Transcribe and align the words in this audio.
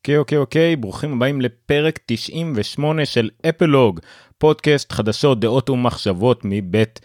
אוקיי 0.00 0.16
אוקיי 0.16 0.38
אוקיי 0.38 0.76
ברוכים 0.76 1.12
הבאים 1.12 1.40
לפרק 1.40 1.98
98 2.06 3.06
של 3.06 3.30
אפלוג 3.48 4.00
פודקאסט 4.38 4.92
חדשות 4.92 5.40
דעות 5.40 5.70
ומחשבות 5.70 6.40
מבית 6.44 7.00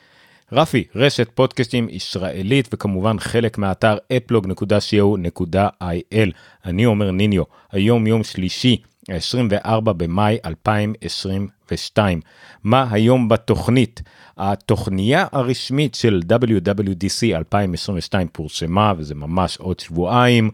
רפי 0.52 0.84
רשת 0.96 1.30
פודקאסטים 1.34 1.88
ישראלית 1.90 2.70
וכמובן 2.74 3.20
חלק 3.20 3.58
מהאתר 3.58 3.98
אפלוג.co.il 4.18 6.30
אני 6.66 6.86
אומר 6.86 7.12
ניניו 7.12 7.44
היום 7.72 8.08
יום 8.08 8.24
שלישי 8.24 8.78
24 9.10 9.94
במאי 9.94 10.38
2022 10.46 12.22
מה 12.64 12.88
היום 12.92 13.28
בתוכנית? 13.28 14.02
התוכניה 14.38 15.28
הרשמית 15.32 15.96
של 15.96 16.22
WWDC 16.30 17.36
2022 17.36 18.28
פורסמה 18.28 18.94
וזה 18.98 19.16
ממש 19.16 19.58
עוד 19.58 19.80
שבועיים 19.80 20.52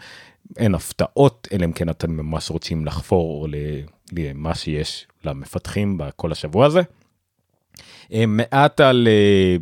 אין 0.58 0.76
הפתעות 0.76 1.48
אלא 1.54 1.66
אם 1.66 1.72
כן 1.72 1.90
אתם 1.90 2.12
ממש 2.12 2.50
רוצים 2.50 2.86
לחפור 2.86 3.48
למה 4.12 4.56
שיש 4.56 5.08
למפתחים 5.26 5.98
בכל 5.98 6.32
השבוע 6.32 6.66
הזה. 6.66 6.82
אה, 8.14 8.26
מעט 8.26 8.80
על 8.80 9.08
אה, 9.08 9.56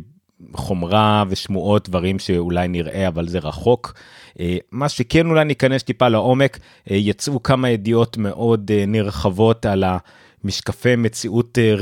חומרה 0.54 1.24
ושמועות 1.28 1.88
דברים 1.88 2.18
שאולי 2.18 2.68
נראה 2.68 3.08
אבל 3.08 3.28
זה 3.28 3.38
רחוק. 3.38 3.94
אה, 4.40 4.56
מה 4.72 4.88
שכן 4.88 5.26
אולי 5.26 5.44
ניכנס 5.44 5.82
טיפה 5.82 6.08
לעומק 6.08 6.58
יצאו 6.86 7.42
כמה 7.42 7.70
ידיעות 7.70 8.16
מאוד 8.16 8.70
נרחבות 8.86 9.66
על 9.66 9.84
ה... 9.84 9.98
משקפי 10.44 10.96
מציאות 10.96 11.58
אה, 11.58 11.74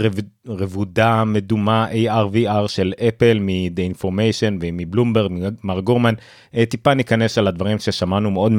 רבודה 0.46 1.24
מדומה 1.24 1.86
AR/VR 1.90 2.68
של 2.68 2.92
אפל 3.08 3.38
מ-The 3.40 3.96
Information 3.96 4.54
ומבלומברג 4.60 5.32
מר 5.64 5.80
גורמן 5.80 6.14
אה, 6.54 6.66
טיפה 6.66 6.94
ניכנס 6.94 7.38
על 7.38 7.46
הדברים 7.46 7.78
ששמענו 7.78 8.30
מאוד 8.30 8.52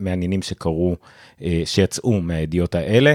מעניינים 0.00 0.42
שקרו 0.42 0.96
אה, 1.42 1.62
שיצאו 1.64 2.20
מהידיעות 2.20 2.74
האלה. 2.74 3.14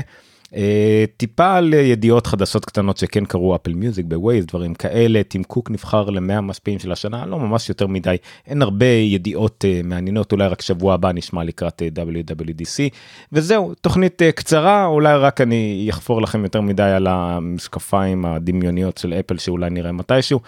אה, 0.56 1.06
טיפה 1.18 1.56
על 1.56 1.74
ידיעות 1.74 2.28
חדשות 2.28 2.66
קטנות 2.66 2.98
שכן 2.98 3.26
קרו 3.26 3.56
אפל 3.56 3.74
מיוזיק 3.74 4.06
בווייז 4.06 4.46
דברים 4.46 4.74
כאלה 4.74 5.24
טים 5.24 5.44
קוק 5.44 5.72
נבחר 5.72 6.10
למאה 6.10 6.42
משפיעים 6.42 6.80
של 6.80 6.92
השנה 6.92 7.26
לא 7.26 7.40
ממש 7.40 7.70
יותר 7.70 7.88
מדי 7.88 8.16
אין 8.48 8.62
הרבה 8.62 8.86
ידיעות 8.86 9.66
uh, 9.68 9.88
מעניינות 9.88 10.32
אולי 10.32 10.48
רק 10.48 10.62
שבוע 10.62 10.94
הבא 10.94 11.12
נשמע 11.12 11.44
לקראת 11.44 11.82
uh, 11.82 12.00
WWDC 12.00 12.96
וזהו 13.32 13.74
תוכנית 13.82 14.22
uh, 14.22 14.32
קצרה 14.32 14.86
אולי 14.86 15.18
רק 15.18 15.42
אני 15.42 15.88
אחפור 15.90 16.22
לכם 16.22 16.44
יותר 16.44 16.62
מדי 16.62 16.84
על 16.84 17.08
המשקפיים 17.08 18.26
הדמיוניות 18.26 18.98
של 18.98 19.14
אפל 19.14 19.38
שאולי 19.38 19.70
נראה 19.70 19.92
מתישהו 19.92 20.40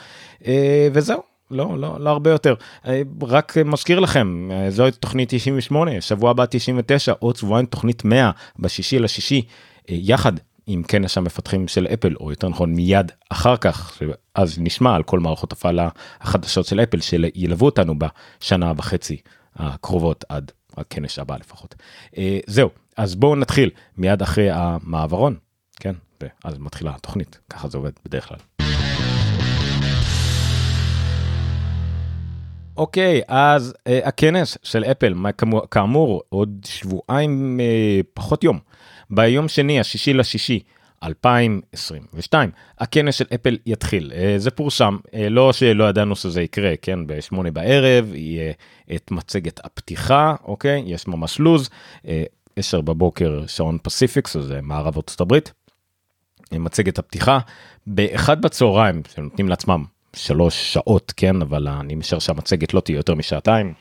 uh, 0.41 0.45
וזהו 0.94 1.31
לא, 1.52 1.77
לא, 1.77 1.95
לא 1.99 2.09
הרבה 2.09 2.31
יותר. 2.31 2.55
רק 3.22 3.57
מזכיר 3.66 3.99
לכם, 3.99 4.49
זו 4.69 4.91
תוכנית 4.91 5.29
98, 5.31 6.02
שבוע 6.02 6.31
הבא 6.31 6.45
99, 6.49 7.13
עוד 7.19 7.35
שבועיים 7.35 7.66
תוכנית 7.66 8.05
100 8.05 8.31
בשישי 8.59 8.99
לשישי. 8.99 9.41
אה, 9.89 9.95
יחד 9.99 10.33
עם 10.67 10.83
כנס 10.83 11.17
המפתחים 11.17 11.67
של 11.67 11.87
אפל 11.87 12.15
או 12.19 12.29
יותר 12.29 12.49
נכון 12.49 12.73
מיד 12.73 13.11
אחר 13.29 13.57
כך 13.57 14.01
אז 14.35 14.59
נשמע 14.59 14.95
על 14.95 15.03
כל 15.03 15.19
מערכות 15.19 15.51
הפעלה 15.51 15.89
החדשות 16.21 16.65
של 16.65 16.79
אפל 16.79 16.99
שילוו 17.01 17.65
אותנו 17.65 17.93
בשנה 17.99 18.73
וחצי 18.77 19.17
הקרובות 19.55 20.25
עד 20.29 20.51
הכנס 20.77 21.19
הבא 21.19 21.35
לפחות. 21.38 21.75
אה, 22.17 22.39
זהו 22.47 22.69
אז 22.97 23.15
בואו 23.15 23.35
נתחיל 23.35 23.69
מיד 23.97 24.21
אחרי 24.21 24.49
המעברון 24.51 25.35
כן 25.79 25.95
ואז 26.21 26.57
מתחילה 26.57 26.91
התוכנית 26.95 27.39
ככה 27.49 27.67
זה 27.67 27.77
עובד 27.77 27.91
בדרך 28.05 28.27
כלל. 28.27 28.38
אוקיי 32.77 33.21
אז 33.27 33.73
uh, 33.73 34.07
הכנס 34.07 34.57
של 34.63 34.83
אפל 34.83 35.16
כאמור 35.71 36.21
עוד 36.29 36.66
שבועיים 36.66 37.59
uh, 37.59 38.07
פחות 38.13 38.43
יום 38.43 38.59
ביום 39.11 39.47
שני 39.47 39.79
השישי 39.79 40.13
לשישי 40.13 40.59
2022 41.03 42.51
הכנס 42.79 43.15
של 43.15 43.25
אפל 43.35 43.57
יתחיל. 43.66 44.11
uh, 44.11 44.38
זה 44.38 44.51
פורסם. 44.51 44.97
uh, 45.05 45.09
לא 45.29 45.53
שלא 45.53 45.89
ידענו 45.89 46.16
שזה 46.16 46.41
יקרה 46.41 46.73
כן? 46.81 47.07
בשמונה 47.07 47.51
בערב 47.51 48.16
יהיה 48.16 48.53
את 48.95 49.11
מצגת 49.11 49.66
הפתיחה 49.66 50.35
אוקיי? 50.44 50.83
יש 50.85 51.07
ממש 51.07 51.39
לוז. 51.39 51.69
uh, 52.03 52.07
10 52.55 52.81
בבוקר 52.81 53.44
שעון 53.47 53.77
פסיפיקס 53.83 54.38
זה 54.38 54.59
מערב 54.61 54.95
ארצות 54.95 55.21
הברית. 55.21 55.53
מצגת 56.51 57.00
הפתיחה. 57.00 57.39
באחד 57.88 58.41
בצהריים 58.41 59.01
שנותנים 59.16 59.50
לעצמם 59.50 59.83
שלוש 60.16 60.73
שעות 60.73 61.13
כן? 61.17 61.41
אבל 61.41 61.67
אני 61.67 61.95
משער 61.95 62.19
שהמצגת 62.19 62.73
לא 62.73 62.79
תהיה 62.79 62.95
יותר 62.95 63.16
משעתיים. 63.16 63.73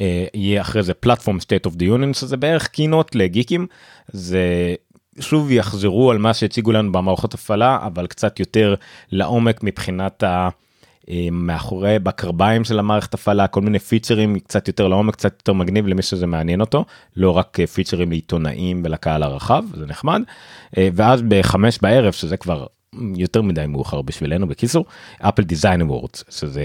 אה, 0.00 0.26
יהיה 0.34 0.60
אחרי 0.60 0.82
זה 0.82 0.94
פלטפורם 0.94 1.38
state 1.38 1.70
of 1.70 1.74
the 1.74 1.82
union 1.82 2.14
שזה 2.14 2.36
בערך 2.36 2.66
קינות 2.66 3.14
לגיקים. 3.14 3.66
זה 4.08 4.74
שוב 5.20 5.50
יחזרו 5.50 6.10
על 6.10 6.18
מה 6.18 6.34
שהציגו 6.34 6.72
לנו 6.72 6.92
במערכות 6.92 7.34
הפעלה 7.34 7.78
אבל 7.86 8.06
קצת 8.06 8.40
יותר 8.40 8.74
לעומק 9.12 9.62
מבחינת 9.62 10.22
ה... 10.22 10.48
אה, 11.10 11.28
מאחורי 11.32 11.98
בקרביים 11.98 12.64
של 12.64 12.78
המערכת 12.78 13.14
הפעלה 13.14 13.46
כל 13.46 13.60
מיני 13.60 13.78
פיצ'רים 13.78 14.38
קצת 14.38 14.68
יותר 14.68 14.88
לעומק 14.88 15.14
קצת 15.14 15.32
יותר 15.32 15.52
מגניב 15.52 15.86
למי 15.86 16.02
שזה 16.02 16.26
מעניין 16.26 16.60
אותו. 16.60 16.84
לא 17.16 17.30
רק 17.30 17.60
אה, 17.60 17.66
פיצ'רים 17.66 18.10
לעיתונאים 18.10 18.82
ולקהל 18.84 19.22
הרחב 19.22 19.64
זה 19.74 19.86
נחמד. 19.86 20.22
ואז 20.76 21.22
בחמש 21.28 21.78
בערב 21.82 22.12
שזה 22.12 22.36
כבר 22.36 22.66
יותר 23.16 23.42
מדי 23.42 23.66
מאוחר 23.66 24.02
בשבילנו 24.02 24.48
בקיצור 24.48 24.84
אפל 25.20 25.42
Design 25.42 25.80
Awards 25.80 26.24
שזה 26.30 26.64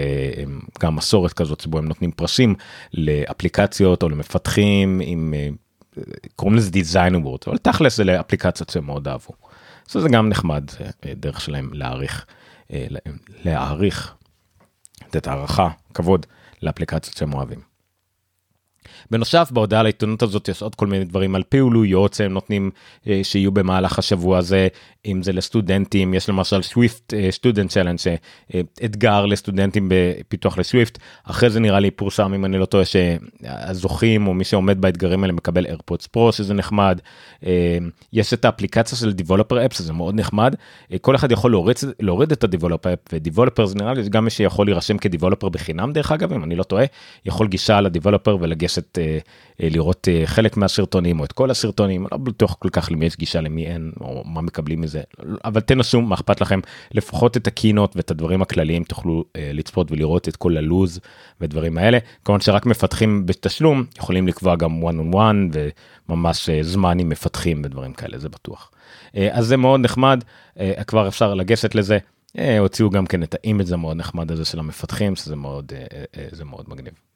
גם 0.79 0.95
מסורת 0.95 1.33
כזאת 1.33 1.59
שבו 1.59 1.77
הם 1.77 1.87
נותנים 1.87 2.11
פרסים 2.11 2.55
לאפליקציות 2.93 4.03
או 4.03 4.09
למפתחים 4.09 5.01
עם 5.03 5.33
אה, 5.37 5.49
קוראים 6.35 6.57
לזה 6.57 6.71
Design 6.71 7.15
Awards 7.15 7.47
אבל 7.47 7.57
תכלס 7.57 7.97
זה 7.97 8.03
לאפליקציות 8.03 8.69
שהם 8.69 8.85
מאוד 8.85 9.07
אהבו. 9.07 9.33
זה 9.87 10.09
גם 10.09 10.29
נחמד 10.29 10.63
אה, 10.81 11.13
דרך 11.15 11.41
שלהם 11.41 11.69
להעריך 11.73 12.25
אה, 12.73 12.85
להעריך 13.45 14.15
לתת 15.07 15.27
הערכה 15.27 15.69
כבוד 15.93 16.25
לאפליקציות 16.61 17.17
שהם 17.17 17.33
אוהבים. 17.33 17.70
בנוסף 19.11 19.51
בהודעה 19.51 19.83
לעיתונות 19.83 20.23
הזאת 20.23 20.49
יש 20.49 20.61
עוד 20.61 20.75
כל 20.75 20.87
מיני 20.87 21.05
דברים 21.05 21.35
על 21.35 21.43
פעילויות 21.49 22.13
שהם 22.13 22.33
נותנים 22.33 22.71
אה, 23.07 23.19
שיהיו 23.23 23.51
במהלך 23.51 23.99
השבוע 23.99 24.37
הזה 24.37 24.67
אם 25.05 25.23
זה 25.23 25.33
לסטודנטים 25.33 26.13
יש 26.13 26.29
למשל 26.29 26.61
Swift 26.61 27.13
Student 27.29 27.69
Challenge 27.69 27.97
אתגר 28.85 29.25
לסטודנטים 29.25 29.91
בפיתוח 29.91 30.57
ל 30.57 30.64
Swift 30.64 30.97
אחרי 31.23 31.49
זה 31.49 31.59
נראה 31.59 31.79
לי 31.79 31.91
פורסם 31.91 32.33
אם 32.33 32.45
אני 32.45 32.57
לא 32.57 32.65
טועה 32.65 32.83
שהזוכים 32.85 34.27
או 34.27 34.33
מי 34.33 34.43
שעומד 34.43 34.81
באתגרים 34.81 35.23
האלה 35.23 35.33
מקבל 35.33 35.65
AirPods 35.65 36.07
Pro 36.07 36.31
שזה 36.31 36.53
נחמד. 36.53 36.99
אה, 37.45 37.77
יש 38.13 38.33
את 38.33 38.45
האפליקציה 38.45 38.97
של 38.97 39.13
Developer 39.13 39.65
App 39.65 39.81
זה 39.81 39.93
מאוד 39.93 40.15
נחמד. 40.15 40.55
אה, 40.91 40.97
כל 40.97 41.15
אחד 41.15 41.31
יכול 41.31 41.51
להוריד, 41.51 41.77
להוריד 41.99 42.31
את 42.31 42.43
ה 42.43 42.48
Developer 42.48 42.93
App 42.93 42.99
ו 43.13 43.18
Developer 43.18 43.65
זה 43.65 43.75
נראה 43.75 43.93
לי 43.93 44.09
גם 44.09 44.23
מי 44.23 44.29
שיכול 44.29 44.67
להירשם 44.67 44.97
כ 44.97 45.07
Developer 45.07 45.49
בחינם 45.49 45.93
דרך 45.93 46.11
אגב 46.11 46.33
אם 46.33 46.43
אני 46.43 46.55
לא 46.55 46.63
טועה 46.63 46.85
יכול 47.25 47.47
גישה 47.47 47.81
לדיבולפר 47.81 48.37
ולגשת 48.39 48.97
לראות 49.69 50.07
אה, 50.11 50.21
חלק 50.25 50.57
מהסרטונים 50.57 51.19
או 51.19 51.25
את 51.25 51.31
כל 51.31 51.51
הסרטונים 51.51 52.07
לא 52.11 52.17
בטוח 52.17 52.55
כל 52.59 52.69
כך 52.69 52.91
למי 52.91 53.05
יש 53.05 53.17
גישה 53.17 53.41
למי 53.41 53.67
אין 53.67 53.91
או 54.01 54.23
מה 54.25 54.41
מקבלים 54.41 54.81
מזה 54.81 55.01
אבל 55.45 55.61
תנסו 55.61 56.01
מה 56.01 56.15
אכפת 56.15 56.41
לכם 56.41 56.59
לפחות 56.91 57.37
את 57.37 57.47
הקינות 57.47 57.95
ואת 57.95 58.11
הדברים 58.11 58.41
הכלליים 58.41 58.83
תוכלו 58.83 59.25
אה, 59.35 59.51
לצפות 59.53 59.91
ולראות 59.91 60.27
את 60.27 60.35
כל 60.35 60.57
הלוז 60.57 60.99
ודברים 61.41 61.77
האלה 61.77 61.97
כמובן 62.25 62.41
שרק 62.41 62.65
מפתחים 62.65 63.25
בתשלום 63.25 63.83
יכולים 63.97 64.27
לקבוע 64.27 64.55
גם 64.55 64.83
one 64.83 65.13
on 65.13 65.15
one 65.15 65.57
וממש 66.09 66.49
זמן 66.61 66.99
עם 66.99 67.09
מפתחים 67.09 67.61
ודברים 67.65 67.93
כאלה 67.93 68.17
זה 68.17 68.29
בטוח 68.29 68.71
אז 69.31 69.45
זה 69.45 69.57
מאוד 69.57 69.79
נחמד 69.79 70.23
כבר 70.87 71.07
אפשר 71.07 71.33
לגשת 71.33 71.75
לזה. 71.75 71.97
הוציאו 72.59 72.89
גם 72.89 73.05
כן 73.05 73.23
את 73.23 73.33
ה 73.33 73.40
image 73.40 73.73
המאוד 73.73 73.97
נחמד 73.97 74.31
הזה 74.31 74.45
של 74.45 74.59
המפתחים 74.59 75.15
שזה 75.15 75.35
מאוד 75.35 75.71
זה 76.31 76.45
מאוד 76.45 76.65
מגניב. 76.67 77.10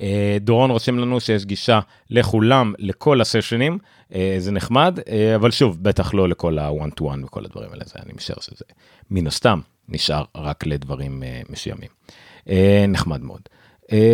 אה, 0.00 0.36
דורון 0.40 0.70
רושם 0.70 0.98
לנו 0.98 1.20
שיש 1.20 1.44
גישה 1.44 1.80
לכולם 2.10 2.72
לכל 2.78 3.20
הסשנים 3.20 3.78
אה, 4.14 4.36
זה 4.38 4.52
נחמד 4.52 4.98
אה, 5.08 5.34
אבל 5.34 5.50
שוב 5.50 5.82
בטח 5.82 6.14
לא 6.14 6.28
לכל 6.28 6.58
ה 6.58 6.66
one 6.66 6.90
to 6.90 7.04
one 7.04 7.24
וכל 7.24 7.44
הדברים 7.44 7.70
האלה 7.70 7.84
זה 7.86 7.94
אני 8.04 8.12
משער 8.16 8.40
שזה 8.40 8.64
מן 9.10 9.26
הסתם 9.26 9.60
נשאר 9.88 10.24
רק 10.36 10.66
לדברים 10.66 11.22
מסוימים. 11.48 11.88
נחמד 12.88 13.22
מאוד. 13.22 13.40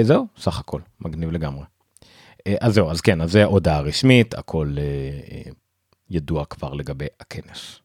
זהו 0.03 0.27
סך 0.37 0.61
הכל 0.61 0.81
מגניב 1.01 1.31
לגמרי. 1.31 1.65
אז 2.61 2.75
זהו 2.75 2.91
אז 2.91 3.01
כן 3.01 3.21
אז 3.21 3.33
זה 3.33 3.45
הודעה 3.45 3.81
רשמית 3.81 4.35
הכל 4.35 4.75
ידוע 6.11 6.45
כבר 6.45 6.75
לגבי 6.75 7.07
הכנס. 7.21 7.81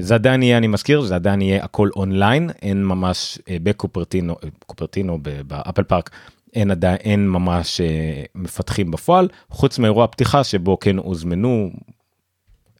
זה 0.00 0.14
עדיין 0.14 0.42
יהיה 0.42 0.58
אני 0.58 0.66
מזכיר 0.66 1.00
זה 1.00 1.14
עדיין 1.14 1.42
יהיה 1.42 1.64
הכל 1.64 1.88
אונליין 1.96 2.50
אין 2.62 2.84
ממש 2.84 3.38
בקופרטינו 3.62 4.36
קופרטינו 4.66 5.18
באפל 5.22 5.82
פארק 5.82 6.10
אין 6.54 6.70
עדיין 6.70 6.96
אין 6.96 7.28
ממש 7.28 7.80
אה, 7.80 8.22
מפתחים 8.34 8.90
בפועל 8.90 9.28
חוץ 9.50 9.78
מאירוע 9.78 10.06
פתיחה 10.06 10.44
שבו 10.44 10.78
כן 10.78 10.96
הוזמנו 10.96 11.70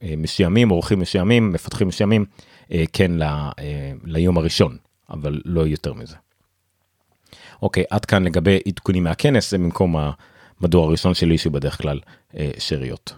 אה, 0.02 0.14
מסוימים 0.16 0.70
אורחים 0.70 0.98
מסוימים 0.98 1.52
מפתחים 1.52 1.88
מסוימים 1.88 2.24
אה, 2.72 2.84
כן 2.92 3.10
ל, 3.12 3.24
ליום 4.04 4.38
הראשון 4.38 4.76
אבל 5.10 5.40
לא 5.44 5.66
יותר 5.66 5.94
מזה. 5.94 6.16
אוקיי 7.62 7.84
עד 7.90 8.04
כאן 8.04 8.24
לגבי 8.24 8.58
עדכונים 8.68 9.04
מהכנס 9.04 9.50
זה 9.50 9.58
במקום 9.58 9.96
מדור 10.60 10.86
הראשון 10.86 11.14
שלי 11.14 11.38
שהוא 11.38 11.52
בדרך 11.52 11.82
כלל 11.82 12.00
אה, 12.38 12.50
שאריות. 12.58 13.12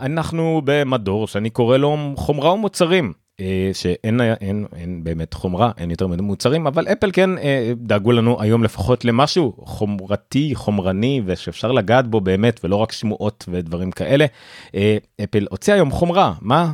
אנחנו 0.00 0.62
במדור 0.64 1.26
שאני 1.26 1.50
קורא 1.50 1.76
לו 1.76 1.96
חומרה 2.16 2.52
ומוצרים. 2.52 3.12
אה, 3.40 3.70
שאין 3.72 4.20
אין, 4.20 4.66
אין 4.76 5.04
באמת 5.04 5.34
חומרה 5.34 5.70
אין 5.78 5.90
יותר 5.90 6.06
מדי 6.06 6.22
מוצרים 6.22 6.66
אבל 6.66 6.86
אפל 6.86 7.10
כן 7.12 7.38
אה, 7.38 7.72
דאגו 7.76 8.12
לנו 8.12 8.42
היום 8.42 8.64
לפחות 8.64 9.04
למשהו 9.04 9.54
חומרתי 9.58 10.50
חומרני 10.54 11.22
ושאפשר 11.24 11.72
לגעת 11.72 12.08
בו 12.08 12.20
באמת 12.20 12.60
ולא 12.64 12.76
רק 12.76 12.92
שמועות 12.92 13.44
ודברים 13.48 13.90
כאלה. 13.90 14.26
אה, 14.74 14.96
אפל 15.24 15.46
הוציאה 15.50 15.76
היום 15.76 15.90
חומרה 15.90 16.34
מה 16.40 16.72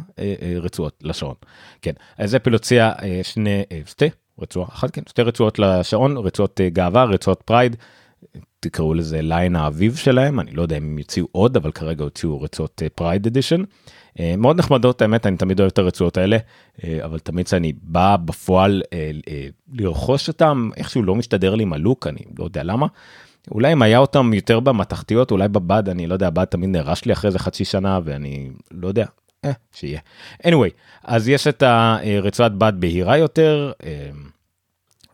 רצועות 0.63 0.99
לשעון 1.03 1.35
כן 1.83 1.93
אז 2.19 2.37
אפל 2.37 2.53
הוציאה 2.53 2.93
שני 3.23 3.63
שתי 3.87 4.09
רצועה 4.41 4.69
אחת 4.69 4.91
כן 4.91 5.03
שתי 5.09 5.23
רצועות 5.23 5.59
לשעון 5.59 6.17
רצועות 6.17 6.61
גאווה 6.73 7.05
רצועות 7.05 7.43
Pride. 7.45 7.77
תקראו 8.69 8.95
לזה 8.95 9.23
ליין 9.23 9.57
האביב 9.57 9.97
שלהם 9.97 10.41
אני 10.41 10.51
לא 10.51 10.63
יודע 10.63 10.77
אם 10.77 10.83
הם 10.83 10.99
יוציאו 10.99 11.27
עוד 11.33 11.57
אבל 11.57 11.73
כרגע 11.73 12.05
הוציאו 12.05 12.41
רצועות 12.41 12.83
Pride 12.95 13.27
Edition. 13.27 13.63
אה, 14.21 14.35
מאוד 14.39 14.59
נחמדות 14.59 15.03
האמת 15.03 15.27
אני 15.27 15.37
תמיד 15.37 15.61
אוהב 15.61 15.71
את 15.71 15.79
הרצועות 15.79 16.17
האלה 16.17 16.37
אה, 16.85 16.99
אבל 17.05 17.19
תמיד 17.19 17.47
שאני 17.47 17.73
בא 17.83 18.17
בפועל 18.25 18.83
אה, 18.93 19.11
לרכוש 19.73 20.29
אותם 20.29 20.71
איכשהו 20.77 21.03
לא 21.03 21.15
מסתדר 21.15 21.55
לי 21.55 21.63
עם 21.63 21.73
ה 21.73 21.79
look 21.79 22.07
אני 22.07 22.21
לא 22.39 22.45
יודע 22.45 22.63
למה. 22.63 22.87
אולי 23.51 23.73
אם 23.73 23.83
היה 23.83 23.99
אותם 23.99 24.33
יותר 24.35 24.61
במתכתיות 24.61 25.31
אולי 25.31 25.49
בבד 25.49 25.89
אני 25.89 26.07
לא 26.07 26.15
יודע 26.15 26.31
בד 26.31 26.45
תמיד 26.45 26.71
נהרס 26.71 27.05
לי 27.05 27.13
אחרי 27.13 27.31
זה 27.31 27.39
חצי 27.39 27.65
שנה 27.65 28.01
ואני 28.05 28.51
לא 28.71 28.89
יודע 28.89 29.07
אה, 29.45 29.53
שיהיה. 29.73 30.01
anyway 30.43 30.71
אז 31.05 31.29
יש 31.29 31.47
את 31.47 31.63
הרצועת 31.63 32.53
בד 32.53 32.73
בהירה 32.79 33.19
יותר 33.19 33.73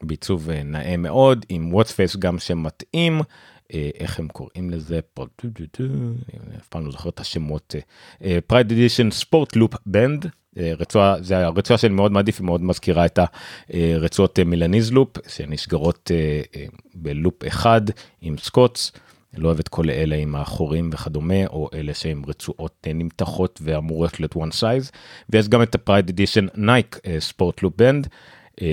בעיצוב 0.04 0.50
נאה 0.50 0.96
מאוד 0.96 1.46
עם 1.48 1.74
watch 1.74 1.97
face 1.97 2.16
גם 2.16 2.38
שמתאים. 2.38 3.20
אה, 3.74 3.90
איך 3.94 4.18
הם 4.18 4.28
קוראים 4.28 4.70
לזה 4.70 5.00
פה, 5.14 5.26
אף 6.58 6.68
פעם 6.68 6.84
לא 6.84 6.90
זוכר 6.90 7.08
את 7.08 7.20
השמות, 7.20 7.74
Pride 8.46 8.72
Edition 8.72 9.10
Sport 9.10 9.56
Loop 9.56 9.74
band, 9.86 10.26
רצועה, 10.56 11.22
זה 11.22 11.46
הרצועה 11.46 11.78
שאני 11.78 11.94
מאוד 11.94 12.12
מעדיף, 12.12 12.38
היא 12.38 12.46
מאוד 12.46 12.62
מזכירה 12.62 13.06
את 13.06 13.18
הרצועות 13.70 14.38
Milanese 14.38 14.92
Loop, 14.92 15.28
שנסגרות 15.28 16.10
אה, 16.14 16.42
אה, 16.56 16.66
ב 16.94 17.05
loop 17.05 17.46
אחד 17.46 17.80
עם 18.20 18.38
סקוץ'. 18.38 18.92
לא 19.36 19.48
אוהב 19.48 19.58
את 19.58 19.68
כל 19.68 19.90
אלה 19.90 20.16
עם 20.16 20.34
החורים 20.34 20.90
וכדומה 20.92 21.46
או 21.46 21.68
אלה 21.74 21.94
שהם 21.94 22.22
רצועות 22.26 22.86
נמתחות 22.94 23.60
ואמורות 23.62 24.20
להיות 24.20 24.34
one 24.36 24.54
size 24.60 24.90
ויש 25.30 25.48
גם 25.48 25.62
את 25.62 25.74
ה 25.74 25.80
Pride 25.80 26.08
Edition 26.08 26.46
Nike 26.54 26.98
Sport 27.18 27.62
Loop 27.62 27.74
band 27.76 28.08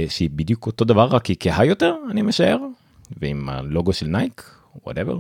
שהיא 0.10 0.30
בדיוק 0.36 0.66
אותו 0.66 0.86
דבר 0.86 1.06
רק 1.06 1.26
היא 1.26 1.38
כהה 1.40 1.66
יותר 1.66 1.96
אני 2.12 2.22
משער 2.22 2.58
ועם 3.22 3.50
הלוגו 3.50 3.94
של 3.94 4.08
נייק 4.08 4.56
whatever 4.86 5.20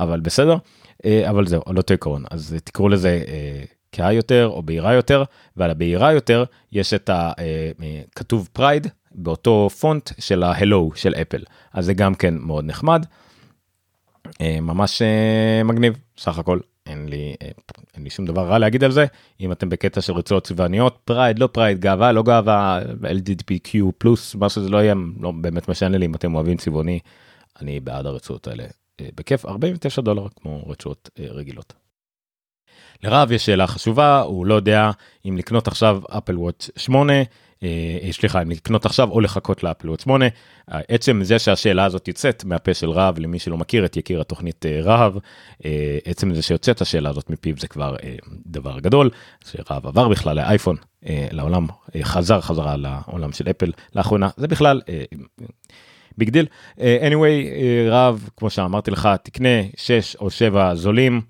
אבל 0.00 0.20
בסדר 0.20 0.56
אה, 1.04 1.30
אבל 1.30 1.46
זהו 1.46 1.62
על 1.66 1.76
אותו 1.76 1.94
עיקרון. 1.94 2.24
אז 2.30 2.56
תקראו 2.64 2.88
לזה 2.88 3.24
אה, 3.28 3.64
כהה 3.92 4.12
יותר 4.12 4.48
או 4.52 4.62
בהירה 4.62 4.94
יותר 4.94 5.24
ועל 5.56 5.70
הבהירה 5.70 6.12
יותר 6.12 6.44
יש 6.72 6.94
את 6.94 7.10
הכתוב 7.12 8.40
אה, 8.40 8.46
Pride 8.52 8.86
באותו 9.14 9.68
פונט 9.80 10.10
של 10.18 10.42
ההלו 10.42 10.90
של 10.94 11.14
אפל. 11.14 11.42
אז 11.72 11.84
זה 11.84 11.94
גם 11.94 12.14
כן 12.14 12.34
מאוד 12.38 12.64
נחמד. 12.64 13.06
ממש 14.42 15.02
מגניב 15.64 15.98
סך 16.18 16.38
הכל 16.38 16.58
אין 16.86 17.08
לי 17.08 17.34
אין 17.94 18.04
לי 18.04 18.10
שום 18.10 18.26
דבר 18.26 18.46
רע 18.46 18.58
להגיד 18.58 18.84
על 18.84 18.90
זה. 18.90 19.06
אם 19.40 19.52
אתם 19.52 19.68
בקטע 19.68 20.00
של 20.00 20.12
רצועות 20.12 20.44
צבעוניות 20.46 20.98
Pride 21.04 21.38
לא 21.38 21.46
Pride 21.46 21.80
גאווה 21.80 22.12
לא 22.12 22.22
גאווה 22.22 22.80
LGBTQ 23.02 23.92
פלוס 23.98 24.34
מה 24.34 24.48
שזה 24.48 24.68
לא 24.68 24.78
יהיה 24.78 24.94
לא 25.20 25.30
באמת 25.30 25.68
משנה 25.68 25.98
לי 25.98 26.06
אם 26.06 26.14
אתם 26.14 26.34
אוהבים 26.34 26.56
צבעוני 26.56 26.98
אני 27.60 27.80
בעד 27.80 28.06
הרצועות 28.06 28.46
האלה 28.48 28.64
אה, 29.00 29.08
בכיף. 29.14 29.46
49 29.46 30.02
דולר 30.02 30.26
כמו 30.36 30.62
רצועות 30.66 31.10
אה, 31.20 31.26
רגילות. 31.30 31.72
לרהב 33.02 33.32
יש 33.32 33.46
שאלה 33.46 33.66
חשובה 33.66 34.20
הוא 34.20 34.46
לא 34.46 34.54
יודע. 34.54 34.90
אם 35.28 35.36
לקנות 35.36 35.68
עכשיו 35.68 36.02
Apple 36.10 36.38
Watch 36.38 36.64
8 36.76 37.12
סליחה 38.10 38.42
אם 38.42 38.50
לקנות 38.50 38.86
עכשיו 38.86 39.10
או 39.10 39.20
לחכות 39.20 39.62
ל 39.62 39.66
Apple 39.66 39.88
Watch 39.88 40.00
8 40.00 40.26
עצם 40.68 41.20
זה 41.24 41.38
שהשאלה 41.38 41.84
הזאת 41.84 42.08
יוצאת 42.08 42.44
מהפה 42.44 42.74
של 42.74 42.90
רהב 42.90 43.18
למי 43.18 43.38
שלא 43.38 43.58
מכיר 43.58 43.84
את 43.84 43.96
יקיר 43.96 44.20
התוכנית 44.20 44.66
אה, 44.66 44.80
רהב 44.82 45.14
עצם 46.04 46.34
זה 46.34 46.42
שיוצאת 46.42 46.80
השאלה 46.80 47.10
הזאת 47.10 47.30
מפיו 47.30 47.54
זה 47.58 47.68
כבר 47.68 47.96
דבר 48.46 48.78
גדול 48.80 49.10
שרהב 49.44 49.86
עבר 49.86 50.08
בכלל 50.08 50.36
לאייפון 50.36 50.76
לעולם 51.06 51.66
חזר 52.02 52.40
חזרה 52.40 52.76
לעולם 52.76 53.32
של 53.32 53.50
אפל 53.50 53.72
לאחרונה 53.94 54.28
זה 54.36 54.48
בכלל. 54.48 54.80
big 56.18 56.30
deal. 56.30 56.46
אה, 56.80 57.08
anyway, 57.08 57.46
רהב, 57.90 58.28
כמו 58.36 58.50
שאמרתי 58.50 58.90
לך, 58.90 59.08
תקנה 59.22 59.62
6 59.76 60.16
או 60.16 60.30
7 60.30 60.74
זולים, 60.74 61.20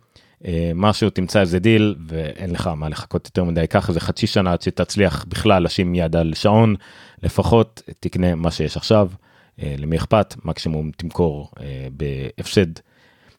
משהו, 0.75 1.11
תמצא 1.11 1.41
איזה 1.41 1.59
דיל, 1.59 1.95
ואין 2.07 2.51
לך 2.51 2.67
מה 2.67 2.89
לחכות 2.89 3.27
יותר 3.27 3.45
מדי, 3.45 3.67
קח 3.67 3.89
איזה 3.89 4.01
חצי 4.01 4.27
שנה 4.27 4.53
עד 4.53 4.63
שתצליח 4.63 5.25
בכלל 5.29 5.63
לשים 5.63 5.95
יד 5.95 6.17
על 6.17 6.35
שעון, 6.35 6.75
לפחות 7.23 7.83
תקנה 8.01 8.35
מה 8.35 8.51
שיש 8.51 8.77
עכשיו, 8.77 9.11
uh, 9.11 9.63
למי 9.79 9.97
אכפת, 9.97 10.35
מקסימום 10.45 10.91
תמכור 10.91 11.51
uh, 11.55 11.61
בהפסד 11.93 12.67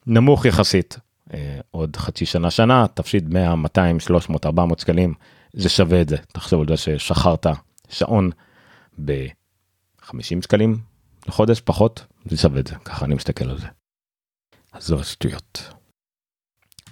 נמוך 0.08 0.46
יחסית. 0.46 1.00
עוד 1.72 1.96
חצי 1.96 2.26
שנה 2.26 2.52
שנה 2.52 2.86
תפסיד 2.94 3.34
100 3.34 3.56
200 3.56 4.00
300 4.00 4.46
400 4.46 4.80
שקלים 4.80 5.14
זה 5.54 5.70
שווה 5.70 6.02
את 6.02 6.10
זה 6.10 6.18
תחשוב 6.18 6.62
על 6.62 6.68
זה 6.68 6.78
ששכרת 6.78 7.48
שעון 7.90 8.30
ב-50 9.06 10.42
שקלים 10.42 10.78
לחודש 11.28 11.62
פחות 11.62 12.06
זה 12.26 12.38
שווה 12.38 12.60
את 12.60 12.68
זה 12.68 12.76
ככה 12.76 13.06
אני 13.06 13.16
מסתכל 13.16 13.50
על 13.50 13.58
זה. 13.58 13.68
אז 14.74 14.88
זו 14.88 15.04
שטויות. 15.04 15.74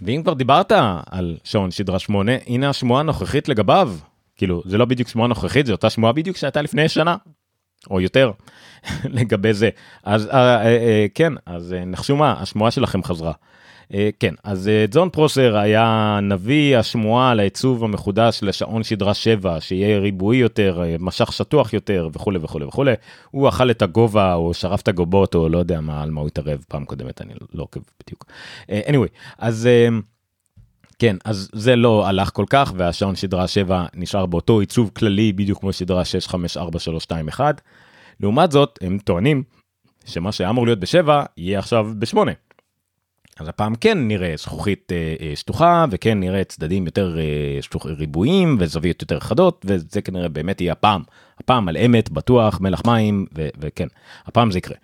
ואם 0.02 0.22
כבר 0.24 0.34
דיברת 0.34 0.72
על 1.12 1.38
שעון 1.44 1.72
שדרה 1.72 2.00
8 2.00 2.32
הנה 2.48 2.70
השמועה 2.70 3.00
הנוכחית 3.00 3.50
לגביו 3.50 3.94
כאילו 4.36 4.62
זה 4.66 4.78
לא 4.78 4.86
בדיוק 4.86 5.10
שמועה 5.10 5.28
נוכחית 5.28 5.66
זה 5.66 5.72
אותה 5.72 5.90
שמועה 5.90 6.14
בדיוק 6.14 6.38
שהייתה 6.38 6.62
לפני 6.62 6.90
שנה 6.90 7.16
או 7.90 8.02
יותר 8.02 8.32
לגבי 9.18 9.54
זה 9.54 9.70
אז 10.04 10.28
אה, 10.28 10.34
אה, 10.34 10.66
אה, 10.66 11.06
כן 11.16 11.34
אז 11.46 11.76
נחשו 11.86 12.16
מה 12.16 12.36
השמועה 12.40 12.72
שלכם 12.72 13.04
חזרה. 13.04 13.32
אה, 13.94 14.10
כן, 14.20 14.34
אז 14.44 14.68
אה, 14.68 14.86
ג'ון 14.92 15.10
פרוסר 15.10 15.58
היה 15.58 16.20
נביא 16.22 16.78
השמועה 16.78 17.34
לעיצוב 17.34 17.84
המחודש 17.84 18.40
לשעון 18.42 18.84
שדרה 18.84 19.14
7, 19.14 19.62
שיהיה 19.62 20.00
ריבועי 20.00 20.38
יותר, 20.38 20.84
אה, 20.84 20.96
משך 21.00 21.34
שטוח 21.34 21.74
יותר 21.74 22.10
וכולי 22.14 22.40
וכולי 22.42 22.66
וכולי. 22.66 22.94
הוא 23.32 23.50
אכל 23.50 23.72
את 23.72 23.82
הגובה 23.82 24.34
או 24.34 24.54
שרף 24.54 24.82
את 24.82 24.88
הגובות 24.88 25.36
או 25.36 25.50
לא 25.50 25.58
יודע 25.58 25.82
מה, 25.82 26.04
על 26.04 26.12
מה 26.12 26.22
הוא 26.22 26.28
התערב 26.28 26.66
פעם 26.68 26.86
קודמת, 26.86 27.22
אני 27.22 27.34
לא 27.54 27.64
עוקב 27.64 27.80
בדיוק. 28.04 28.26
anyway, 28.68 29.08
אז... 29.38 29.70
כן, 31.00 31.16
אז 31.26 31.50
זה 31.54 31.76
לא 31.76 32.08
הלך 32.08 32.30
כל 32.34 32.46
כך 32.50 32.74
והשעון 32.78 33.16
שדרה 33.16 33.48
7 33.48 33.86
נשאר 33.94 34.26
באותו 34.26 34.60
עיצוב 34.60 34.92
כללי 34.96 35.34
בדיוק 35.34 35.60
כמו 35.60 35.74
שדרה 35.74 36.06
654321. 36.06 37.62
לעומת 38.20 38.52
זאת, 38.52 38.80
הם 38.82 38.98
טוענים 39.04 39.44
שמה 40.06 40.32
שהיה 40.32 40.50
אמור 40.50 40.66
להיות 40.66 40.80
ב-7 40.80 41.10
יהיה 41.38 41.60
עכשיו 41.60 41.88
ב-8. 42.00 42.18
אז 43.42 43.48
הפעם 43.48 43.76
כן 43.76 44.08
נראה 44.08 44.34
זכוכית 44.38 44.92
אה, 44.92 45.16
אה, 45.22 45.36
שטוחה 45.36 45.86
וכן 45.92 46.20
נראה 46.20 46.44
צדדים 46.44 46.86
יותר 46.86 47.18
אה, 47.20 47.62
שטוח, 47.62 47.86
ריבועים 47.86 48.58
וזוויות 48.60 49.02
יותר 49.02 49.20
חדות 49.20 49.66
וזה 49.68 50.02
כנראה 50.02 50.30
באמת 50.30 50.62
יהיה 50.62 50.72
הפעם 50.72 51.02
הפעם 51.40 51.68
על 51.68 51.78
אמת 51.78 52.10
בטוח 52.10 52.62
מלח 52.62 52.82
מים 52.86 53.26
ו- 53.38 53.50
וכן 53.60 53.88
הפעם 54.26 54.52
זה 54.52 54.58
יקרה. 54.58 54.76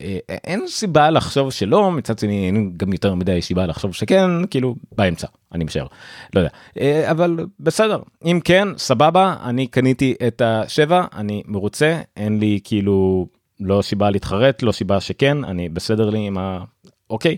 אה, 0.00 0.18
אין 0.28 0.66
סיבה 0.68 1.10
לחשוב 1.10 1.50
שלא 1.50 1.90
מצד 1.90 2.18
שני 2.18 2.46
אין 2.46 2.72
גם 2.76 2.92
יותר 2.92 3.14
מדי 3.14 3.42
סיבה 3.42 3.66
לחשוב 3.66 3.94
שכן 3.94 4.46
כאילו 4.50 4.74
באמצע 4.96 5.26
אני 5.52 5.64
משער 5.64 5.86
לא 6.34 6.40
יודע 6.40 6.50
אה, 6.80 7.10
אבל 7.10 7.36
בסדר 7.60 7.98
אם 8.24 8.40
כן 8.44 8.68
סבבה 8.76 9.36
אני 9.44 9.66
קניתי 9.66 10.14
את 10.26 10.42
השבע 10.44 11.04
אני 11.16 11.42
מרוצה 11.46 12.00
אין 12.16 12.38
לי 12.38 12.60
כאילו 12.64 13.26
לא 13.60 13.82
סיבה 13.82 14.10
להתחרט 14.10 14.62
לא 14.62 14.72
סיבה 14.72 15.00
שכן 15.00 15.44
אני 15.44 15.68
בסדר 15.68 16.10
לי 16.10 16.18
עם 16.18 16.38
ה... 16.38 16.64
אוקיי? 17.10 17.36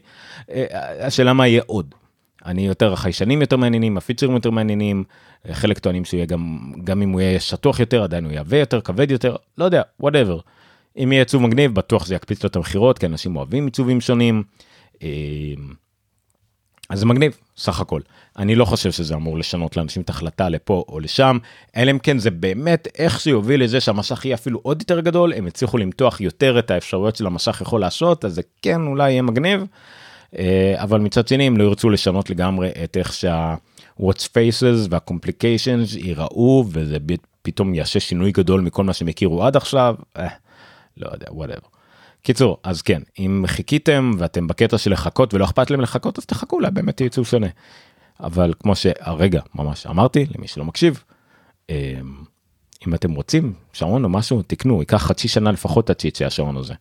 אה, 0.50 1.06
השאלה 1.06 1.32
מה 1.32 1.46
יהיה 1.46 1.62
עוד. 1.66 1.94
אני 2.46 2.66
יותר 2.66 2.92
החיישנים 2.92 3.40
יותר 3.40 3.56
מעניינים 3.56 3.96
הפיצ'רים 3.96 4.32
יותר 4.32 4.50
מעניינים 4.50 5.04
חלק 5.52 5.78
טוענים 5.78 6.04
שהוא 6.04 6.18
יהיה 6.18 6.26
גם 6.26 6.72
גם 6.84 7.02
אם 7.02 7.10
הוא 7.10 7.20
יהיה 7.20 7.40
שטוח 7.40 7.80
יותר 7.80 8.02
עדיין 8.02 8.24
הוא 8.24 8.32
יהווה 8.32 8.58
יותר 8.58 8.80
כבד 8.80 9.10
יותר 9.10 9.36
לא 9.58 9.64
יודע 9.64 9.82
וואטאבר. 10.00 10.38
אם 10.96 11.12
יהיה 11.12 11.22
עיצוב 11.22 11.42
מגניב 11.42 11.74
בטוח 11.74 12.06
זה 12.06 12.14
יקפיץ 12.14 12.42
לו 12.42 12.48
את 12.48 12.56
המכירות 12.56 12.98
כי 12.98 13.06
אנשים 13.06 13.36
אוהבים 13.36 13.64
עיצובים 13.64 14.00
שונים. 14.00 14.42
אז 16.90 16.98
זה 16.98 17.06
מגניב 17.06 17.36
סך 17.56 17.80
הכל 17.80 18.00
אני 18.38 18.54
לא 18.54 18.64
חושב 18.64 18.92
שזה 18.92 19.14
אמור 19.14 19.38
לשנות 19.38 19.76
לאנשים 19.76 20.02
את 20.02 20.08
ההחלטה 20.08 20.48
לפה 20.48 20.84
או 20.88 21.00
לשם 21.00 21.38
אלא 21.76 21.90
אם 21.90 21.98
כן 21.98 22.18
זה 22.18 22.30
באמת 22.30 22.88
איך 22.98 23.20
שיוביל 23.20 23.64
לזה 23.64 23.80
שהמשך 23.80 24.24
יהיה 24.24 24.34
אפילו 24.34 24.60
עוד 24.62 24.80
יותר 24.80 25.00
גדול 25.00 25.32
הם 25.32 25.46
הצליחו 25.46 25.78
למתוח 25.78 26.20
יותר 26.20 26.58
את 26.58 26.70
האפשרויות 26.70 27.16
של 27.16 27.26
המשך 27.26 27.60
יכול 27.60 27.80
לעשות 27.80 28.24
אז 28.24 28.34
זה 28.34 28.42
כן 28.62 28.80
אולי 28.86 29.10
יהיה 29.10 29.22
מגניב. 29.22 29.64
אה, 30.38 30.74
אבל 30.76 31.00
מצד 31.00 31.28
שני 31.28 31.46
הם 31.46 31.56
לא 31.56 31.64
ירצו 31.64 31.90
לשנות 31.90 32.30
לגמרי 32.30 32.70
את 32.84 32.96
איך 32.96 33.12
שה 33.12 33.54
watch 34.00 34.22
faces 34.22 34.88
וה-complications 34.90 35.98
ייראו 35.98 36.64
וזה 36.68 36.96
פתאום 37.42 37.74
יעשה 37.74 38.00
שינוי 38.00 38.32
גדול 38.32 38.60
מכל 38.60 38.84
מה 38.84 38.92
שהם 38.92 39.08
הכירו 39.08 39.44
עד 39.44 39.56
עכשיו 39.56 39.94
אה, 40.16 40.28
לא 40.96 41.10
יודע 41.12 41.26
whatever. 41.26 41.69
קיצור 42.22 42.56
אז 42.62 42.82
כן 42.82 43.02
אם 43.18 43.44
חיכיתם 43.46 44.12
ואתם 44.18 44.46
בקטע 44.46 44.78
של 44.78 44.92
לחכות 44.92 45.34
ולא 45.34 45.44
אכפת 45.44 45.70
להם 45.70 45.80
לחכות 45.80 46.18
אז 46.18 46.26
תחכו 46.26 46.56
אולי 46.56 46.70
באמת 46.70 47.00
יצאו 47.00 47.24
שונה. 47.24 47.46
אבל 48.20 48.52
כמו 48.60 48.76
שהרגע 48.76 49.40
ממש 49.54 49.86
אמרתי 49.86 50.26
למי 50.36 50.48
שלא 50.48 50.64
מקשיב. 50.64 51.02
אמ, 51.70 51.74
אם 52.86 52.94
אתם 52.94 53.14
רוצים 53.14 53.52
שעון 53.72 54.04
או 54.04 54.08
משהו 54.08 54.42
תקנו 54.42 54.80
ייקח 54.80 54.96
חצי 55.02 55.28
שנה 55.28 55.52
לפחות 55.52 55.90
עד 55.90 56.00
שיצא 56.00 56.24
השעון 56.24 56.56
הזה. 56.56 56.74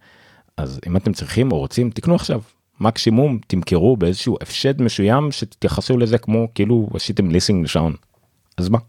אז 0.58 0.80
אם 0.88 0.98
אתם 0.98 1.14
צריכים 1.14 1.52
או 1.52 1.58
רוצים 1.58 1.90
תקנו 1.90 2.16
עכשיו 2.16 2.42
מקסימום 2.80 3.40
תמכרו 3.48 3.98
באיזשהו 3.98 4.38
הפשד 4.42 4.82
מסוים 4.82 5.32
שתתייחסו 5.32 5.98
לזה 5.98 6.18
כמו 6.18 6.48
כאילו 6.56 6.90
עשיתם 6.94 7.32
ליסינג 7.32 7.64
לשעון. 7.64 7.96
אז 8.58 8.70
מה? 8.70 8.80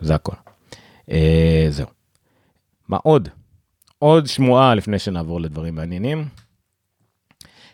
זה 0.00 0.14
הכל. 0.14 0.32
אה, 1.10 1.66
זהו. 1.70 1.86
מה 2.88 2.96
עוד? 3.02 3.28
עוד 4.02 4.26
שמועה 4.26 4.74
לפני 4.74 4.98
שנעבור 4.98 5.40
לדברים 5.40 5.74
מעניינים. 5.74 6.28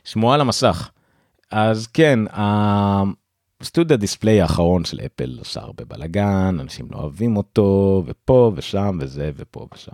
שמועה 0.05 0.37
למסך. 0.37 0.91
אז 1.51 1.87
כן, 1.87 2.19
הסטודיו 3.61 3.99
דיספליי 3.99 4.43
האחרון 4.43 4.85
של 4.85 5.01
אפל 5.01 5.37
עושה 5.39 5.61
הרבה 5.61 5.85
בלאגן, 5.85 6.57
אנשים 6.61 6.87
לא 6.91 6.99
אוהבים 6.99 7.37
אותו, 7.37 8.03
ופה 8.07 8.53
ושם 8.57 8.99
וזה 9.01 9.31
ופה 9.37 9.67
ושם. 9.75 9.93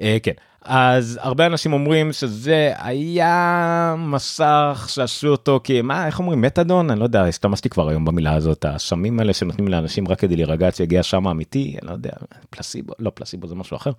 אה, 0.00 0.16
כן, 0.22 0.32
אז 0.62 1.18
הרבה 1.22 1.46
אנשים 1.46 1.72
אומרים 1.72 2.12
שזה 2.12 2.72
היה 2.76 3.94
מסך 3.98 4.86
שעשו 4.88 5.28
אותו 5.28 5.60
כי 5.64 5.82
מה 5.82 6.06
איך 6.06 6.18
אומרים 6.18 6.40
מתדון 6.40 6.90
אני 6.90 7.00
לא 7.00 7.04
יודע 7.04 7.24
השתמשתי 7.24 7.68
כבר 7.68 7.88
היום 7.88 8.04
במילה 8.04 8.34
הזאת 8.34 8.64
השמים 8.64 9.18
האלה 9.18 9.32
שנותנים 9.32 9.68
לאנשים 9.68 10.08
רק 10.08 10.20
כדי 10.20 10.36
להירגע 10.36 10.72
שיגיע 10.72 11.02
שם 11.02 11.28
אמיתי 11.28 11.76
אני 11.82 11.88
לא 11.88 11.92
יודע 11.92 12.10
פלסיבו 12.50 12.92
לא 12.98 13.10
פלסיבו 13.14 13.46
זה 13.46 13.54
משהו 13.54 13.76
אחר. 13.76 13.92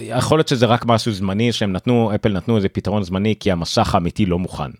יכול 0.00 0.38
להיות 0.38 0.48
שזה 0.48 0.66
רק 0.66 0.84
משהו 0.86 1.12
זמני 1.12 1.52
שהם 1.52 1.72
נתנו 1.72 2.14
אפל 2.14 2.32
נתנו 2.32 2.56
איזה 2.56 2.68
פתרון 2.68 3.02
זמני 3.02 3.34
כי 3.40 3.52
המסך 3.52 3.94
האמיתי 3.94 4.26
לא 4.26 4.38
מוכן. 4.38 4.70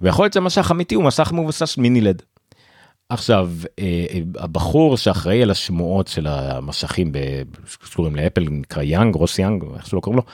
ויכול 0.00 0.24
להיות 0.24 0.32
שהמסך 0.32 0.70
האמיתי 0.70 0.94
הוא 0.94 1.04
מסך 1.04 1.32
מבוסס 1.32 1.78
Mini 1.78 2.00
LED. 2.00 2.22
עכשיו 3.10 3.50
אה, 3.78 4.06
הבחור 4.38 4.96
שאחראי 4.96 5.42
על 5.42 5.50
השמועות 5.50 6.08
של 6.08 6.26
המסכים 6.26 7.12
שקשורים 7.66 8.16
לאפל 8.16 8.44
נקרא 8.50 8.82
יאנג 8.82 9.14
רוס 9.14 9.38
יאנג 9.38 9.64
איך 9.76 9.86
שלא 9.86 10.00
קוראים 10.00 10.22
לו 10.22 10.24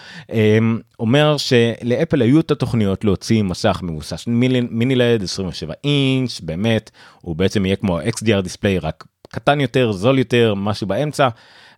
אומר 0.99 1.37
שלאפל 1.37 2.23
היו 2.23 2.40
את 2.40 2.50
התוכניות 2.50 3.04
להוציא 3.04 3.43
מסך 3.43 3.81
מבוסס 3.83 4.25
Mini 4.71 4.94
LED 4.94 5.23
27 5.23 5.75
אינץ' 5.85 6.40
באמת 6.40 6.90
הוא 7.21 7.37
בעצם 7.37 7.66
יהיה 7.66 7.76
כמו 7.76 8.00
xdr 8.00 8.40
דיספליי 8.40 8.78
רק 8.78 9.04
קטן 9.28 9.61
יותר 9.61 9.93
זול 9.93 10.19
יותר 10.19 10.54
משהו 10.54 10.87
באמצע 10.87 11.28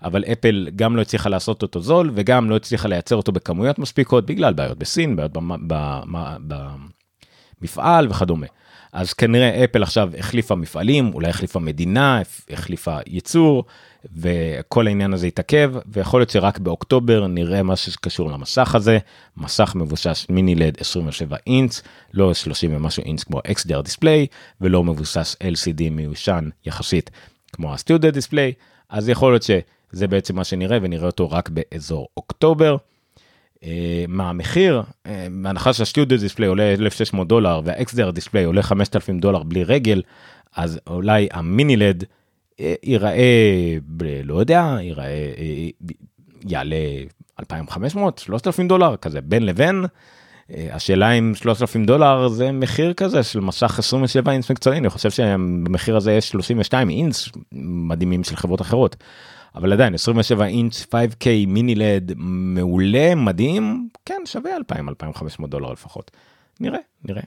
אבל 0.02 0.24
אפל 0.32 0.68
גם 0.76 0.96
לא 0.96 1.02
הצליחה 1.02 1.28
לעשות 1.28 1.62
אותו 1.62 1.80
זול 1.80 2.10
וגם 2.14 2.50
לא 2.50 2.56
הצליחה 2.56 2.88
לייצר 2.88 3.16
אותו 3.16 3.32
בכמויות 3.32 3.78
מספיקות 3.78 4.26
בגלל 4.26 4.52
בעיות 4.52 4.78
בסין 4.78 5.16
בעיות 5.16 5.32
במפעל 7.60 8.08
וכדומה. 8.10 8.46
אז 8.92 9.12
כנראה 9.12 9.64
אפל 9.64 9.82
עכשיו 9.82 10.10
החליפה 10.18 10.54
מפעלים, 10.54 11.14
אולי 11.14 11.28
החליפה 11.28 11.60
מדינה, 11.60 12.20
החליפה 12.50 12.96
ייצור, 13.06 13.64
וכל 14.16 14.86
העניין 14.86 15.14
הזה 15.14 15.26
יתעכב, 15.26 15.74
ויכול 15.86 16.20
להיות 16.20 16.30
שרק 16.30 16.58
באוקטובר 16.58 17.26
נראה 17.26 17.62
מה 17.62 17.76
שקשור 17.76 18.30
למסך 18.30 18.74
הזה, 18.74 18.98
מסך 19.36 19.72
מבוסס 19.74 20.26
מיני 20.30 20.54
לד 20.54 20.76
27 20.80 21.36
אינץ, 21.46 21.82
לא 22.14 22.34
30 22.34 22.76
ומשהו 22.76 23.02
אינץ 23.02 23.24
כמו 23.24 23.38
XDR 23.38 23.82
Display, 23.82 24.26
ולא 24.60 24.84
מבוסס 24.84 25.36
LCD 25.42 25.90
מיושן 25.90 26.48
יחסית 26.66 27.10
כמו 27.52 27.74
ה 27.74 27.79
Studio 27.79 28.12
Display, 28.12 28.52
אז 28.90 29.08
יכול 29.08 29.32
להיות 29.32 29.42
שזה 29.92 30.06
בעצם 30.06 30.36
מה 30.36 30.44
שנראה, 30.44 30.78
ונראה 30.82 31.06
אותו 31.06 31.30
רק 31.30 31.48
באזור 31.48 32.08
אוקטובר. 32.16 32.76
אה, 33.64 34.04
מה 34.08 34.28
המחיר, 34.28 34.82
אה, 35.06 35.26
בהנחה 35.42 35.72
שה 35.72 35.88
Studio 35.88 36.20
Display 36.20 36.48
עולה 36.48 36.72
1600 36.72 37.28
דולר 37.28 37.60
וה 37.64 37.83
XDR 37.83 38.10
Display 38.10 38.44
עולה 38.44 38.62
5000 38.62 39.18
דולר 39.18 39.42
בלי 39.42 39.64
רגל, 39.64 40.02
אז 40.56 40.80
אולי 40.86 41.28
ה 41.32 41.41
Mini 41.41 41.76
LED 41.76 42.04
אה, 42.60 42.74
ייראה, 42.82 43.76
לא 44.24 44.40
יודע, 44.40 44.76
ייראה, 44.80 45.06
יעלה 46.44 46.76
2500, 47.40 48.18
3000 48.18 48.68
דולר, 48.68 48.96
כזה 48.96 49.20
בין 49.20 49.46
לבין. 49.46 49.84
השאלה 50.72 51.12
אם 51.12 51.32
3,000 51.34 51.84
דולר 51.84 52.28
זה 52.28 52.52
מחיר 52.52 52.92
כזה 52.92 53.22
של 53.22 53.40
מסך 53.40 53.78
27 53.78 54.32
אינץ 54.32 54.50
מקצועי, 54.50 54.78
אני 54.78 54.88
חושב 54.88 55.10
שבמחיר 55.10 55.96
הזה 55.96 56.12
יש 56.12 56.28
32 56.28 56.90
אינץ 56.90 57.28
מדהימים 57.52 58.24
של 58.24 58.36
חברות 58.36 58.60
אחרות. 58.60 58.96
אבל 59.56 59.72
עדיין 59.72 59.94
27 59.94 60.46
אינץ' 60.46 60.82
5K 60.82 61.26
מיני 61.46 61.74
לד 61.74 62.12
מעולה 62.16 63.14
מדהים 63.14 63.88
כן 64.04 64.22
שווה 64.24 64.56
2,000 64.56 64.88
2,500 64.88 65.50
דולר 65.50 65.72
לפחות 65.72 66.10
נראה 66.60 66.78
נראה. 67.04 67.22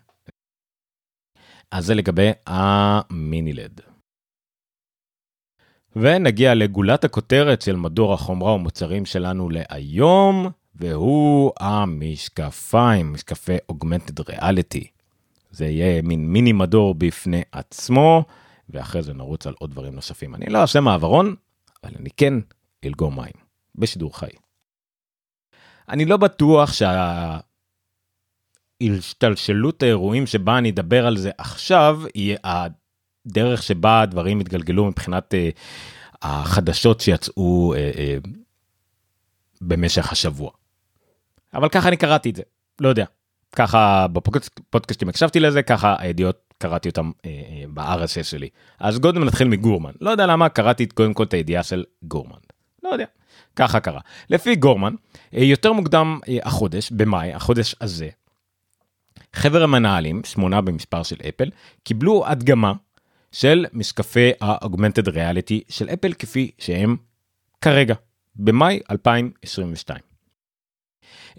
אז 1.71 1.85
זה 1.85 1.95
לגבי 1.95 2.31
המיני 2.47 3.53
לד. 3.53 3.81
ונגיע 5.95 6.55
לגולת 6.55 7.03
הכותרת 7.03 7.61
של 7.61 7.75
מדור 7.75 8.13
החומרה 8.13 8.53
ומוצרים 8.53 9.05
שלנו 9.05 9.49
להיום 9.49 10.47
והוא 10.75 11.51
המשקפיים 11.59 13.13
משקפי 13.13 13.57
אוגמנטד 13.69 14.29
ריאליטי. 14.29 14.87
זה 15.51 15.65
יהיה 15.65 16.01
מין 16.01 16.27
מיני 16.27 16.53
מדור 16.53 16.95
בפני 16.95 17.41
עצמו 17.51 18.23
ואחרי 18.69 19.03
זה 19.03 19.13
נרוץ 19.13 19.47
על 19.47 19.53
עוד 19.59 19.71
דברים 19.71 19.95
נוספים 19.95 20.35
אני 20.35 20.45
לא 20.45 20.61
אעשה 20.61 20.79
מעברון 20.79 21.35
אבל 21.83 21.93
אני 21.99 22.09
כן 22.17 22.33
אלגור 22.85 23.11
מים 23.11 23.33
בשידור 23.75 24.17
חי. 24.19 24.29
אני 25.89 26.05
לא 26.05 26.17
בטוח 26.17 26.69
שההשתלשלות 28.81 29.83
האירועים 29.83 30.27
שבה 30.27 30.57
אני 30.57 30.69
אדבר 30.69 31.07
על 31.07 31.17
זה 31.17 31.31
עכשיו 31.37 32.01
יהיה 32.15 32.37
הדרך 32.43 33.63
שבה 33.63 34.01
הדברים 34.01 34.39
התגלגלו 34.39 34.85
מבחינת 34.85 35.33
uh, 35.33 35.37
החדשות 36.21 37.01
שיצאו 37.01 37.73
uh, 37.73 37.77
uh, 38.25 38.29
במשך 39.61 40.11
השבוע. 40.11 40.51
אבל 41.53 41.69
ככה 41.69 41.87
אני 41.87 41.97
קראתי 41.97 42.29
את 42.29 42.35
זה, 42.35 42.43
לא 42.81 42.89
יודע. 42.89 43.05
ככה 43.55 44.07
בפודקאסטים 44.07 45.09
הקשבתי 45.09 45.39
לזה, 45.39 45.63
ככה 45.63 45.95
הידיעות 45.99 46.48
קראתי 46.59 46.89
אותם 46.89 47.11
אה, 47.25 47.29
אה, 47.29 47.63
ב-RSS 47.73 48.23
שלי. 48.23 48.49
אז 48.79 48.99
קודם 48.99 49.23
נתחיל 49.23 49.47
מגורמן. 49.47 49.91
לא 50.01 50.09
יודע 50.09 50.25
למה 50.25 50.49
קראתי 50.49 50.85
קודם 50.85 51.13
כל 51.13 51.23
את 51.23 51.33
הידיעה 51.33 51.63
של 51.63 51.83
גורמן. 52.03 52.39
לא 52.83 52.89
יודע. 52.89 53.05
ככה 53.55 53.79
קרה. 53.79 53.99
לפי 54.29 54.55
גורמן, 54.55 54.93
אה, 55.33 55.43
יותר 55.43 55.73
מוקדם 55.73 56.19
אה, 56.27 56.37
החודש, 56.43 56.91
במאי, 56.91 57.33
החודש 57.33 57.75
הזה, 57.81 58.09
חבר 59.33 59.63
המנהלים, 59.63 60.21
שמונה 60.23 60.61
במספר 60.61 61.03
של 61.03 61.15
אפל, 61.29 61.49
קיבלו 61.83 62.27
הדגמה 62.27 62.73
של 63.31 63.65
משקפי 63.73 64.31
ה-Augmented 64.41 65.07
Reality 65.07 65.59
של 65.69 65.89
אפל 65.89 66.13
כפי 66.13 66.51
שהם 66.57 66.97
כרגע, 67.61 67.95
במאי 68.35 68.79
2022. 68.91 69.99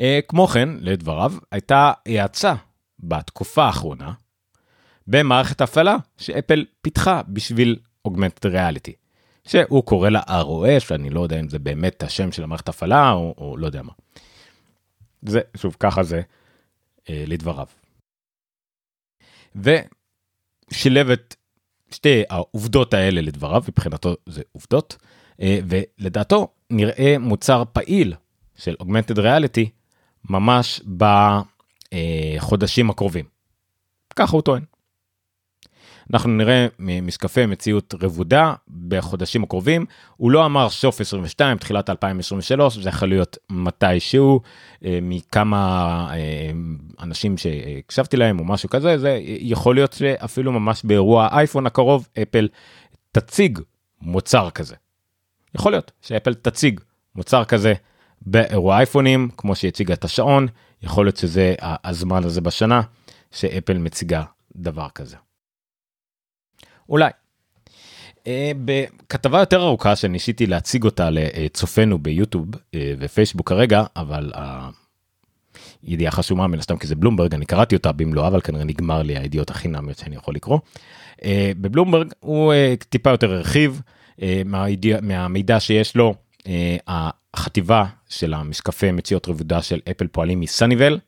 אה, 0.01 0.19
כמו 0.29 0.47
כן, 0.47 0.69
לדבריו, 0.81 1.33
הייתה 1.51 1.93
האצה 2.07 2.55
בתקופה 2.99 3.65
האחרונה 3.65 4.13
במערכת 5.11 5.61
הפעלה 5.61 5.97
שאפל 6.17 6.65
פיתחה 6.83 7.23
בשביל 7.29 7.77
אוגמנטד 8.05 8.47
ריאליטי. 8.47 8.93
שהוא 9.45 9.85
קורא 9.85 10.09
לה 10.09 10.21
ROS, 10.21 10.95
אני 10.95 11.11
לא 11.11 11.21
יודע 11.21 11.41
אם 11.41 11.49
זה 11.49 11.59
באמת 11.59 12.03
השם 12.03 12.33
של 12.33 12.43
המערכת 12.43 12.69
הפעלה 12.69 13.13
או, 13.13 13.35
או 13.39 13.57
לא 13.57 13.67
יודע 13.67 13.83
מה. 13.83 13.93
זה, 15.23 15.41
שוב, 15.57 15.77
ככה 15.81 16.03
זה 16.03 16.21
אה, 17.11 17.25
לדבריו. 17.27 17.67
ושילב 19.57 21.11
את 21.11 21.37
שתי 21.91 22.23
העובדות 22.31 22.95
האלה 22.95 23.21
לדבריו, 23.21 23.63
מבחינתו 23.69 24.15
זה 24.27 24.43
עובדות, 24.53 24.97
אה, 25.41 25.59
ולדעתו 25.69 26.49
נראה 26.71 27.17
מוצר 27.19 27.63
פעיל 27.73 28.15
של 28.57 28.75
אוגמנטד 28.81 29.19
ריאליטי 29.19 29.71
ממש 30.31 30.81
בחודשים 31.91 32.91
הקרובים. 32.91 33.25
ככה 34.17 34.33
הוא 34.33 34.43
טוען. 34.43 34.70
אנחנו 36.15 36.31
נראה 36.31 36.67
משקפי 36.79 37.47
מציאות 37.47 37.95
רבודה 38.03 38.55
בחודשים 38.89 39.43
הקרובים. 39.43 39.87
הוא 40.17 40.31
לא 40.31 40.47
אמר 40.47 40.69
סוף 40.69 41.01
22, 41.01 41.59
תחילת 41.59 41.91
2023, 41.91 42.79
זה 42.79 42.89
יכול 42.89 43.09
להיות 43.09 43.39
מתישהו, 43.51 44.41
אה, 44.85 44.99
מכמה 45.03 46.07
אה, 46.13 46.51
אנשים 47.01 47.39
שהקשבתי 47.39 48.17
להם 48.17 48.39
או 48.41 48.45
משהו 48.45 48.69
כזה, 48.69 48.99
זה 48.99 49.21
יכול 49.25 49.75
להיות 49.75 49.93
שאפילו 49.93 50.53
ממש 50.53 50.83
באירוע 50.85 51.29
האייפון 51.31 51.67
הקרוב, 51.67 52.09
אפל 52.23 52.49
תציג 53.13 53.59
מוצר 54.01 54.51
כזה. 54.51 54.75
יכול 55.55 55.73
להיות 55.73 55.93
שאפל 56.03 56.35
תציג 56.35 56.81
מוצר 57.15 57.45
כזה 57.45 57.75
באירוע 58.23 58.77
אייפונים, 58.77 59.29
כמו 59.37 59.55
שהיא 59.55 59.69
הציגה 59.69 59.95
את 59.95 60.05
השעון, 60.05 60.47
יכול 60.83 61.07
להיות 61.07 61.17
שזה 61.17 61.55
הזמן 61.61 62.25
הזה 62.25 62.41
בשנה 62.41 62.83
שאפל 63.31 63.79
מציגה 63.79 64.23
דבר 64.57 64.89
כזה. 64.95 65.17
אולי. 66.91 67.11
Uh, 68.19 68.23
בכתבה 68.65 69.41
יותר 69.41 69.63
ארוכה 69.63 69.97
שניסיתי 69.97 70.47
להציג 70.47 70.85
אותה 70.85 71.09
לצופינו 71.11 71.99
ביוטיוב 71.99 72.47
uh, 72.55 72.79
ופייסבוק 72.99 73.49
כרגע 73.49 73.85
אבל 73.97 74.33
ידיעה 75.85 76.13
חשומה 76.13 76.47
מן 76.47 76.59
הסתם 76.59 76.79
כי 76.79 76.87
זה 76.87 76.95
בלומברג 76.95 77.35
אני 77.35 77.47
קראתי 77.47 77.77
אותה 77.77 77.93
במלואה 77.93 78.29
אבל 78.29 78.41
כנראה 78.41 78.65
נגמר 78.65 79.03
לי 79.03 79.19
הידיעות 79.19 79.51
החינמיות 79.51 79.99
שאני 79.99 80.17
יכול 80.17 80.35
לקרוא. 80.35 80.59
אה, 81.25 81.53
בבלומברג 81.61 82.13
הוא 82.21 82.53
אה, 82.53 82.75
טיפה 82.89 83.11
יותר 83.11 83.33
הרחיב 83.33 83.83
אה, 84.23 84.43
מהמידע 85.03 85.61
שיש 85.61 85.97
לו 85.97 86.15
החטיבה 86.89 87.85
של 88.09 88.35
המשקפי 88.35 88.91
מציאות 88.91 89.29
רבודה 89.29 89.63
של 89.63 89.81
אפל 89.91 90.07
פועלים 90.07 90.41
מסניבל. 90.41 90.99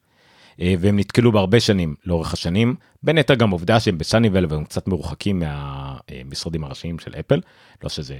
והם 0.58 0.98
נתקלו 0.98 1.32
בהרבה 1.32 1.60
שנים 1.60 1.94
לאורך 2.04 2.32
השנים 2.32 2.74
בין 3.02 3.16
היתר 3.16 3.34
גם 3.34 3.50
עובדה 3.50 3.80
שהם 3.80 3.98
בסניבל 3.98 4.46
והם 4.48 4.64
קצת 4.64 4.88
מרוחקים 4.88 5.42
מהמשרדים 5.42 6.64
הראשיים 6.64 6.98
של 6.98 7.14
אפל 7.20 7.40
לא 7.82 7.88
שזה 7.88 8.18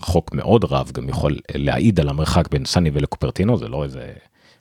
רחוק 0.00 0.34
מאוד 0.34 0.64
רב 0.64 0.90
גם 0.94 1.08
יכול 1.08 1.36
להעיד 1.54 2.00
על 2.00 2.08
המרחק 2.08 2.48
בין 2.50 2.64
סניבל 2.64 3.02
לקופרטינו 3.02 3.58
זה 3.58 3.68
לא 3.68 3.84
איזה 3.84 4.12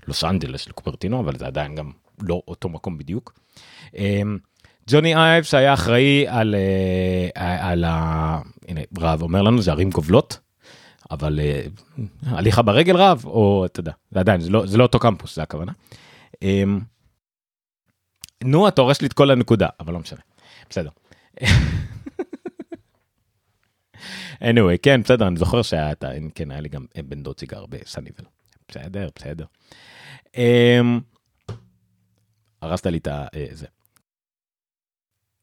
לוס 0.08 0.24
אנג'לס 0.24 0.70
לקופרטינו 0.70 1.20
אבל 1.20 1.38
זה 1.38 1.46
עדיין 1.48 1.76
גם 1.76 1.92
לא 2.22 2.42
אותו 2.48 2.70
מקום 2.70 2.98
בדיוק. 2.98 3.40
ג'וני 4.90 5.16
אייב 5.16 5.44
שהיה 5.44 5.74
אחראי 5.74 6.28
על, 6.28 6.56
אה, 7.36 7.72
על 7.72 7.84
ה... 7.84 8.40
הנה 8.68 8.82
רב 9.00 9.22
אומר 9.22 9.42
לנו 9.42 9.62
זה 9.62 9.72
ערים 9.72 9.90
גובלות. 9.90 10.40
אבל 11.12 11.40
אה, 11.40 11.62
הליכה 12.26 12.62
ברגל 12.62 12.96
רב 12.96 13.24
או 13.26 13.66
אתה 13.66 13.80
יודע 13.80 13.92
זה 14.12 14.20
עדיין 14.20 14.42
זה 14.42 14.50
לא 14.50 14.66
זה 14.66 14.78
לא 14.78 14.84
אותו 14.84 15.00
קמפוס 15.00 15.36
זה 15.36 15.42
הכוונה. 15.44 15.72
אמ, 16.42 16.80
נו 18.44 18.68
אתה 18.68 18.82
הורס 18.82 19.02
לי 19.02 19.08
את 19.08 19.14
כל 19.14 19.32
הנקודה 19.32 19.68
אבל 19.80 19.94
לא 19.94 20.00
משנה 20.00 20.20
בסדר. 20.70 20.90
anyway 24.44 24.78
כן 24.84 25.02
בסדר 25.02 25.28
אני 25.28 25.38
זוכר 25.38 25.62
שהיה 25.62 25.94
כן 26.36 26.52
היה 26.52 26.62
לי 26.62 26.70
גם 26.70 26.86
בן 27.06 27.24
דוד 27.24 27.40
סיגר 27.40 27.66
בסניבל 27.66 28.24
בסדר 28.68 29.10
בסדר. 29.16 29.46
אמ, 30.38 31.00
הרסת 32.62 32.86
לי 32.86 32.98
את 32.98 33.08
אה, 33.08 33.48
זה. 33.52 33.68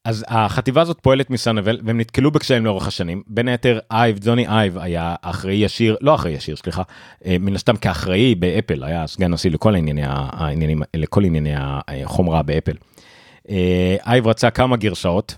אז 0.09 0.25
החטיבה 0.29 0.81
הזאת 0.81 0.99
פועלת 1.03 1.31
מסנבל 1.31 1.81
והם 1.85 2.00
נתקלו 2.00 2.31
בקשיים 2.31 2.65
לאורך 2.65 2.88
השנים 2.88 3.23
בין 3.27 3.49
היתר 3.49 3.79
אייב 3.91 4.19
ג'וני 4.23 4.49
אייב 4.49 4.79
היה 4.79 5.15
אחראי 5.23 5.55
ישיר 5.55 5.97
לא 6.00 6.15
אחראי 6.15 6.33
ישיר 6.33 6.57
סליחה 6.57 6.83
אה, 7.27 7.37
מן 7.41 7.55
הסתם 7.55 7.77
כאחראי 7.77 8.35
באפל 8.35 8.85
היה 8.85 9.07
סגן 9.07 9.33
נשיא 9.33 9.50
לכל 9.50 9.75
ענייני 9.75 10.03
העניינים 10.07 10.83
לכל 10.97 11.25
ענייני 11.25 11.53
החומרה 11.57 12.43
באפל. 12.43 12.73
אה, 13.50 13.97
אייב 14.07 14.27
רצה 14.27 14.50
כמה 14.50 14.77
גרשאות. 14.77 15.37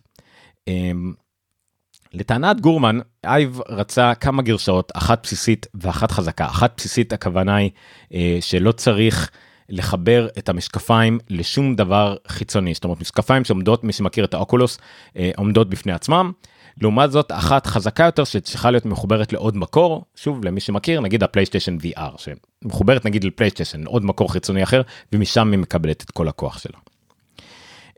לטענת 2.15 2.61
גורמן 2.61 2.99
אייב 3.25 3.61
רצה 3.69 4.15
כמה 4.15 4.43
גרשאות 4.43 4.93
אחת 4.95 5.23
בסיסית 5.23 5.67
ואחת 5.75 6.11
חזקה 6.11 6.45
אחת 6.45 6.73
בסיסית 6.77 7.13
הכוונה 7.13 7.57
היא 7.57 7.71
אה, 8.15 8.39
שלא 8.41 8.73
צריך 8.73 9.31
לחבר 9.71 10.29
את 10.39 10.49
המשקפיים 10.49 11.19
לשום 11.31 11.77
דבר 11.77 12.17
חיצוני 12.29 12.75
זאת 12.75 12.85
אומרת 12.85 13.01
משקפיים 13.01 13.45
שעומדות 13.45 13.85
מי 13.85 13.93
שמכיר 13.93 14.25
את 14.25 14.35
האוקולוס 14.35 14.79
אה, 15.17 15.31
עומדות 15.37 15.71
בפני 15.71 15.93
עצמם. 15.93 16.33
לעומת 16.81 17.13
זאת 17.13 17.33
אחת 17.33 17.67
חזקה 17.67 18.05
יותר 18.05 18.25
שצריכה 18.25 18.71
להיות 18.71 18.87
מחוברת 18.87 19.33
לעוד 19.33 19.57
מקור 19.57 20.05
שוב 20.17 20.45
למי 20.45 20.61
שמכיר 20.61 21.01
נגיד 21.01 21.23
הפלייסטיישן 21.23 21.77
VR 21.77 22.23
שמחוברת 22.65 23.05
נגיד 23.05 23.25
לפלייסטיישן 23.25 23.87
עוד 23.87 24.05
מקור 24.05 24.33
חיצוני 24.33 24.63
אחר 24.63 24.83
ומשם 25.13 25.51
היא 25.51 25.59
מקבלת 25.59 26.03
את 26.03 26.11
כל 26.11 26.29
הכוח 26.29 26.59
שלה. 26.59 26.79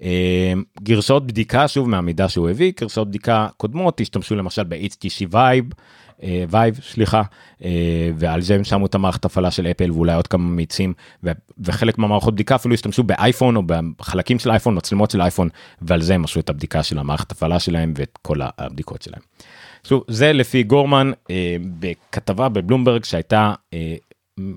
אה, 0.03 0.53
גרסאות 0.83 1.27
בדיקה 1.27 1.69
שוב 1.69 1.89
מהמידע 1.89 2.29
שהוא 2.29 2.51
הביא 2.51 2.73
גרסאות 2.81 3.09
בדיקה 3.09 3.49
קודמות 3.57 4.01
השתמשו 4.01 4.37
למשל 4.37 4.65
ב- 4.65 4.92
HTC 4.92 5.33
Vive 5.33 5.75
Vive 6.49 6.81
סליחה 6.83 7.23
אה, 7.65 8.11
ועל 8.17 8.41
זה 8.41 8.55
הם 8.55 8.65
שמו 8.65 8.87
את 8.87 8.95
המערכת 8.95 9.25
הפעלה 9.25 9.51
של 9.51 9.67
אפל 9.67 9.91
ואולי 9.91 10.15
עוד 10.15 10.27
כמה 10.27 10.43
מאיצים 10.43 10.95
וחלק 11.59 11.99
מהמערכות 11.99 12.35
בדיקה 12.35 12.55
אפילו 12.55 12.75
השתמשו 12.75 13.03
באייפון 13.03 13.57
או 13.57 13.63
בחלקים 13.99 14.39
של 14.39 14.51
אייפון 14.51 14.77
מצלמות 14.77 15.11
של 15.11 15.21
אייפון 15.21 15.49
ועל 15.83 16.03
זה 16.03 16.15
הם 16.15 16.25
עשו 16.25 16.41
את 16.41 16.49
הבדיקה 16.49 16.83
של 16.83 16.99
המערכת 16.99 17.33
הפעלה 17.33 17.61
שלהם 17.61 17.95
ואת 17.97 18.19
כל 18.23 18.41
הבדיקות 18.59 19.03
שלהם. 19.03 19.21
שוב 19.85 20.05
זה 20.09 20.33
לפי 20.33 20.63
גורמן 20.63 21.11
אה, 21.31 21.57
בכתבה 21.81 22.49
בבלומברג 22.49 23.05
שהייתה 23.05 23.55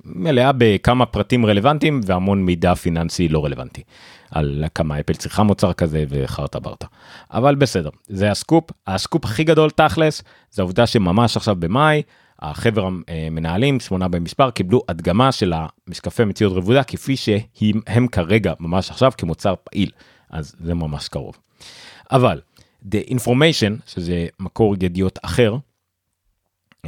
מלאה 0.06 0.52
בכמה 0.58 1.06
פרטים 1.06 1.46
רלוונטיים 1.46 2.02
והמון 2.06 2.44
מידע 2.44 2.76
פיננסי 2.76 3.28
לא 3.28 3.46
רלוונטי. 3.46 3.84
על 4.32 4.64
כמה 4.76 5.00
אפל 5.00 5.14
צריכה 5.14 5.44
מוצר 5.44 5.74
כזה 5.74 6.06
וחרטה 6.10 6.60
ברטה. 6.60 6.88
אבל 7.32 7.56
בסדר, 7.56 7.90
זה 8.08 8.32
הסקופ, 8.32 8.64
הסקופ 8.88 9.26
הכי 9.26 9.44
גדול 9.44 9.70
תכלס, 9.70 10.24
זה 10.52 10.62
העובדה 10.62 10.88
שממש 10.88 11.38
עכשיו 11.38 11.56
במאי, 11.56 12.02
החבר 12.40 12.90
המנהלים, 13.08 13.80
שמונה 13.80 14.08
במספר, 14.08 14.52
קיבלו 14.52 14.82
הדגמה 14.90 15.32
של 15.32 15.54
המשקפי 15.56 16.26
מציאות 16.26 16.54
רבודה 16.54 16.84
כפי 16.84 17.16
שהם 17.18 18.08
כרגע 18.12 18.54
ממש 18.60 18.90
עכשיו 18.90 19.12
כמוצר 19.18 19.54
פעיל, 19.64 19.90
אז 20.30 20.56
זה 20.60 20.74
ממש 20.74 21.08
קרוב. 21.08 21.38
אבל, 22.12 22.42
The 22.86 23.10
Information, 23.10 23.74
שזה 23.88 24.28
מקור 24.40 24.76
ידיעות 24.76 25.20
אחר, 25.22 25.54
אה, 25.54 25.58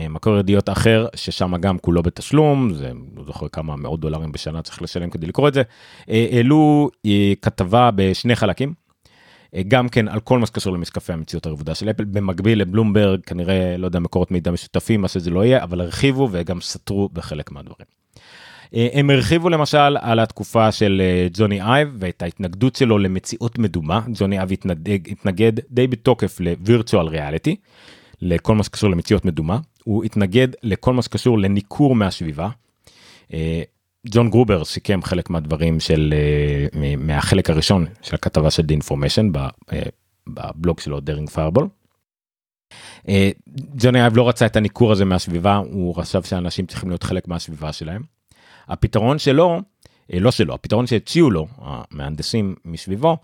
מקור 0.09 0.37
ידיעות 0.37 0.69
אחר 0.69 1.07
ששם 1.15 1.57
גם 1.57 1.77
כולו 1.77 2.03
בתשלום 2.03 2.73
זה 2.73 2.91
לא 3.17 3.23
זוכר 3.23 3.47
כמה 3.47 3.75
מאות 3.75 3.99
דולרים 3.99 4.31
בשנה 4.31 4.61
צריך 4.61 4.81
לשלם 4.81 5.09
כדי 5.09 5.27
לקרוא 5.27 5.47
את 5.47 5.53
זה 5.53 5.61
אה, 6.09 6.27
העלו 6.31 6.89
אה, 7.05 7.33
כתבה 7.41 7.89
בשני 7.95 8.35
חלקים. 8.35 8.73
גם 9.67 9.89
כן 9.89 10.07
על 10.07 10.19
כל 10.19 10.39
מה 10.39 10.45
שקשור 10.45 10.73
למשקפי 10.73 11.13
המציאות 11.13 11.45
הרבודה 11.45 11.75
של 11.75 11.89
אפל 11.89 12.05
במקביל 12.05 12.61
לבלומברג 12.61 13.19
כנראה 13.25 13.77
לא 13.77 13.85
יודע 13.85 13.99
מקורות 13.99 14.31
מידע 14.31 14.51
משותפים 14.51 15.01
מה 15.01 15.07
שזה 15.07 15.29
לא 15.29 15.45
יהיה 15.45 15.63
אבל 15.63 15.81
הרחיבו 15.81 16.29
וגם 16.31 16.61
סתרו 16.61 17.09
בחלק 17.13 17.51
מהדברים. 17.51 17.85
הם 18.73 19.09
הרחיבו 19.09 19.49
למשל 19.49 19.97
על 20.01 20.19
התקופה 20.19 20.71
של 20.71 21.01
ג'וני 21.33 21.61
אייב 21.61 21.89
ואת 21.99 22.21
ההתנגדות 22.21 22.75
שלו 22.75 22.97
למציאות 22.97 23.59
מדומה 23.59 24.01
ג'וני 24.13 24.37
אייב 24.37 24.51
התנגד, 24.51 25.07
התנגד 25.11 25.53
די 25.69 25.87
בתוקף 25.87 26.39
לווירטואל 26.39 27.07
ריאליטי 27.07 27.55
לכל 28.21 28.55
מה 28.55 28.63
שקשור 28.63 28.89
למציאות 28.89 29.25
מדומה 29.25 29.59
הוא 29.87 30.03
התנגד 30.03 30.47
לכל 30.63 30.93
מה 30.93 31.01
שקשור 31.01 31.39
לניכור 31.39 31.95
מהסביבה. 31.95 32.49
אה, 33.33 33.61
ג'ון 34.07 34.29
גרובר 34.29 34.65
סיכם 34.65 34.99
חלק 35.03 35.29
מהדברים 35.29 35.79
של 35.79 36.13
אה, 36.17 36.95
מהחלק 36.97 37.49
הראשון 37.49 37.85
של 38.01 38.15
הכתבה 38.15 38.51
של 38.51 38.63
The 38.63 38.73
Information 38.73 39.31
אה, 39.73 39.81
בבלוג 40.27 40.79
שלו 40.79 40.99
Daring 40.99 41.29
Fireball. 41.29 41.67
ג'וני 43.75 44.01
אייב 44.01 44.17
לא 44.17 44.29
רצה 44.29 44.45
את 44.45 44.55
הניכור 44.55 44.91
הזה 44.91 45.05
מהסביבה 45.05 45.55
הוא 45.55 45.95
חשב 45.95 46.23
שאנשים 46.23 46.65
צריכים 46.65 46.89
להיות 46.89 47.03
חלק 47.03 47.27
מהסביבה 47.27 47.73
שלהם. 47.73 48.01
הפתרון 48.67 49.19
שלו 49.19 49.61
לא 50.13 50.31
שלו 50.31 50.53
הפתרון 50.53 50.87
שהציעו 50.87 51.31
לו 51.31 51.47
המהנדסים 51.57 52.55
מסביבו 52.65 53.17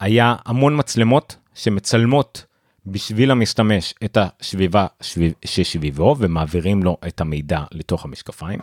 היה 0.00 0.34
המון 0.44 0.78
מצלמות 0.78 1.36
שמצלמות 1.54 2.44
בשביל 2.86 3.30
המשתמש 3.30 3.94
את 4.04 4.18
הסביבה 4.20 4.86
שסביבו 5.44 6.16
ומעבירים 6.18 6.82
לו 6.82 6.96
את 7.06 7.20
המידע 7.20 7.64
לתוך 7.72 8.04
המשקפיים. 8.04 8.58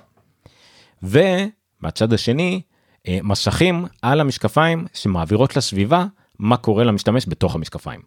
ומהצד 1.04 2.14
השני 2.14 2.62
אה, 3.08 3.20
מסכים 3.24 3.86
על 4.02 4.20
המשקפיים 4.20 4.86
שמעבירות 4.94 5.56
לסביבה 5.56 6.06
מה 6.40 6.58
קורה 6.58 6.84
למשתמש 6.84 7.26
בתוך 7.28 7.56
המשקפיים. 7.56 8.02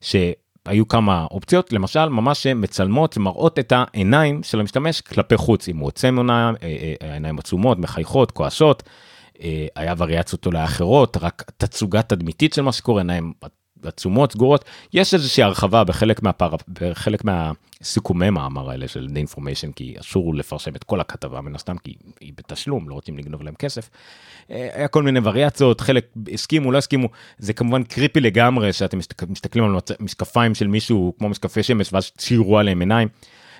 שהיו 0.00 0.88
כמה 0.88 1.26
אופציות 1.30 1.72
למשל 1.72 2.08
ממש 2.08 2.46
מצלמות 2.46 3.16
מראות 3.16 3.58
את 3.58 3.72
העיניים 3.76 4.42
של 4.42 4.60
המשתמש 4.60 5.00
כלפי 5.00 5.36
חוץ 5.36 5.68
אם 5.68 5.76
הוא 5.76 5.86
עוצם 5.86 6.18
עיניים, 6.18 6.54
אה, 6.62 6.94
אה, 7.02 7.14
עיניים 7.14 7.38
עצומות 7.38 7.78
מחייכות 7.78 8.30
כועסות. 8.30 8.82
היה 9.76 9.94
וריאציות 9.98 10.46
אולי 10.46 10.64
אחרות 10.64 11.16
רק 11.20 11.50
תצוגה 11.56 12.02
תדמיתית 12.02 12.52
של 12.52 12.62
מה 12.62 12.72
שקורה 12.72 13.00
עיניים 13.00 13.32
עצומות 13.82 14.32
סגורות 14.32 14.64
יש 14.92 15.14
איזושהי 15.14 15.42
הרחבה 15.42 15.84
בחלק 15.84 16.22
מהפר... 16.22 16.50
בחלק 16.68 17.22
מהסיכומי 17.24 18.30
מאמר 18.30 18.70
האלה 18.70 18.88
של 18.88 19.06
די 19.06 19.18
אינפורמיישן 19.18 19.72
כי 19.72 19.94
אסור 20.00 20.34
לפרשם 20.34 20.76
את 20.76 20.84
כל 20.84 21.00
הכתבה 21.00 21.40
מן 21.40 21.54
הסתם 21.54 21.76
כי 21.78 21.94
היא 22.20 22.32
בתשלום 22.36 22.88
לא 22.88 22.94
רוצים 22.94 23.18
לגנוב 23.18 23.42
להם 23.42 23.54
כסף. 23.54 23.90
אה, 24.50 24.68
היה 24.74 24.88
כל 24.88 25.02
מיני 25.02 25.20
וריאציות 25.22 25.80
חלק 25.80 26.06
הסכימו 26.32 26.72
לא 26.72 26.78
הסכימו 26.78 27.08
זה 27.38 27.52
כמובן 27.52 27.82
קריפי 27.82 28.20
לגמרי 28.20 28.72
שאתם 28.72 28.98
מסתכלים 29.28 29.64
על 29.64 29.76
משקפיים 30.00 30.54
של 30.54 30.66
מישהו 30.66 31.14
כמו 31.18 31.28
משקפי 31.28 31.62
שמש 31.62 31.92
ואז 31.92 32.10
ציירו 32.16 32.58
עליהם 32.58 32.80
עיניים. 32.80 33.08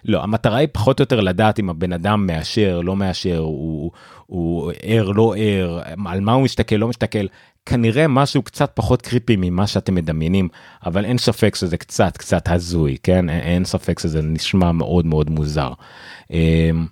לא 0.05 0.23
המטרה 0.23 0.57
היא 0.57 0.69
פחות 0.73 1.01
או 1.01 1.03
יותר 1.03 1.21
לדעת 1.21 1.61
אם 1.61 1.71
הבן 1.71 1.93
אדם 1.93 2.27
מאשר 2.27 2.81
לא 2.81 2.97
מאשר 2.97 3.39
הוא 3.39 3.91
הוא 4.27 4.73
ער 4.83 5.09
לא 5.11 5.35
ער 5.39 5.81
על 6.07 6.21
מה 6.21 6.33
הוא 6.33 6.43
מסתכל 6.43 6.77
לא 6.77 6.89
מסתכל 6.89 7.27
כנראה 7.69 8.09
משהו 8.09 8.43
קצת 8.43 8.71
פחות 8.75 9.03
קריפי 9.03 9.37
ממה 9.39 9.67
שאתם 9.67 9.95
מדמיינים 9.95 10.49
אבל 10.87 11.05
אין 11.05 11.19
ספק 11.19 11.55
שזה 11.55 11.77
קצת 11.77 12.17
קצת 12.17 12.49
הזוי 12.49 12.97
כן 13.03 13.31
אין 13.31 13.65
ספק 13.65 13.99
שזה 13.99 14.23
נשמע 14.23 14.73
מאוד 14.73 15.07
מאוד 15.07 15.31
מוזר. 15.31 15.73
אמ, 16.31 16.87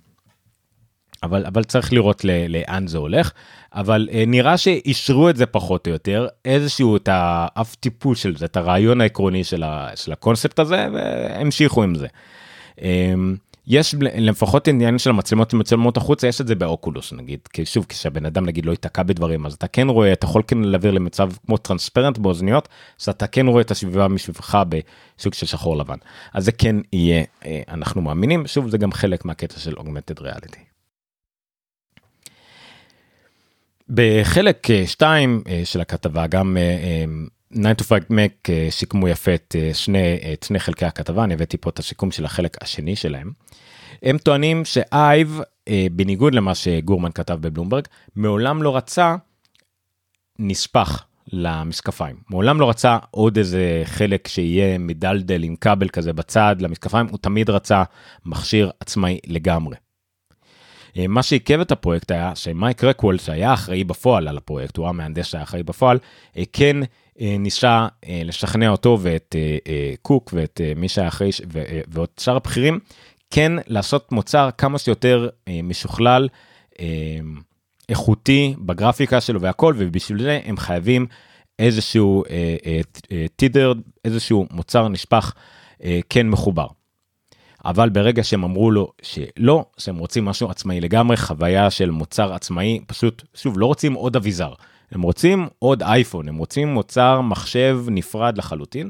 אבל 1.23 1.45
אבל 1.45 1.63
צריך 1.63 1.93
לראות 1.93 2.25
לאן 2.49 2.87
זה 2.87 2.97
הולך 2.97 3.31
אבל 3.73 4.09
אה, 4.11 4.23
נראה 4.27 4.57
שאישרו 4.57 5.29
את 5.29 5.37
זה 5.37 5.45
פחות 5.45 5.87
או 5.87 5.91
יותר 5.91 6.27
איזשהו 6.45 6.95
את 6.95 7.09
האף 7.11 7.75
טיפול 7.75 8.15
של 8.15 8.37
זה 8.37 8.45
את 8.45 8.57
הרעיון 8.57 9.01
העקרוני 9.01 9.43
של, 9.43 9.63
ה, 9.63 9.89
של 9.95 10.11
הקונספט 10.11 10.59
הזה 10.59 10.87
והמשיכו 10.93 11.83
עם 11.83 11.95
זה. 11.95 12.07
יש 13.67 13.95
לפחות 13.99 14.67
עניין 14.67 14.97
של 14.97 15.09
המצלמות 15.09 15.53
מצלמות 15.53 15.97
החוצה 15.97 16.27
יש 16.27 16.41
את 16.41 16.47
זה 16.47 16.55
באוקולוס 16.55 17.13
נגיד. 17.13 17.39
כי 17.53 17.65
שוב 17.65 17.85
כשהבן 17.89 18.25
אדם 18.25 18.45
נגיד 18.45 18.65
לא 18.65 18.71
ייתקע 18.71 19.03
בדברים 19.03 19.45
אז 19.45 19.53
אתה 19.53 19.67
כן 19.67 19.89
רואה 19.89 20.13
אתה 20.13 20.25
יכול 20.25 20.41
כן 20.47 20.57
להעביר 20.57 20.91
למצב 20.91 21.29
כמו 21.45 21.57
טרנספרנט 21.57 22.17
באוזניות 22.17 22.67
אז 23.01 23.09
אתה 23.09 23.27
כן 23.27 23.47
רואה 23.47 23.61
את 23.61 23.71
הסביבה 23.71 24.07
מסביבך 24.07 24.63
בסוג 24.69 25.33
של 25.33 25.45
שחור 25.45 25.77
לבן. 25.77 25.97
אז 26.33 26.45
זה 26.45 26.51
כן 26.51 26.75
יהיה 26.93 27.23
אה, 27.45 27.61
אנחנו 27.67 28.01
מאמינים. 28.01 28.47
שוב 28.47 28.69
זה 28.69 28.77
גם 28.77 28.91
חלק 28.91 29.25
מהקטע 29.25 29.59
של 29.59 29.73
אוגמנטד 29.77 30.19
ריאליטי. 30.19 30.59
בחלק 33.89 34.67
2 34.85 35.43
אה, 35.47 35.61
של 35.65 35.81
הכתבה 35.81 36.27
גם 36.27 36.57
9 37.53 37.71
to 37.81 37.83
5 37.83 37.99
Mac 38.11 38.51
שיקמו 38.69 39.07
יפה 39.07 39.33
את 39.33 39.55
שני, 39.73 40.19
את 40.33 40.43
שני 40.43 40.59
חלקי 40.59 40.85
הכתבה, 40.85 41.23
אני 41.23 41.33
הבאתי 41.33 41.57
פה 41.57 41.69
את 41.69 41.79
השיקום 41.79 42.11
של 42.11 42.25
החלק 42.25 42.63
השני 42.63 42.95
שלהם. 42.95 43.31
הם 44.03 44.17
טוענים 44.17 44.65
שאייב, 44.65 45.41
בניגוד 45.91 46.35
למה 46.35 46.55
שגורמן 46.55 47.11
כתב 47.11 47.37
בבלומברג, 47.41 47.83
מעולם 48.15 48.63
לא 48.63 48.77
רצה 48.77 49.15
נספח 50.39 51.05
למשקפיים. 51.31 52.15
מעולם 52.29 52.59
לא 52.59 52.69
רצה 52.69 52.97
עוד 53.11 53.37
איזה 53.37 53.81
חלק 53.85 54.27
שיהיה 54.27 54.77
מדלדל 54.77 55.43
עם 55.43 55.55
כבל 55.55 55.89
כזה 55.89 56.13
בצד 56.13 56.55
למשקפיים, 56.59 57.07
הוא 57.07 57.19
תמיד 57.21 57.49
רצה 57.49 57.83
מכשיר 58.25 58.71
עצמאי 58.79 59.19
לגמרי. 59.27 59.75
מה 61.09 61.23
שעיכב 61.23 61.59
את 61.59 61.71
הפרויקט 61.71 62.11
היה 62.11 62.35
שמייק 62.35 62.83
רקוול 62.83 63.17
שהיה 63.17 63.53
אחראי 63.53 63.83
בפועל 63.83 64.27
על 64.27 64.37
הפרויקט, 64.37 64.77
הוא 64.77 64.87
המהנדס 64.87 65.25
שהיה 65.25 65.43
אחראי 65.43 65.63
בפועל, 65.63 65.99
כן 66.53 66.77
אה, 67.21 67.35
ניסה 67.39 67.87
אה, 68.07 68.21
לשכנע 68.25 68.69
אותו 68.69 68.97
ואת 69.01 69.35
אה, 69.67 69.93
קוק 70.01 70.33
ואת 70.33 70.61
מי 70.75 70.89
שהיה 70.89 71.07
אחראי 71.07 71.29
ועוד 71.87 72.09
שאר 72.19 72.35
הבכירים, 72.35 72.79
כן 73.31 73.51
לעשות 73.67 74.11
מוצר 74.11 74.49
כמה 74.57 74.77
שיותר 74.77 75.29
משוכלל, 75.63 76.27
איכותי 77.89 78.55
בגרפיקה 78.57 79.21
שלו 79.21 79.41
והכל, 79.41 79.73
ובשביל 79.77 80.23
זה 80.23 80.39
הם 80.45 80.57
חייבים 80.57 81.05
איזשהו 81.59 82.23
טידר, 83.35 83.73
איזשהו 84.05 84.47
מוצר 84.51 84.87
נשפך 84.87 85.33
כן 86.09 86.29
מחובר. 86.29 86.67
אבל 87.65 87.89
ברגע 87.89 88.23
שהם 88.23 88.43
אמרו 88.43 88.71
לו 88.71 88.91
שלא, 89.01 89.65
שהם 89.77 89.97
רוצים 89.97 90.25
משהו 90.25 90.49
עצמאי 90.49 90.81
לגמרי, 90.81 91.17
חוויה 91.17 91.69
של 91.69 91.89
מוצר 91.89 92.33
עצמאי, 92.33 92.79
פשוט, 92.87 93.23
שוב, 93.33 93.59
לא 93.59 93.65
רוצים 93.65 93.93
עוד 93.93 94.15
אביזר. 94.15 94.53
הם 94.91 95.01
רוצים 95.01 95.47
עוד 95.59 95.83
אייפון, 95.83 96.27
הם 96.27 96.37
רוצים 96.37 96.67
מוצר 96.67 97.21
מחשב 97.21 97.85
נפרד 97.87 98.37
לחלוטין. 98.37 98.89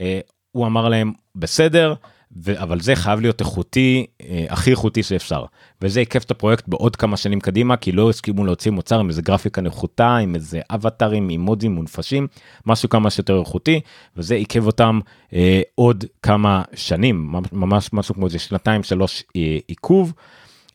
אה, 0.00 0.20
הוא 0.52 0.66
אמר 0.66 0.88
להם, 0.88 1.12
בסדר, 1.36 1.94
ו- 2.36 2.62
אבל 2.62 2.80
זה 2.80 2.96
חייב 2.96 3.20
להיות 3.20 3.40
איכותי, 3.40 4.06
אה, 4.22 4.46
הכי 4.48 4.70
איכותי 4.70 5.02
שאפשר. 5.02 5.44
וזה 5.82 6.00
עיכב 6.00 6.20
את 6.26 6.30
הפרויקט 6.30 6.68
בעוד 6.68 6.96
כמה 6.96 7.16
שנים 7.16 7.40
קדימה, 7.40 7.76
כי 7.76 7.92
לא 7.92 8.10
הסכימו 8.10 8.44
להוציא 8.44 8.70
מוצר 8.70 9.00
עם 9.00 9.08
איזה 9.08 9.22
גרפיקה 9.22 9.60
נחותה, 9.60 10.16
עם 10.16 10.34
איזה 10.34 10.60
אבטארים, 10.70 11.28
עם 11.28 11.40
מודים 11.40 11.72
מונפשים, 11.72 12.26
משהו 12.66 12.88
כמה 12.88 13.10
שיותר 13.10 13.40
איכותי, 13.40 13.80
וזה 14.16 14.34
עיכב 14.34 14.66
אותם 14.66 15.00
אה, 15.32 15.62
עוד 15.74 16.04
כמה 16.22 16.62
שנים, 16.74 17.32
ממש 17.52 17.90
משהו 17.92 18.14
כמו 18.14 18.26
איזה 18.26 18.38
שנתיים 18.38 18.82
שלוש 18.82 19.24
אה, 19.36 19.58
עיכוב. 19.68 20.12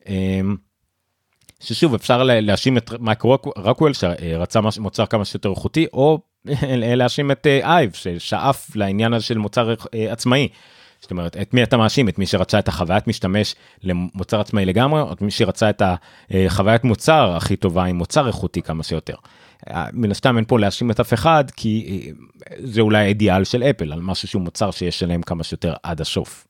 אה, 0.10 0.42
ששוב 1.60 1.94
אפשר 1.94 2.24
להאשים 2.24 2.78
את 2.78 2.92
מייק 3.00 3.22
רוקוול 3.56 3.94
שרצה 3.94 4.60
מוצר 4.80 5.06
כמה 5.06 5.26
שיותר 5.26 5.50
איכותי 5.50 5.86
או 5.94 6.20
להאשים 6.98 7.32
את 7.32 7.48
אה, 7.48 7.60
אייב 7.64 7.92
ששאף 7.94 8.76
לעניין 8.76 9.14
הזה 9.14 9.26
של 9.26 9.38
מוצר 9.38 9.74
אה, 9.94 10.12
עצמאי. 10.12 10.48
זאת 11.02 11.12
אומרת 11.12 11.38
את 11.38 11.54
מי 11.54 11.64
אתה 11.64 11.78
מאשים 11.78 12.10
את 12.10 12.20
מי 12.20 12.26
שרצה 12.26 12.60
את 12.60 12.68
החוויית 12.68 13.08
משתמש 13.08 13.56
למוצר 13.84 14.40
עצמאי 14.40 14.66
לגמרי 14.66 15.02
או 15.02 15.14
את 15.14 15.22
מי 15.22 15.32
שרצה 15.32 15.70
את 15.70 15.82
החוויית 16.32 16.84
מוצר 16.84 17.36
הכי 17.36 17.56
טובה 17.56 17.84
עם 17.84 17.96
מוצר 17.96 18.28
איכותי 18.28 18.62
כמה 18.62 18.84
שיותר. 18.84 19.16
אה, 19.70 19.86
מן 19.94 20.12
הסתם 20.12 20.38
אין 20.38 20.46
פה 20.46 20.60
להאשים 20.60 20.92
את 20.92 21.00
אף 21.00 21.14
אחד 21.14 21.44
כי 21.56 22.12
זה 22.58 22.82
אולי 22.82 22.98
האידיאל 22.98 23.44
של 23.44 23.64
אפל 23.64 23.94
על 23.94 24.02
משהו 24.02 24.28
שהוא 24.28 24.42
מוצר 24.42 24.72
שיש 24.72 25.04
עליהם 25.04 25.22
כמה 25.22 25.44
שיותר 25.44 25.74
עד 25.84 26.02
הסוף. 26.02 26.48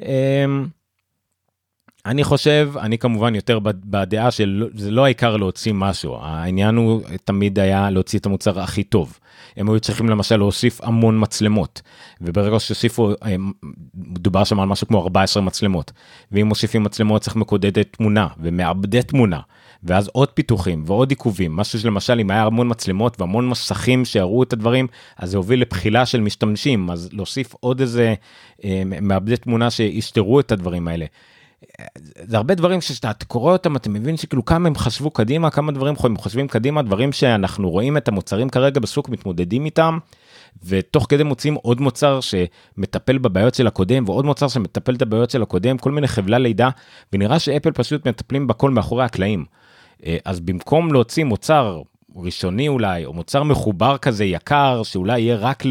אמ, 0.00 0.66
אני 2.06 2.24
חושב, 2.24 2.72
אני 2.80 2.98
כמובן 2.98 3.34
יותר 3.34 3.58
בדעה 3.62 4.30
שזה 4.30 4.90
לא 4.90 5.04
העיקר 5.04 5.36
להוציא 5.36 5.72
משהו, 5.72 6.16
העניין 6.20 6.76
הוא 6.76 7.02
תמיד 7.24 7.58
היה 7.58 7.90
להוציא 7.90 8.18
את 8.18 8.26
המוצר 8.26 8.60
הכי 8.60 8.82
טוב. 8.82 9.18
הם 9.56 9.70
היו 9.70 9.80
צריכים 9.80 10.08
למשל 10.08 10.36
להוסיף 10.36 10.80
המון 10.82 11.20
מצלמות, 11.20 11.82
וברגע 12.20 12.60
שהוסיפו, 12.60 13.12
דובר 13.94 14.44
שם 14.44 14.60
על 14.60 14.68
משהו 14.68 14.86
כמו 14.86 15.02
14 15.02 15.42
מצלמות, 15.42 15.92
ואם 16.32 16.46
מוסיפים 16.46 16.82
מצלמות 16.82 17.22
צריך 17.22 17.36
מקודדת 17.36 17.92
תמונה 17.92 18.26
ומעבדי 18.38 19.02
תמונה, 19.02 19.40
ואז 19.82 20.08
עוד 20.12 20.28
פיתוחים 20.28 20.82
ועוד 20.86 21.10
עיכובים, 21.10 21.56
משהו 21.56 21.78
שלמשל 21.78 22.20
אם 22.20 22.30
היה 22.30 22.44
המון 22.44 22.70
מצלמות 22.70 23.20
והמון 23.20 23.48
מסכים 23.48 24.04
שהראו 24.04 24.42
את 24.42 24.52
הדברים, 24.52 24.86
אז 25.16 25.30
זה 25.30 25.36
הוביל 25.36 25.60
לבחילה 25.60 26.06
של 26.06 26.20
משתמשים, 26.20 26.90
אז 26.90 27.08
להוסיף 27.12 27.54
עוד 27.60 27.80
איזה 27.80 28.14
אה, 28.64 28.82
מעבדי 29.02 29.36
תמונה 29.36 29.70
שיסתרו 29.70 30.40
את 30.40 30.52
הדברים 30.52 30.88
האלה. 30.88 31.06
זה 32.22 32.36
הרבה 32.36 32.54
דברים 32.54 32.80
שאתה 32.80 33.24
קורא 33.26 33.52
אותם 33.52 33.76
אתה 33.76 33.90
מבין 33.90 34.16
שכאילו 34.16 34.44
כמה 34.44 34.68
הם 34.68 34.74
חשבו 34.74 35.10
קדימה 35.10 35.50
כמה 35.50 35.72
דברים 35.72 35.94
הם 36.04 36.16
חושבים 36.16 36.48
קדימה 36.48 36.82
דברים 36.82 37.12
שאנחנו 37.12 37.70
רואים 37.70 37.96
את 37.96 38.08
המוצרים 38.08 38.48
כרגע 38.48 38.80
בשוק 38.80 39.08
מתמודדים 39.08 39.64
איתם. 39.64 39.98
ותוך 40.64 41.06
כדי 41.08 41.22
מוצאים 41.22 41.54
עוד 41.54 41.80
מוצר 41.80 42.20
שמטפל 42.20 43.18
בבעיות 43.18 43.54
של 43.54 43.66
הקודם 43.66 44.04
ועוד 44.06 44.24
מוצר 44.24 44.48
שמטפל 44.48 44.94
את 44.94 45.02
הבעיות 45.02 45.30
של 45.30 45.42
הקודם 45.42 45.78
כל 45.78 45.90
מיני 45.92 46.08
חבלי 46.08 46.38
לידה 46.38 46.68
ונראה 47.12 47.38
שאפל 47.38 47.72
פשוט 47.72 48.08
מטפלים 48.08 48.46
בכל 48.46 48.70
מאחורי 48.70 49.04
הקלעים. 49.04 49.44
אה, 50.06 50.16
אז 50.24 50.40
במקום 50.40 50.92
להוציא 50.92 51.24
מוצר 51.24 51.82
ראשוני 52.16 52.68
אולי 52.68 53.04
או 53.04 53.12
מוצר 53.12 53.42
מחובר 53.42 53.98
כזה 53.98 54.24
יקר 54.24 54.82
שאולי 54.82 55.20
יהיה 55.20 55.36
רק 55.36 55.62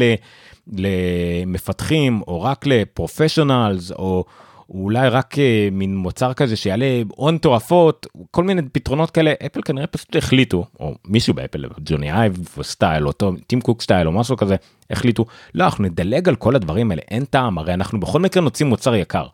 למפתחים 0.72 2.22
או 2.28 2.42
רק 2.42 2.66
ל 2.66 2.75
professionals 2.75 3.92
או. 3.92 4.24
הוא 4.68 4.84
אולי 4.84 5.08
רק 5.08 5.38
אה, 5.38 5.68
מין 5.72 5.96
מוצר 5.96 6.32
כזה 6.32 6.56
שיעלה 6.56 7.02
הון 7.08 7.38
תועפות, 7.38 8.06
כל 8.30 8.44
מיני 8.44 8.62
פתרונות 8.72 9.10
כאלה, 9.10 9.32
אפל 9.46 9.60
כנראה 9.62 9.86
פשוט 9.86 10.16
החליטו, 10.16 10.66
או 10.80 10.94
מישהו 11.04 11.34
באפל, 11.34 11.64
ג'וני 11.84 12.12
אייב 12.12 12.48
סטייל, 12.62 13.06
או 13.06 13.12
טים 13.46 13.60
קוק 13.60 13.82
סטייל, 13.82 14.06
או 14.06 14.12
משהו 14.12 14.36
כזה, 14.36 14.56
החליטו, 14.90 15.24
לא, 15.54 15.64
אנחנו 15.64 15.84
נדלג 15.84 16.28
על 16.28 16.36
כל 16.36 16.56
הדברים 16.56 16.90
האלה, 16.90 17.02
אין 17.10 17.24
טעם, 17.24 17.58
הרי 17.58 17.74
אנחנו 17.74 18.00
בכל 18.00 18.20
מקרה 18.20 18.42
נוציא 18.42 18.66
מוצר 18.66 18.94
יקר. 18.94 19.26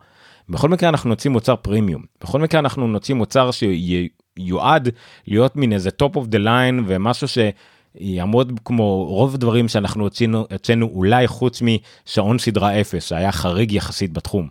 בכל 0.49 0.69
מקרה 0.69 0.89
אנחנו 0.89 1.09
נוציא 1.09 1.31
מוצר 1.31 1.55
פרימיום, 1.55 2.03
בכל 2.21 2.39
מקרה 2.39 2.59
אנחנו 2.59 2.87
נוציא 2.87 3.15
מוצר 3.15 3.49
שיועד 3.51 4.89
להיות 5.27 5.55
מין 5.55 5.73
איזה 5.73 5.89
top 6.03 6.15
of 6.15 6.31
the 6.31 6.39
line 6.45 6.81
ומשהו 6.87 7.27
ש... 7.27 7.37
יעמוד 7.99 8.59
כמו 8.65 9.05
רוב 9.05 9.35
הדברים 9.35 9.67
שאנחנו 9.67 10.03
הוצאנו, 10.51 10.85
אולי 10.93 11.27
חוץ 11.27 11.61
משעון 11.61 12.37
סדרה 12.37 12.81
0 12.81 13.07
שהיה 13.07 13.31
חריג 13.31 13.71
יחסית 13.71 14.13
בתחום. 14.13 14.47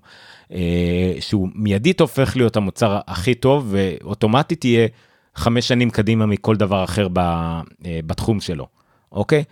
אה, 0.53 1.13
שהוא 1.21 1.49
מיידית 1.55 2.01
הופך 2.01 2.37
להיות 2.37 2.57
המוצר 2.57 3.01
הכי 3.07 3.35
טוב 3.35 3.69
ואוטומטית 3.71 4.65
יהיה 4.65 4.89
חמש 5.35 5.69
שנים 5.69 5.91
קדימה 5.91 6.27
מכל 6.27 6.57
דבר 6.57 6.85
אחר 6.85 7.09
אה, 7.17 8.01
בתחום 8.07 8.41
שלו, 8.41 8.67
אוקיי? 9.13 9.45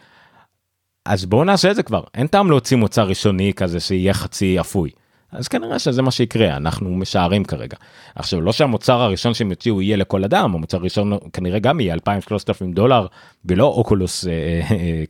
אז 1.05 1.25
בואו 1.25 1.45
נעשה 1.45 1.71
את 1.71 1.77
זה 1.77 1.83
כבר, 1.83 2.03
אין 2.15 2.27
טעם 2.27 2.51
להוציא 2.51 2.77
מוצר 2.77 3.09
ראשוני 3.09 3.53
כזה 3.55 3.81
שיהיה 3.81 4.15
חצי 4.15 4.61
אפוי. 4.61 4.91
אז 5.33 5.49
כנראה 5.49 5.79
שזה 5.79 6.03
מה 6.03 6.11
שיקרה, 6.11 6.57
אנחנו 6.57 6.91
משערים 6.91 7.45
כרגע. 7.45 7.77
עכשיו, 8.15 8.41
לא 8.41 8.53
שהמוצר 8.53 9.01
הראשון 9.01 9.35
שהם 9.35 9.51
יוציאו 9.51 9.83
יהיה 9.83 9.97
לכל 9.97 10.25
אדם, 10.25 10.55
המוצר 10.55 10.77
הראשון 10.77 11.19
כנראה 11.33 11.59
גם 11.59 11.81
יהיה 11.81 11.95
2,000-3,000 11.95 12.75
דולר, 12.75 13.07
ולא 13.45 13.67
אוקולוס 13.67 14.25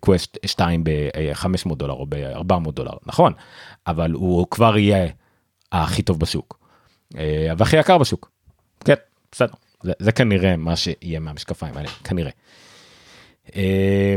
קווסט 0.01 0.39
2 0.47 0.85
ב-500 0.85 1.75
דולר 1.75 1.95
או 1.95 2.07
ב-400 2.09 2.71
דולר, 2.71 2.93
נכון, 3.07 3.33
אבל 3.87 4.13
הוא 4.13 4.47
כבר 4.51 4.79
יהיה 4.79 5.07
הכי 5.73 6.03
טוב 6.03 6.19
בשוק. 6.19 6.59
אה, 7.19 7.53
והכי 7.59 7.77
יקר 7.77 7.99
בשוק. 7.99 8.31
כן, 8.85 8.95
בסדר. 9.33 9.53
זה, 9.83 9.93
זה 9.99 10.13
כנראה 10.13 10.57
מה 10.57 10.77
שיהיה 10.77 11.21
מהמשקפיים 11.21 11.77
האלה, 11.77 11.89
כנראה. 12.05 12.31
אה, 13.57 14.17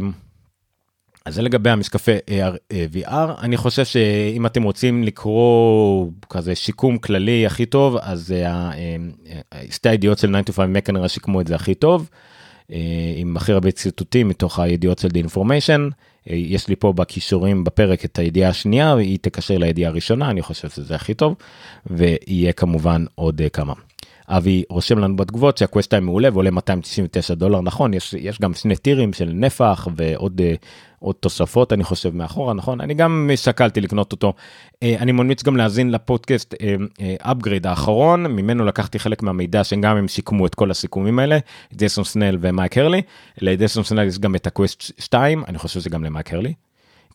אז 1.26 1.36
זה 1.36 1.42
לגבי 1.42 1.70
המשקפי 1.70 2.12
AR 2.12 2.74
VR 2.94 3.42
אני 3.42 3.58
חושב 3.58 3.86
שאם 3.86 4.46
אתם 4.46 4.64
רוצים 4.64 5.04
לקרוא 5.04 6.08
כזה 6.30 6.56
שיקום 6.56 6.98
כללי 6.98 7.46
הכי 7.46 7.66
טוב 7.66 7.98
אז 8.02 8.32
אה, 8.32 8.72
שתי 9.72 9.90
הידיעות 9.90 10.18
של 10.18 10.42
9 10.44 10.52
to 10.52 10.56
5 10.56 10.78
Mac 10.78 10.82
כנראה 10.82 11.10
שיקמו 11.10 11.42
את 11.42 11.48
זה 11.48 11.56
הכי 11.56 11.76
טוב. 11.76 12.10
עם 13.16 13.38
הכי 13.38 13.52
הרבה 13.54 13.72
ציטוטים 13.72 14.30
מתוך 14.30 14.60
הידיעות 14.60 15.00
של 15.00 15.08
The 15.08 15.28
Information 15.30 15.82
יש 16.28 16.68
לי 16.68 16.76
פה 16.76 16.94
בכישורים 16.94 17.64
בפרק 17.64 18.06
את 18.06 18.20
הידיעה 18.20 18.50
השנייה 18.50 18.96
והיא 18.96 19.20
תקשר 19.22 19.58
לידיעה 19.58 19.92
הראשונה 19.92 20.30
אני 20.30 20.42
חושב 20.42 20.70
שזה 20.70 20.96
הכי 20.96 21.14
טוב 21.14 21.36
ויהיה 21.86 22.54
כמובן 22.54 23.06
עוד 23.16 23.42
כמה. 23.54 23.74
אבי 24.28 24.64
רושם 24.70 25.00
לנו 25.00 25.16
בתגובות 25.16 25.58
שהקווסט 25.58 25.90
2 25.90 26.06
מעולה 26.06 26.30
ועולה 26.34 26.52
299 26.52 27.34
דולר 27.34 27.62
נכון 27.62 27.94
יש 27.94 28.14
יש 28.14 28.42
גם 28.42 28.54
שני 28.54 28.76
טירים 28.76 29.14
של 29.14 29.32
נפח 29.34 29.88
ועוד 29.96 30.42
אה, 30.42 30.54
עוד 31.06 31.16
תוספות 31.16 31.74
אני 31.74 31.84
חושב 31.84 32.16
מאחורה 32.16 32.54
נכון? 32.54 32.82
אני 32.82 32.94
גם 32.94 33.30
שקלתי 33.36 33.82
לקנות 33.82 34.12
אותו. 34.12 34.34
אה, 34.84 34.96
אני 35.00 35.12
ממליץ 35.12 35.44
גם 35.44 35.58
להאזין 35.58 35.92
לפודקאסט 35.92 36.54
upgrade 37.24 37.68
האחרון. 37.68 38.26
ממנו 38.26 38.66
לקחתי 38.66 39.00
חלק 39.00 39.24
מהמידע 39.24 39.64
שגם 39.64 39.98
הם 39.98 40.08
סיכמו 40.08 40.46
את 40.46 40.56
כל 40.56 40.72
הסיכומים 40.72 41.20
האלה 41.20 41.38
ג'ייסון 41.74 42.04
סנל 42.04 42.38
ומייק 42.42 42.78
הרלי. 42.78 43.02
לג'ייסון 43.42 43.84
סנל 43.84 44.08
יש 44.08 44.20
גם 44.20 44.36
את 44.36 44.48
הקווסט 44.48 44.82
2 44.82 45.44
אני 45.48 45.58
חושב 45.58 45.80
שזה 45.80 45.90
גם 45.90 46.04
למייק 46.04 46.34
הרלי. 46.34 46.54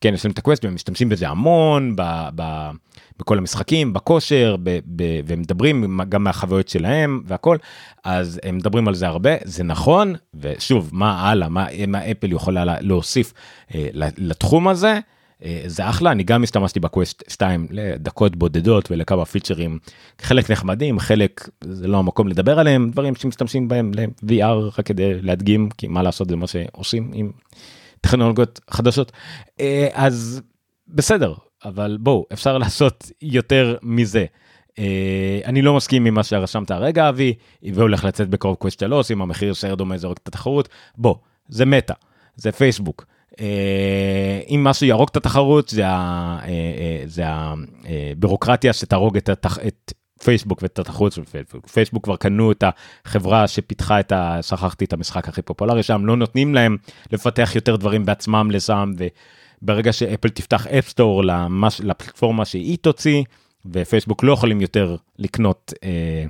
כן 0.00 0.14
יש 0.14 0.24
להם 0.24 0.32
את 0.32 0.38
הקווסט 0.38 0.64
והם 0.64 0.74
משתמשים 0.74 1.08
בזה 1.08 1.28
המון 1.28 1.96
ב, 1.96 2.02
ב, 2.34 2.70
בכל 3.18 3.38
המשחקים 3.38 3.92
בכושר 3.92 4.56
ב, 4.62 4.78
ב, 4.96 5.20
והם 5.26 5.40
מדברים 5.40 6.00
גם 6.08 6.24
מהחוויות 6.24 6.68
שלהם 6.68 7.22
והכל 7.26 7.56
אז 8.04 8.40
הם 8.42 8.56
מדברים 8.56 8.88
על 8.88 8.94
זה 8.94 9.06
הרבה 9.06 9.30
זה 9.44 9.64
נכון 9.64 10.14
ושוב 10.34 10.90
מה 10.92 11.28
הלאה 11.28 11.48
מה, 11.48 11.66
מה 11.88 12.10
אפל 12.10 12.32
יכולה 12.32 12.64
להוסיף 12.80 13.32
אה, 13.74 13.88
לתחום 13.94 14.68
הזה. 14.68 14.98
אה, 15.44 15.62
זה 15.66 15.88
אחלה 15.88 16.12
אני 16.12 16.22
גם 16.22 16.42
השתמשתי 16.42 16.80
בקווסט 16.80 17.22
2 17.28 17.66
לדקות 17.70 18.36
בודדות 18.36 18.90
ולכמה 18.90 19.24
פיצ'רים 19.24 19.78
חלק 20.20 20.50
נחמדים 20.50 20.98
חלק 20.98 21.48
זה 21.64 21.88
לא 21.88 21.98
המקום 21.98 22.28
לדבר 22.28 22.58
עליהם 22.58 22.90
דברים 22.90 23.14
שמשתמשים 23.14 23.68
בהם 23.68 23.92
ל-VR 23.94 24.78
רק 24.78 24.86
כדי 24.86 25.22
להדגים 25.22 25.68
כי 25.78 25.86
מה 25.86 26.02
לעשות 26.02 26.28
זה 26.28 26.36
מה 26.36 26.46
שעושים 26.46 27.10
עם 27.14 27.30
טכנולוגיות 28.00 28.60
חדשות 28.70 29.12
אה, 29.60 29.88
אז 29.92 30.42
בסדר 30.88 31.34
אבל 31.64 31.98
בואו 32.00 32.26
אפשר 32.32 32.58
לעשות 32.62 33.10
יותר 33.22 33.76
מזה. 33.82 34.24
אה, 34.78 35.40
אני 35.44 35.62
לא 35.62 35.76
מסכים 35.76 36.06
עם 36.06 36.14
מה 36.14 36.22
שרשמת 36.22 36.70
הרגע 36.70 37.08
אבי 37.08 37.34
והולך 37.72 38.04
לצאת 38.04 38.28
בקרוב 38.28 38.56
קווסט 38.56 38.80
3 38.80 39.10
אם 39.10 39.22
המחיר 39.22 39.48
יישאר 39.48 39.74
דומה 39.74 39.98
זורק 39.98 40.18
את 40.18 40.28
התחרות 40.28 40.68
בוא 40.96 41.14
זה 41.48 41.64
מטא 41.66 41.94
זה 42.36 42.52
פייסבוק. 42.52 43.04
אה, 43.40 44.40
אם 44.48 44.64
משהו 44.64 44.86
יהרוג 44.86 45.08
את 45.10 45.16
התחרות 45.16 45.74
זה 47.06 47.24
הבירוקרטיה 47.26 48.72
שתהרוג 48.72 49.16
את, 49.16 49.30
את 49.66 49.92
פייסבוק 50.24 50.62
ואת 50.62 50.78
התחרות 50.78 51.12
של 51.12 51.24
פייסבוק. 51.24 51.66
פייסבוק 51.68 52.04
כבר 52.04 52.16
קנו 52.16 52.52
את 52.52 52.64
החברה 53.04 53.48
שפיתחה 53.48 54.00
את 54.00 54.12
ה... 54.12 54.38
שכחתי 54.42 54.84
את 54.84 54.92
המשחק 54.92 55.28
הכי 55.28 55.42
פופולרי 55.42 55.82
שם, 55.82 56.06
לא 56.06 56.16
נותנים 56.16 56.54
להם 56.54 56.76
לפתח 57.12 57.52
יותר 57.54 57.76
דברים 57.76 58.04
בעצמם 58.04 58.50
לשם, 58.50 58.92
וברגע 59.62 59.92
שאפל 59.92 60.28
תפתח 60.28 60.66
אפסטור 60.66 61.24
למש... 61.24 61.80
לפלטפורמה 61.80 62.44
שהיא 62.44 62.78
תוציא, 62.80 63.22
ופייסבוק 63.66 64.24
לא 64.24 64.32
יכולים 64.32 64.60
יותר 64.60 64.96
לקנות 65.18 65.72
אה, 65.84 66.24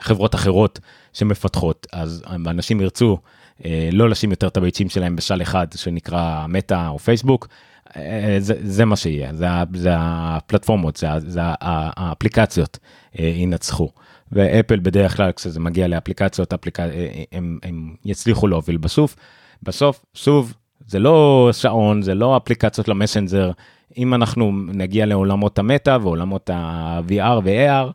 חברות 0.00 0.34
אחרות 0.34 0.80
שמפתחות, 1.12 1.86
אז 1.92 2.24
אנשים 2.46 2.80
ירצו 2.80 3.18
אה, 3.64 3.88
לא 3.92 4.10
לשים 4.10 4.30
יותר 4.30 4.48
את 4.48 4.56
הביצים 4.56 4.88
שלהם 4.88 5.16
בשל 5.16 5.42
אחד 5.42 5.66
שנקרא 5.74 6.46
מטא 6.48 6.88
או 6.88 6.98
פייסבוק. 6.98 7.48
אה, 7.96 8.36
זה, 8.38 8.54
זה 8.62 8.84
מה 8.84 8.96
שיהיה, 8.96 9.34
זה, 9.34 9.46
זה 9.74 9.90
הפלטפורמות, 9.98 10.96
זה, 10.96 11.08
זה 11.18 11.40
האפליקציות 11.60 12.78
אה, 13.18 13.24
ינצחו. 13.24 13.88
ואפל 14.32 14.78
בדרך 14.78 15.16
כלל 15.16 15.32
כשזה 15.32 15.60
מגיע 15.60 15.88
לאפליקציות, 15.88 16.52
אפליק... 16.52 16.80
אה, 16.80 17.22
הם, 17.32 17.58
הם 17.62 17.94
יצליחו 18.04 18.46
להוביל 18.46 18.76
בסוף. 18.76 19.16
בסוף, 19.62 20.04
שוב, 20.14 20.54
זה 20.86 20.98
לא 20.98 21.48
שעון, 21.52 22.02
זה 22.02 22.14
לא 22.14 22.36
אפליקציות 22.36 22.88
למסנג'ר. 22.88 23.50
אם 23.98 24.14
אנחנו 24.14 24.52
נגיע 24.52 25.06
לעולמות 25.06 25.58
המטא 25.58 25.98
ועולמות 26.02 26.50
ה-VR 26.50 27.40
ו-AR, 27.44 27.92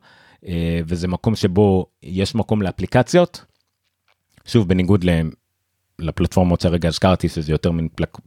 וזה 0.87 1.07
מקום 1.07 1.35
שבו 1.35 1.85
יש 2.03 2.35
מקום 2.35 2.61
לאפליקציות, 2.61 3.45
שוב, 4.45 4.69
בניגוד 4.69 5.03
לפלטפורמות 5.99 6.61
שהרגע 6.61 6.87
הזכרתי 6.87 7.29
שזה 7.29 7.51
יותר 7.51 7.71
מן 7.71 7.87
פלק, 7.95 8.17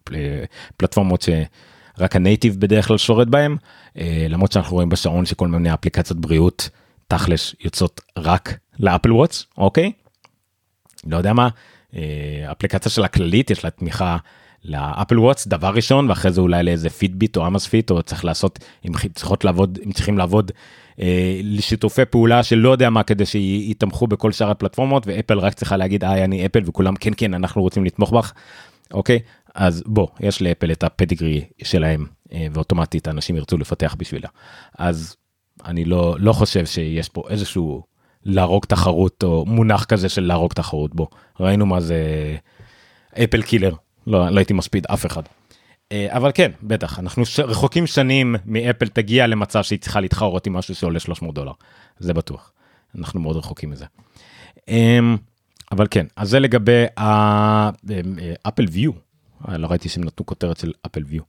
פלטפורמות 0.77 1.23
שרק 1.23 2.17
ה 2.17 2.22
native 2.22 2.57
בדרך 2.61 2.87
כלל 2.87 2.99
שורד 2.99 3.29
בהם 3.29 3.57
אה, 3.99 4.27
למרות 4.29 4.53
שאנחנו 4.53 4.75
רואים 4.75 4.89
בשעון 4.89 5.27
שכל 5.27 5.49
מיני 5.49 5.75
אפליקציות 5.75 6.21
בריאות 6.21 6.69
תכלס 7.09 7.55
יוצאות 7.61 8.01
רק 8.19 8.59
ל 8.79 8.84
Apple 8.84 9.13
Watch 9.13 9.47
אוקיי. 9.59 9.93
לא 11.07 11.17
יודע 11.17 11.33
מה 11.33 11.49
אה, 11.97 12.53
אפליקציה 12.53 12.91
של 12.91 13.05
הכללית 13.05 13.51
יש 13.51 13.65
לה 13.65 13.71
תמיכה 13.71 14.17
ל 14.65 14.74
Apple 14.74 15.19
Watch 15.19 15.47
דבר 15.47 15.69
ראשון 15.69 16.09
ואחרי 16.09 16.33
זה 16.33 16.41
אולי 16.41 16.63
לאיזה 16.63 16.91
פיטביט 16.91 17.37
או 17.37 17.47
אמאזפיט 17.47 17.91
או 17.91 18.03
צריך 18.03 18.25
לעשות 18.25 18.59
אם 18.87 18.93
צריכות 19.15 19.45
לעבוד 19.45 19.79
אם 19.87 19.93
צריכים 19.93 20.19
לעבוד 20.19 20.53
אה, 21.01 21.41
לשיתופי 21.45 22.05
פעולה 22.05 22.43
של 22.43 22.57
לא 22.57 22.71
יודע 22.71 22.91
מה 22.91 23.03
כדי 23.03 23.27
שיתמכו 23.27 24.07
בכל 24.07 24.33
שאר 24.33 24.51
הפלטפורמות 24.51 25.07
ואפל 25.07 25.39
רק 25.39 25.55
צריכה 25.55 25.77
להגיד 25.77 26.05
איי 26.05 26.25
אני 26.25 26.47
אפל 26.47 26.63
וכולם 26.67 26.97
כן 26.97 27.11
כן 27.17 27.35
אנחנו 27.35 27.63
רוצים 27.63 27.85
לתמוך 27.85 28.13
בך 28.13 28.33
אוקיי? 28.93 29.19
אז 29.55 29.83
בוא 29.87 30.07
יש 30.21 30.43
לאפל 30.43 30.73
את 30.73 30.85
הפדיגרי 30.85 31.45
שלהם 31.63 32.07
אה, 32.33 32.47
ואוטומטית 32.53 33.09
אנשים 33.09 33.37
ירצו 33.37 33.59
לפתח 33.59 33.97
בשבילה. 33.99 34.29
אז 34.79 35.17
אני 35.65 35.85
לא 35.85 36.17
לא 36.19 36.33
חושב 36.33 36.67
שיש 36.67 37.09
פה 37.09 37.23
איזשהו 37.29 37.83
להרוג 38.25 38.65
תחרות 38.65 39.23
או 39.23 39.45
מונח 39.47 39.85
כזה 39.85 40.09
של 40.09 40.23
להרוג 40.23 40.53
תחרות. 40.53 40.95
בו 40.95 41.09
ראינו 41.41 41.67
מה 41.67 41.81
זה 41.81 41.97
אפל 43.25 43.43
קילר 43.43 43.75
לא, 44.09 44.29
לא 44.29 44.39
הייתי 44.39 44.53
מספיד 44.53 44.87
אף 44.87 45.07
אחד. 45.07 45.23
אה, 45.93 46.07
אבל 46.11 46.31
כן 46.35 46.51
בטח 46.63 46.99
אנחנו. 46.99 47.23
רחוקים 47.45 47.87
שנים 47.87 48.37
מאפל 48.47 48.89
תגיע 48.89 49.27
למצב 49.27 49.63
שהיא 49.63 49.79
צריכה 49.79 50.01
להתחרות 50.01 50.47
עם 50.47 50.53
משהו 50.53 50.75
שעולה 50.75 51.01
300 51.01 51.35
דולר 51.35 51.53
זה 51.99 52.15
בטוח 52.15 52.53
אנחנו 52.99 53.21
מאוד 53.21 53.37
רחוקים 53.37 53.71
מזה. 53.71 53.85
אמ, 54.69 55.17
אבל 55.73 55.87
כן 55.91 56.07
אז 56.17 56.29
זה 56.31 56.41
לגבי 56.41 56.85
אפל 58.43 58.67
ויו 58.71 58.93
אה, 59.49 59.59
לא 59.59 59.67
ראיתי 59.67 59.89
שהם 59.89 60.05
נתנו 60.05 60.27
כותרת 60.27 60.59
של 60.59 60.73
אפל 60.87 61.03
ויו 61.07 61.23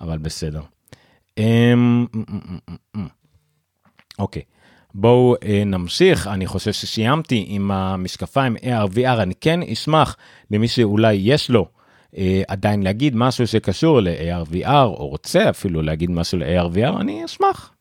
אבל 0.00 0.18
בסדר. 0.18 0.60
אמ, 1.38 2.06
אוקיי 4.18 4.42
בואו 4.94 5.34
אה, 5.44 5.62
נמשיך 5.66 6.26
אני 6.26 6.46
חושב 6.46 6.72
שסיימתי 6.72 7.44
עם 7.48 7.70
המשקפיים 7.70 8.56
AR 8.56 8.94
VR 8.94 9.22
אני 9.22 9.34
כן 9.40 9.62
אשמח 9.62 10.16
למי 10.50 10.68
שאולי 10.68 11.14
יש 11.14 11.50
לו 11.50 11.60
אה, 11.62 11.75
עדיין 12.48 12.82
להגיד 12.82 13.16
משהו 13.16 13.46
שקשור 13.46 14.00
ל-AR/VR 14.00 14.84
או 14.84 15.08
רוצה 15.08 15.50
אפילו 15.50 15.82
להגיד 15.82 16.10
משהו 16.10 16.38
ל-AR/VR 16.38 17.00
אני 17.00 17.24
אשמח. 17.24 17.72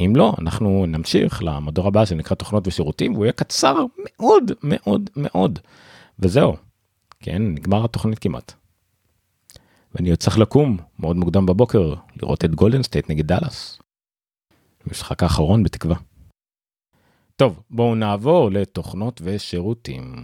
אם 0.00 0.12
לא 0.16 0.34
אנחנו 0.38 0.86
נמשיך 0.86 1.42
למדור 1.42 1.86
הבא 1.86 2.04
שנקרא 2.04 2.36
תוכנות 2.36 2.66
ושירותים 2.66 3.12
והוא 3.12 3.24
יהיה 3.24 3.32
קצר 3.32 3.84
מאוד 3.98 4.52
מאוד 4.62 5.10
מאוד 5.16 5.58
וזהו. 6.18 6.56
כן 7.20 7.42
נגמר 7.42 7.84
התוכנית 7.84 8.18
כמעט. 8.18 8.52
ואני 9.94 10.10
עוד 10.10 10.18
צריך 10.18 10.38
לקום 10.38 10.76
מאוד 10.98 11.16
מוקדם 11.16 11.46
בבוקר 11.46 11.94
לראות 12.22 12.44
את 12.44 12.54
גולדן 12.54 12.82
סטייט 12.82 13.10
נגד 13.10 13.26
דאלאס. 13.26 13.78
משחק 14.86 15.22
האחרון 15.22 15.62
בתקווה. 15.62 15.96
טוב 17.36 17.62
בואו 17.70 17.94
נעבור 17.94 18.50
לתוכנות 18.50 19.20
ושירותים. 19.24 20.14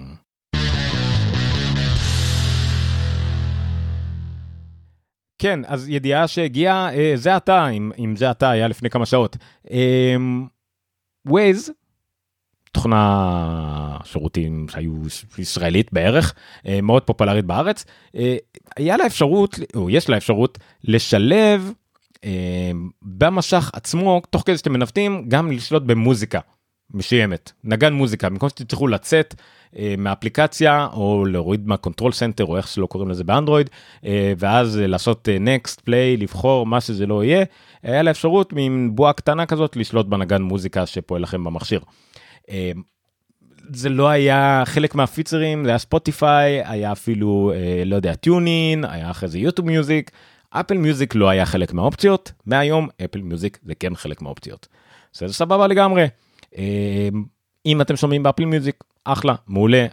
כן, 5.42 5.60
אז 5.66 5.88
ידיעה 5.88 6.28
שהגיעה 6.28 6.94
אה, 6.94 7.12
זה 7.14 7.34
עתה, 7.34 7.68
אם, 7.68 7.92
אם 7.98 8.16
זה 8.16 8.30
עתה 8.30 8.50
היה 8.50 8.68
לפני 8.68 8.90
כמה 8.90 9.06
שעות. 9.06 9.36
ווייז, 11.26 11.68
אה, 11.68 11.74
תוכנה 12.72 13.96
שירותים 14.04 14.66
שהיו 14.68 14.92
ישראלית 15.38 15.92
בערך, 15.92 16.34
אה, 16.66 16.80
מאוד 16.80 17.02
פופולרית 17.02 17.44
בארץ, 17.44 17.84
אה, 18.16 18.36
היה 18.76 18.96
לה 18.96 19.06
אפשרות, 19.06 19.58
או 19.74 19.90
יש 19.90 20.08
לה 20.08 20.16
אפשרות, 20.16 20.58
לשלב 20.84 21.72
אה, 22.24 22.70
במסך 23.02 23.70
עצמו, 23.74 24.20
תוך 24.30 24.42
כדי 24.46 24.58
שאתם 24.58 24.72
מנווטים, 24.72 25.24
גם 25.28 25.52
לשלוט 25.52 25.82
במוזיקה 25.82 26.40
מסוימת, 26.94 27.52
נגן 27.64 27.92
מוזיקה, 27.92 28.28
במקום 28.28 28.48
שתצטרכו 28.48 28.88
לצאת. 28.88 29.34
אה, 29.78 29.94
מהאפליקציה 29.98 30.88
או 30.92 31.24
להוריד 31.24 31.66
מה 31.68 31.78
control 31.78 32.12
center 32.12 32.44
או 32.44 32.56
איך 32.56 32.68
שלא 32.68 32.86
קוראים 32.86 33.10
לזה 33.10 33.24
באנדרואיד 33.24 33.70
אה, 34.04 34.32
ואז 34.38 34.76
לעשות 34.76 35.28
next 35.40 35.78
אה, 35.78 35.84
play 35.84 36.16
לבחור 36.16 36.66
מה 36.66 36.80
שזה 36.80 37.06
לא 37.06 37.24
יהיה 37.24 37.44
היה 37.82 38.02
לה 38.02 38.10
אפשרות 38.10 38.52
מין 38.52 38.90
בועה 38.94 39.12
קטנה 39.12 39.46
כזאת 39.46 39.76
לשלוט 39.76 40.06
בנגן 40.06 40.42
מוזיקה 40.42 40.86
שפועל 40.86 41.22
לכם 41.22 41.44
במכשיר. 41.44 41.80
זה 43.72 43.88
לא 43.88 44.08
היה 44.08 44.62
חלק 44.66 44.94
מהפיצרים 44.94 45.64
זה 45.64 45.70
היה 45.70 45.78
ספוטיפיי 45.78 46.62
היה 46.64 46.92
אפילו 46.92 47.52
לא 47.86 47.96
יודע 47.96 48.14
TuneIn 48.14 48.84
היה 48.84 49.10
אחרי 49.10 49.28
זה 49.28 49.38
YouTube 49.38 49.66
Music 49.66 50.10
Apple 50.50 50.76
Music 50.76 51.14
לא 51.14 51.28
היה 51.28 51.46
חלק 51.46 51.72
מהאופציות 51.72 52.32
מהיום 52.46 52.88
Apple 53.04 53.20
Music 53.22 53.58
זה 53.62 53.74
כן 53.74 53.94
חלק 53.94 54.22
מהאופציות. 54.22 54.68
זה 55.12 55.32
סבבה 55.32 55.66
לגמרי. 55.66 56.06
אם 57.66 57.80
אתם 57.80 57.96
שומעים 57.96 58.22
ב 58.22 58.26
Apple 58.26 58.44
Music 58.44 58.84
אחלה 59.04 59.34
מעולה. 59.48 59.86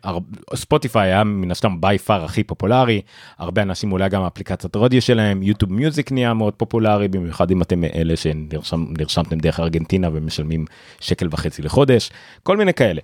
ספוטיפיי 0.56 1.08
היה 1.08 1.24
מן 1.24 1.52
הסתם 1.52 1.82
by 1.82 1.98
far 1.98 2.26
הכי 2.26 2.44
פופולרי. 2.44 3.02
הרבה 3.38 3.62
אנשים 3.62 3.92
אולי 3.92 4.10
גם 4.10 4.24
אפליקציית 4.24 4.76
רדיו 4.76 5.02
שלהם 5.02 5.44
YouTube 5.44 5.74
Music 5.74 6.12
נהיה 6.12 6.34
מאוד 6.34 6.54
פופולרי 6.54 7.08
במיוחד 7.08 7.52
אם 7.52 7.62
אתם 7.62 7.84
אלה 7.84 8.16
שנרשמתם 8.16 9.38
דרך 9.38 9.60
ארגנטינה 9.60 10.10
ומשלמים 10.14 10.66
שקל 11.00 11.28
וחצי 11.32 11.62
לחודש 11.62 12.12
כל 12.44 12.58
מיני 12.58 12.74
כאלה 12.74 13.02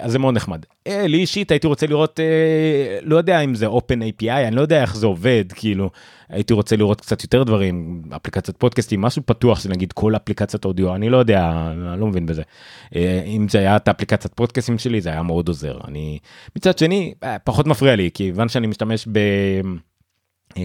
אז 0.00 0.12
זה 0.12 0.18
מאוד 0.18 0.34
נחמד. 0.34 0.66
אה, 0.86 1.06
לי 1.06 1.18
אישית 1.18 1.50
הייתי 1.50 1.66
רוצה 1.66 1.86
לראות, 1.86 2.20
אה, 2.20 2.98
לא 3.02 3.16
יודע 3.16 3.40
אם 3.40 3.54
זה 3.54 3.66
open 3.66 4.22
API, 4.22 4.30
אני 4.30 4.56
לא 4.56 4.60
יודע 4.60 4.82
איך 4.82 4.96
זה 4.96 5.06
עובד, 5.06 5.44
כאילו, 5.54 5.90
הייתי 6.28 6.52
רוצה 6.52 6.76
לראות 6.76 7.00
קצת 7.00 7.22
יותר 7.22 7.42
דברים, 7.42 8.02
אפליקציית 8.16 8.56
פודקאסטים, 8.56 9.00
משהו 9.00 9.22
פתוח, 9.26 9.60
זה 9.60 9.68
נגיד 9.68 9.92
כל 9.92 10.16
אפליקציית 10.16 10.64
אודיו, 10.64 10.94
אני 10.94 11.10
לא 11.10 11.16
יודע, 11.16 11.70
אני 11.92 12.00
לא 12.00 12.06
מבין 12.06 12.26
בזה. 12.26 12.42
אם 13.26 13.46
זה 13.50 13.58
היה 13.58 13.76
את 13.76 13.88
האפליקציית 13.88 14.34
פודקאסטים 14.34 14.78
שלי, 14.78 15.00
זה 15.00 15.10
היה 15.10 15.22
מאוד 15.22 15.48
עוזר. 15.48 15.78
אני, 15.88 16.18
מצד 16.56 16.78
שני, 16.78 17.14
פחות 17.44 17.66
מפריע 17.66 17.96
לי, 17.96 18.10
כיוון 18.14 18.48
שאני 18.48 18.66
משתמש 18.66 19.08
ב... 19.12 19.18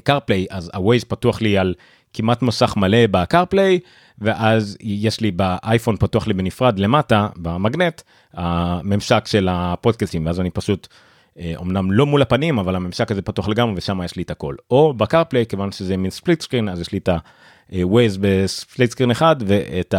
קרפליי 0.04 0.46
אז 0.50 0.72
הווייז 0.74 1.04
פתוח 1.04 1.42
לי 1.42 1.58
על 1.58 1.74
כמעט 2.14 2.42
מסך 2.42 2.74
מלא 2.78 3.08
בקרפליי 3.12 3.80
ואז 4.20 4.78
יש 4.80 5.22
לי 5.22 5.32
באייפון 5.32 5.98
פתוח 5.98 6.28
לי 6.28 6.34
בנפרד 6.34 6.80
למטה 6.80 7.28
במגנט 7.36 8.02
הממשק 8.34 9.24
של 9.28 9.48
הפודקאסטים 9.52 10.26
ואז 10.26 10.40
אני 10.40 10.50
פשוט 10.50 10.88
אמנם 11.62 11.92
לא 11.92 12.06
מול 12.06 12.22
הפנים 12.22 12.60
אבל 12.60 12.76
הממשק 12.76 13.12
הזה 13.12 13.22
פתוח 13.22 13.48
לגמרי 13.48 13.74
ושם 13.78 14.02
יש 14.06 14.16
לי 14.16 14.24
את 14.24 14.32
הכל 14.32 14.56
או 14.72 14.94
ב 14.94 15.00
CarPlay 15.00 15.46
כיוון 15.46 15.72
שזה 15.72 15.98
מין 15.98 16.12
split 16.12 16.42
screen 16.42 16.70
אז 16.70 16.82
יש 16.82 16.92
לי 16.92 16.98
את 16.98 17.10
ה 17.72 17.81
Waze 17.81 18.18
ב 18.22 18.33
split 18.33 18.92
screen 18.92 19.12
אחד 19.12 19.36
ואת 19.46 19.96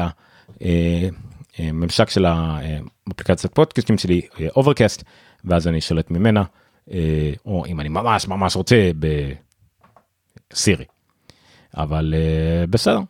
הממשק 1.59 2.11
של 2.11 2.27
האפליקציית 2.27 3.55
פודקאסטים 3.55 3.99
שלי 3.99 4.21
Overcast 4.57 5.05
ואז 5.45 5.69
אני 5.69 5.81
שולט 5.81 6.11
ממנה 6.11 6.43
או 7.47 7.67
אם 7.67 7.81
אני 7.81 7.89
ממש 7.89 8.29
ממש 8.29 8.57
רוצה 8.57 8.91
בסירי. 10.51 10.85
אבל 11.77 12.15
uh, 12.15 12.67
בסדר. 12.71 13.01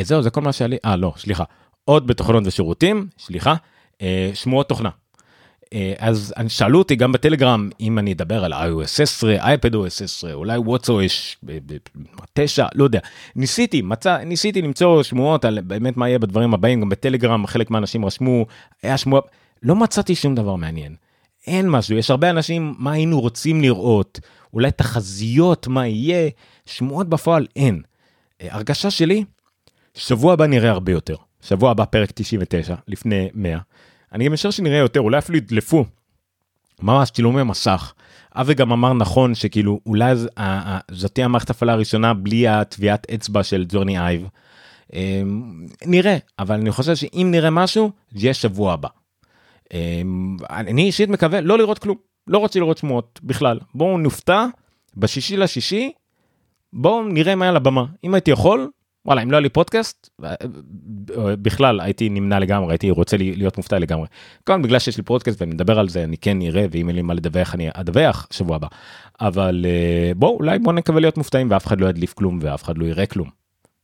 את 0.00 0.06
זהו 0.06 0.22
זה 0.22 0.30
כל 0.30 0.40
מה 0.40 0.52
שהיה 0.52 0.68
לי 0.68 0.76
אה 0.84 0.96
לא 0.96 1.12
סליחה 1.16 1.44
עוד 1.84 2.06
בתוכנות 2.06 2.42
ושירותים 2.46 3.08
סליחה 3.18 3.54
uh, 3.92 4.00
שמועות 4.34 4.68
תוכנה. 4.68 4.90
אז 5.98 6.34
שאלו 6.48 6.78
אותי 6.78 6.96
גם 6.96 7.12
בטלגרם 7.12 7.70
אם 7.80 7.98
אני 7.98 8.12
אדבר 8.12 8.44
על 8.44 8.52
iOS 8.52 8.86
16 8.86 9.36
אייפד 9.40 9.74
OS 9.74 9.90
16 9.90 10.32
אולי 10.32 10.58
WatchOS 10.58 11.46
9 12.32 12.66
לא 12.74 12.84
יודע 12.84 12.98
ניסיתי 13.36 13.82
מצא 13.82 14.18
ניסיתי 14.18 14.62
למצוא 14.62 15.02
שמועות 15.02 15.44
על 15.44 15.60
באמת 15.60 15.96
מה 15.96 16.08
יהיה 16.08 16.18
בדברים 16.18 16.54
הבאים 16.54 16.80
גם 16.80 16.88
בטלגרם 16.88 17.46
חלק 17.46 17.70
מהאנשים 17.70 18.04
רשמו 18.04 18.46
היה 18.82 18.96
שמועה 18.96 19.22
לא 19.62 19.76
מצאתי 19.76 20.14
שום 20.14 20.34
דבר 20.34 20.56
מעניין. 20.56 20.94
אין 21.46 21.68
משהו 21.70 21.96
יש 21.96 22.10
הרבה 22.10 22.30
אנשים 22.30 22.74
מה 22.78 22.92
היינו 22.92 23.20
רוצים 23.20 23.62
לראות 23.62 24.20
אולי 24.52 24.70
תחזיות 24.70 25.66
מה 25.66 25.86
יהיה 25.86 26.30
שמועות 26.66 27.08
בפועל 27.08 27.46
אין. 27.56 27.82
אה, 28.40 28.48
הרגשה 28.50 28.90
שלי, 28.90 29.24
שבוע 29.94 30.32
הבא 30.32 30.46
נראה 30.46 30.70
הרבה 30.70 30.92
יותר. 30.92 31.16
שבוע 31.40 31.70
הבא 31.70 31.84
פרק 31.84 32.10
99, 32.14 32.74
לפני 32.88 33.28
100. 33.34 33.58
אני 34.12 34.24
גם 34.24 34.32
משער 34.32 34.50
שנראה 34.50 34.78
יותר, 34.78 35.00
אולי 35.00 35.18
אפילו 35.18 35.38
ידלפו. 35.38 35.84
ממש 36.82 37.10
צילומי 37.10 37.42
מסך. 37.42 37.92
אבי 38.34 38.54
גם 38.54 38.72
אמר 38.72 38.92
נכון 38.92 39.34
שכאילו 39.34 39.80
אולי 39.86 40.14
זאת 40.90 41.14
תהיה 41.14 41.24
המערכת 41.24 41.50
הפעלה 41.50 41.72
הראשונה 41.72 42.14
בלי 42.14 42.48
הטביעת 42.48 43.10
אצבע 43.10 43.42
של 43.42 43.64
ג'ורני 43.68 43.98
אייב. 43.98 44.28
אמ, 44.92 45.66
נראה, 45.86 46.16
אבל 46.38 46.54
אני 46.54 46.70
חושב 46.70 46.94
שאם 46.96 47.28
נראה 47.30 47.50
משהו, 47.50 47.90
זה 48.12 48.26
יהיה 48.26 48.34
שבוע 48.34 48.72
הבא. 48.72 48.88
אמ, 49.74 50.36
אני 50.50 50.82
אישית 50.82 51.08
מקווה 51.08 51.40
לא 51.40 51.58
לראות 51.58 51.78
כלום, 51.78 51.96
לא 52.26 52.38
רוצה 52.38 52.58
לראות 52.58 52.78
שמועות 52.78 53.20
בכלל. 53.22 53.60
בואו 53.74 53.98
נופתע 53.98 54.46
בשישי 54.96 55.36
לשישי 55.36 55.92
בואו 56.74 57.02
נראה 57.02 57.34
מה 57.34 57.48
על 57.48 57.56
הבמה 57.56 57.84
אם 58.04 58.14
הייתי 58.14 58.30
יכול 58.30 58.70
וואלה 59.06 59.22
אם 59.22 59.30
לא 59.30 59.36
היה 59.36 59.40
לי 59.40 59.48
פודקאסט 59.48 60.10
בכלל 61.42 61.80
הייתי 61.80 62.08
נמנע 62.08 62.38
לגמרי 62.38 62.72
הייתי 62.72 62.90
רוצה 62.90 63.16
להיות 63.16 63.56
מופתע 63.56 63.78
לגמרי. 63.78 64.06
גם 64.48 64.62
בגלל 64.62 64.78
שיש 64.78 64.96
לי 64.96 65.02
פודקאסט 65.02 65.40
ואני 65.40 65.54
מדבר 65.54 65.78
על 65.78 65.88
זה 65.88 66.04
אני 66.04 66.16
כן 66.16 66.42
אראה 66.42 66.66
ואם 66.70 66.88
אין 66.88 66.96
לי 66.96 67.02
מה 67.02 67.14
לדווח 67.14 67.54
אני 67.54 67.68
אדווח 67.72 68.26
שבוע 68.30 68.56
הבא 68.56 68.68
אבל 69.20 69.66
אה, 69.68 70.12
בואו 70.16 70.36
אולי 70.36 70.58
בוא 70.58 70.72
נקווה 70.72 71.00
להיות 71.00 71.18
מופתעים 71.18 71.50
ואף 71.50 71.66
אחד 71.66 71.80
לא 71.80 71.86
ידליף 71.86 72.12
כלום 72.12 72.38
ואף 72.42 72.62
אחד 72.62 72.78
לא 72.78 72.84
יראה 72.84 73.06
כלום. 73.06 73.28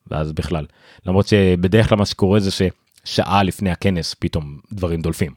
ואז 0.06 0.32
בכלל 0.32 0.66
למרות 1.06 1.26
שבדרך 1.28 1.88
כלל 1.88 1.98
מה 1.98 2.06
שקורה 2.06 2.40
זה 2.40 2.50
ששעה 2.50 3.42
לפני 3.42 3.70
הכנס 3.70 4.14
פתאום 4.18 4.58
דברים 4.72 5.00
דולפים 5.00 5.32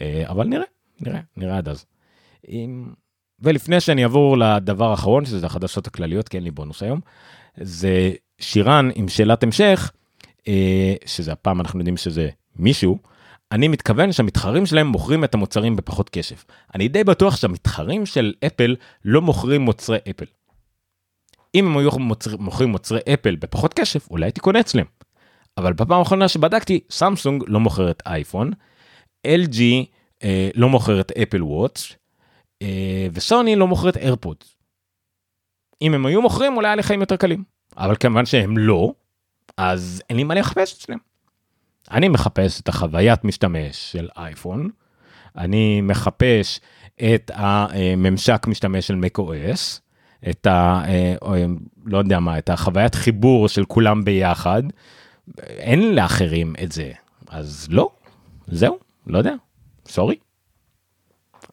אה, 0.00 0.24
אבל 0.28 0.46
נראה 0.46 0.64
נראה 1.00 1.20
נראה 1.36 1.58
עד 1.58 1.68
אז. 1.68 1.84
ולפני 3.40 3.80
שאני 3.80 4.02
אעבור 4.02 4.38
לדבר 4.38 4.90
האחרון 4.90 5.24
שזה 5.24 5.46
החדשות 5.46 5.86
הכלליות 5.86 6.28
כי 6.28 6.36
אין 6.36 6.44
לי 6.44 6.50
בונוס 6.50 6.82
היום 6.82 7.00
זה 7.60 8.12
שירן 8.38 8.90
עם 8.94 9.08
שאלת 9.08 9.42
המשך 9.42 9.90
אה, 10.48 10.94
שזה 11.06 11.32
הפעם 11.32 11.60
אנחנו 11.60 11.78
יודעים 11.78 11.96
שזה 11.96 12.28
מישהו 12.56 12.98
אני 13.52 13.68
מתכוון 13.68 14.12
שהמתחרים 14.12 14.66
שלהם 14.66 14.86
מוכרים 14.86 15.24
את 15.24 15.34
המוצרים 15.34 15.76
בפחות 15.76 16.10
כסף 16.10 16.44
אני 16.74 16.88
די 16.88 17.04
בטוח 17.04 17.36
שהמתחרים 17.36 18.06
של 18.06 18.34
אפל 18.46 18.76
לא 19.04 19.22
מוכרים 19.22 19.60
מוצרי 19.60 19.98
אפל. 20.10 20.24
אם 21.54 21.66
הם 21.66 21.78
היו 21.78 21.90
מוצר, 21.90 22.36
מוכרים 22.36 22.68
מוצרי 22.68 23.00
אפל 23.14 23.36
בפחות 23.36 23.74
כסף 23.74 24.10
אולי 24.10 24.26
הייתי 24.26 24.40
קונה 24.40 24.60
אצלם. 24.60 24.84
אבל 25.58 25.72
בפעם 25.72 25.98
האחרונה 25.98 26.28
שבדקתי 26.28 26.80
סמסונג 26.90 27.44
לא 27.46 27.60
מוכרת 27.60 28.02
אייפון 28.06 28.52
LG 29.26 29.60
אה, 30.24 30.50
לא 30.54 30.68
מוכרת 30.68 31.12
אפל 31.12 31.42
וואץ' 31.42 31.92
אה, 31.92 31.96
וסוני 33.12 33.56
לא 33.56 33.66
מוכרת 33.66 33.96
איירפודס. 33.96 34.56
אם 35.82 35.94
הם 35.94 36.06
היו 36.06 36.22
מוכרים 36.22 36.56
אולי 36.56 36.68
היה 36.68 36.76
לי 36.76 36.82
יותר 37.00 37.16
קלים 37.16 37.44
אבל 37.76 37.96
כמובן 38.00 38.26
שהם 38.26 38.58
לא 38.58 38.92
אז 39.56 40.02
אין 40.10 40.16
לי 40.16 40.24
מה 40.24 40.34
לחפש 40.34 40.74
אצלם. 40.74 40.98
אני 41.90 42.08
מחפש 42.08 42.60
את 42.60 42.68
החוויית 42.68 43.24
משתמש 43.24 43.92
של 43.92 44.08
אייפון 44.16 44.70
אני 45.36 45.80
מחפש 45.80 46.60
את 46.96 47.30
הממשק 47.34 48.46
משתמש 48.46 48.86
של 48.86 48.94
macOS 48.94 49.80
את 50.30 50.46
ה... 50.46 50.82
אה, 50.88 51.14
לא 51.84 51.98
יודע 51.98 52.20
מה 52.20 52.38
את 52.38 52.50
החוויית 52.50 52.94
חיבור 52.94 53.48
של 53.48 53.64
כולם 53.64 54.04
ביחד 54.04 54.62
אין 55.38 55.94
לאחרים 55.94 56.54
את 56.62 56.72
זה 56.72 56.92
אז 57.28 57.66
לא 57.70 57.90
זהו 58.46 58.78
לא 59.06 59.18
יודע 59.18 59.34
סורי. 59.86 60.16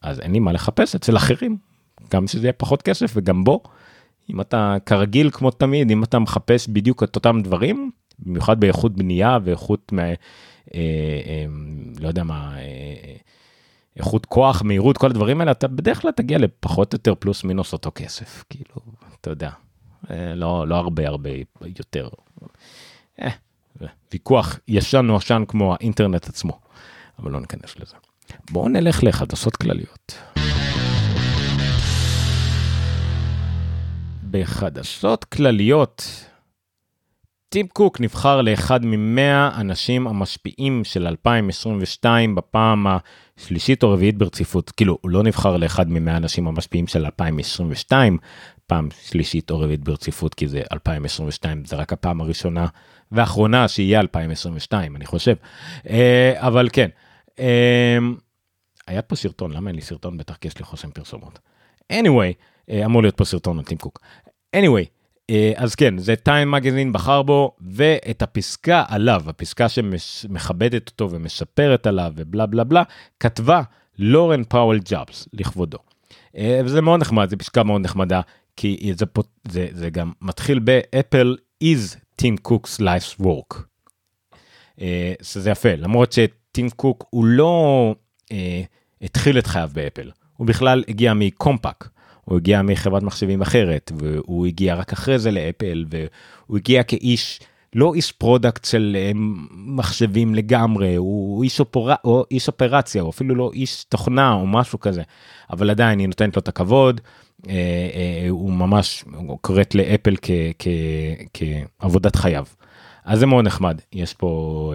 אז 0.05 0.19
אין 0.19 0.31
לי 0.31 0.39
מה 0.39 0.51
לחפש 0.51 0.95
אצל 0.95 1.17
אחרים, 1.17 1.57
גם 2.11 2.27
שזה 2.27 2.45
יהיה 2.45 2.53
פחות 2.53 2.81
כסף 2.81 3.11
וגם 3.15 3.43
בו. 3.43 3.63
אם 4.29 4.41
אתה 4.41 4.75
כרגיל 4.85 5.29
כמו 5.29 5.51
תמיד, 5.51 5.91
אם 5.91 6.03
אתה 6.03 6.19
מחפש 6.19 6.67
בדיוק 6.67 7.03
את 7.03 7.15
אותם 7.15 7.41
דברים, 7.43 7.91
במיוחד 8.19 8.59
באיכות 8.59 8.95
בנייה 8.95 9.37
ואיכות, 9.43 9.91
מה, 9.91 10.01
אה, 10.03 10.13
אה, 10.73 11.45
לא 11.99 12.07
יודע 12.07 12.23
מה, 12.23 12.57
אה, 12.57 13.15
איכות 13.97 14.25
כוח, 14.25 14.61
מהירות, 14.61 14.97
כל 14.97 15.07
הדברים 15.07 15.39
האלה, 15.39 15.51
אתה 15.51 15.67
בדרך 15.67 16.01
כלל 16.01 16.11
תגיע 16.11 16.37
לפחות 16.37 16.93
או 16.93 16.95
יותר 16.95 17.15
פלוס 17.15 17.43
מינוס 17.43 17.73
אותו 17.73 17.91
כסף, 17.95 18.43
כאילו, 18.49 18.75
אתה 19.21 19.29
יודע, 19.29 19.49
אה, 20.11 20.35
לא, 20.35 20.67
לא 20.67 20.75
הרבה 20.75 21.07
הרבה 21.07 21.29
יותר. 21.79 22.09
אה, 23.21 23.29
ויכוח 24.13 24.59
ישן 24.67 25.05
נושן 25.05 25.43
כמו 25.47 25.73
האינטרנט 25.73 26.29
עצמו, 26.29 26.59
אבל 27.19 27.31
לא 27.31 27.39
ניכנס 27.39 27.79
לזה. 27.79 27.95
בואו 28.51 28.69
נלך 28.69 29.03
לחדשות 29.03 29.55
כלליות. 29.55 30.17
בחדשות 34.31 35.23
כלליות, 35.23 36.25
טים 37.49 37.67
קוק 37.67 38.01
נבחר 38.01 38.41
לאחד 38.41 38.79
ממאה 38.85 39.49
אנשים 39.61 40.07
המשפיעים 40.07 40.83
של 40.83 41.07
2022 41.07 42.35
בפעם 42.35 42.87
השלישית 42.87 43.83
או 43.83 43.91
רביעית 43.91 44.17
ברציפות. 44.17 44.69
כאילו, 44.69 44.97
הוא 45.01 45.11
לא 45.11 45.23
נבחר 45.23 45.57
לאחד 45.57 45.89
ממאה 45.89 46.17
אנשים 46.17 46.47
המשפיעים 46.47 46.87
של 46.87 47.05
2022, 47.05 48.17
פעם 48.67 48.89
שלישית 49.01 49.51
או 49.51 49.59
רביעית 49.59 49.83
ברציפות, 49.83 50.33
כי 50.33 50.47
זה 50.47 50.61
2022, 50.71 51.65
זה 51.65 51.75
רק 51.75 51.93
הפעם 51.93 52.21
הראשונה 52.21 52.67
והאחרונה 53.11 53.67
שיהיה 53.67 53.99
2022, 53.99 54.95
אני 54.95 55.05
חושב. 55.05 55.35
אה, 55.89 56.33
אבל 56.35 56.69
כן, 56.73 56.89
היה 58.87 59.01
פה 59.01 59.15
סרטון, 59.15 59.51
למה 59.51 59.69
אין 59.69 59.75
לי 59.75 59.81
סרטון? 59.81 60.17
בטח 60.17 60.35
כי 60.35 60.47
יש 60.47 60.57
לי 60.57 60.65
חוסם 60.65 60.91
פרסומות. 60.91 61.39
anyway, 61.93 62.33
אה, 62.69 62.85
אמור 62.85 63.01
להיות 63.01 63.17
פה 63.17 63.25
סרטון 63.25 63.57
על 63.57 63.65
טים 63.65 63.77
קוק. 63.77 63.99
anyway, 64.55 64.85
אה, 65.29 65.51
אז 65.55 65.75
כן, 65.75 65.97
זה 65.97 66.15
טיים 66.15 66.51
מגזין 66.51 66.93
בחר 66.93 67.21
בו, 67.21 67.55
ואת 67.61 68.21
הפסקה 68.21 68.83
עליו, 68.87 69.21
הפסקה 69.27 69.69
שמכבדת 69.69 70.89
אותו 70.89 71.11
ומשפרת 71.11 71.87
עליו 71.87 72.13
ובלה 72.15 72.45
בלה 72.45 72.63
בלה, 72.63 72.83
כתבה 73.19 73.61
לורן 73.99 74.43
פאוול 74.43 74.79
ג'ובס 74.79 75.27
לכבודו. 75.33 75.77
אה, 76.37 76.61
וזה 76.65 76.81
מאוד 76.81 76.99
נחמד, 76.99 77.29
זו 77.29 77.37
פסקה 77.37 77.63
מאוד 77.63 77.81
נחמדה, 77.81 78.21
כי 78.57 78.93
זה, 78.97 79.05
פה, 79.05 79.21
זה, 79.47 79.67
זה 79.71 79.89
גם 79.89 80.11
מתחיל 80.21 80.59
ב 80.59 80.72
Apple 80.72 81.37
is 81.63 81.95
Tim 82.21 82.47
Cook's 82.47 82.79
life's 82.81 83.23
work. 83.23 83.57
שזה 85.21 85.49
יפה, 85.49 85.75
למרות 85.75 86.11
ש... 86.11 86.19
טים 86.55 86.69
קוק 86.69 87.05
הוא 87.09 87.25
לא 87.25 87.95
אה, 88.31 88.61
התחיל 89.01 89.37
את 89.37 89.47
חייו 89.47 89.69
באפל, 89.73 90.11
הוא 90.37 90.47
בכלל 90.47 90.83
הגיע 90.87 91.13
מקומפק, 91.13 91.87
הוא 92.23 92.37
הגיע 92.37 92.61
מחברת 92.61 93.03
מחשבים 93.03 93.41
אחרת, 93.41 93.91
והוא 93.97 94.45
הגיע 94.45 94.75
רק 94.75 94.93
אחרי 94.93 95.19
זה 95.19 95.31
לאפל, 95.31 95.85
והוא 95.89 96.57
הגיע 96.57 96.83
כאיש 96.83 97.39
לא 97.75 97.93
איש 97.93 98.11
product 98.11 98.65
של 98.65 98.97
אה, 98.99 99.11
מחשבים 99.51 100.35
לגמרי, 100.35 100.95
הוא 100.95 101.43
איש, 101.43 101.59
אופור... 101.59 101.91
או 102.03 102.25
איש 102.31 102.47
אופרציה, 102.47 103.01
או 103.01 103.09
אפילו 103.09 103.35
לא 103.35 103.51
איש 103.53 103.83
תוכנה 103.83 104.33
או 104.33 104.47
משהו 104.47 104.79
כזה, 104.79 105.03
אבל 105.49 105.69
עדיין 105.69 105.99
היא 105.99 106.07
נותנת 106.07 106.35
לו 106.35 106.39
את 106.39 106.47
הכבוד, 106.47 107.01
אה, 107.47 107.53
אה, 107.53 108.29
הוא 108.29 108.51
ממש 108.51 109.05
קוראת 109.41 109.75
לאפל 109.75 110.15
כ... 110.21 110.31
כ... 110.59 110.67
כעבודת 111.33 112.15
חייו. 112.15 112.45
אז 113.05 113.19
זה 113.19 113.25
מאוד 113.25 113.45
נחמד, 113.45 113.81
יש 113.93 114.13
פה 114.13 114.73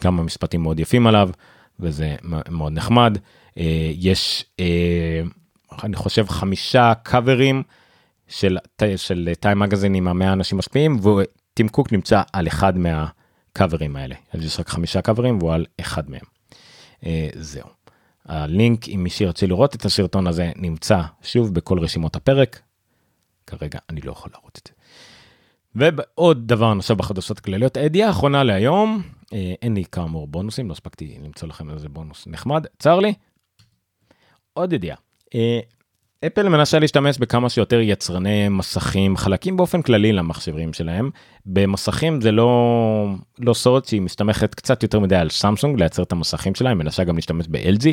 כמה 0.00 0.22
משפטים 0.22 0.62
מאוד 0.62 0.80
יפים 0.80 1.06
עליו, 1.06 1.30
וזה 1.80 2.16
מאוד 2.48 2.72
נחמד. 2.72 3.18
יש, 3.96 4.44
אני 5.82 5.96
חושב, 5.96 6.28
חמישה 6.28 6.92
קאברים. 7.02 7.62
של, 8.30 8.58
של 8.96 9.30
טיים 9.40 9.58
מגזין 9.58 9.94
עם 9.94 10.08
המאה 10.08 10.32
אנשים 10.32 10.58
משפיעים 10.58 11.00
וטים 11.00 11.68
קוק 11.68 11.92
נמצא 11.92 12.22
על 12.32 12.46
אחד 12.46 12.72
מהקאברים 12.78 13.96
האלה. 13.96 14.14
אז 14.32 14.44
יש 14.44 14.60
רק 14.60 14.68
חמישה 14.68 15.02
קאברים 15.02 15.38
והוא 15.38 15.52
על 15.52 15.66
אחד 15.80 16.10
מהם. 16.10 16.24
אה, 17.06 17.28
זהו. 17.34 17.66
הלינק 18.26 18.88
אם 18.88 19.00
מי 19.02 19.10
שירצה 19.10 19.46
לראות 19.46 19.74
את 19.74 19.84
הסרטון 19.84 20.26
הזה 20.26 20.52
נמצא 20.56 21.00
שוב 21.22 21.54
בכל 21.54 21.78
רשימות 21.78 22.16
הפרק. 22.16 22.60
כרגע 23.46 23.78
אני 23.90 24.00
לא 24.00 24.12
יכול 24.12 24.30
להראות 24.34 24.58
את 24.62 24.68
זה. 24.68 24.74
ועוד 25.74 26.48
דבר 26.48 26.74
נוסף 26.74 26.94
בחדשות 26.94 27.38
הכלליות, 27.38 27.76
הידיעה 27.76 28.08
האחרונה 28.08 28.44
להיום, 28.44 29.02
אין 29.32 29.74
לי 29.74 29.84
כאמור 29.84 30.26
בונוסים, 30.26 30.68
לא 30.68 30.72
הספקתי 30.72 31.18
למצוא 31.24 31.48
לכם 31.48 31.70
איזה 31.70 31.88
בונוס 31.88 32.26
נחמד, 32.26 32.66
צר 32.78 33.00
לי. 33.00 33.14
עוד 34.52 34.72
ידיעה, 34.72 34.96
אה, 35.34 35.60
אפל 36.26 36.48
מנסה 36.48 36.78
להשתמש 36.78 37.18
בכמה 37.18 37.48
שיותר 37.48 37.80
יצרני 37.80 38.48
מסכים 38.48 39.16
חלקים 39.16 39.56
באופן 39.56 39.82
כללי 39.82 40.12
למחשבים 40.12 40.72
שלהם. 40.72 41.10
במסכים 41.46 42.20
זה 42.20 42.32
לא 42.32 43.14
לא 43.38 43.54
סוד 43.54 43.84
שהיא 43.84 44.00
מסתמכת 44.00 44.54
קצת 44.54 44.82
יותר 44.82 44.98
מדי 45.00 45.16
על 45.16 45.30
סמסונג 45.30 45.78
לייצר 45.78 46.02
את 46.02 46.12
המסכים 46.12 46.54
שלהם 46.54 46.78
מנסה 46.78 47.04
גם 47.04 47.16
להשתמש 47.16 47.46
ב-LG. 47.48 47.86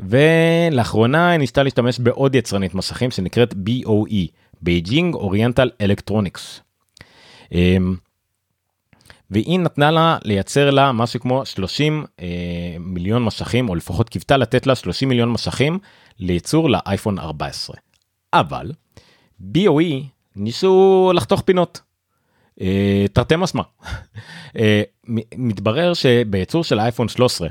ולאחרונה 0.00 1.30
היא 1.30 1.38
ניסתה 1.38 1.62
להשתמש 1.62 1.98
בעוד 1.98 2.34
יצרנית 2.34 2.74
מסכים 2.74 3.10
שנקראת 3.10 3.52
BOE, 3.52 4.16
Beijing 4.62 5.14
Oriental 5.14 5.70
Electronics. 5.80 6.60
והיא 9.30 9.58
נתנה 9.58 9.90
לה 9.90 10.18
לייצר 10.24 10.70
לה 10.70 10.92
משהו 10.92 11.20
כמו 11.20 11.46
30 11.46 12.04
אה, 12.20 12.26
מיליון 12.80 13.24
משכים 13.24 13.68
או 13.68 13.74
לפחות 13.74 14.08
קיוותה 14.08 14.36
לתת 14.36 14.66
לה 14.66 14.74
30 14.74 15.08
מיליון 15.08 15.28
משכים 15.30 15.78
לייצור 16.18 16.70
לאייפון 16.70 17.18
14. 17.18 17.76
אבל 18.32 18.72
BOE 19.40 20.04
ניסו 20.36 21.12
לחתוך 21.14 21.40
פינות. 21.40 21.80
אה, 22.60 23.04
תרתי 23.12 23.36
משמע. 23.36 23.62
אה, 24.58 24.82
מתברר 25.36 25.94
שבייצור 25.94 26.64
של 26.64 26.78
האייפון 26.78 27.08
13 27.08 27.48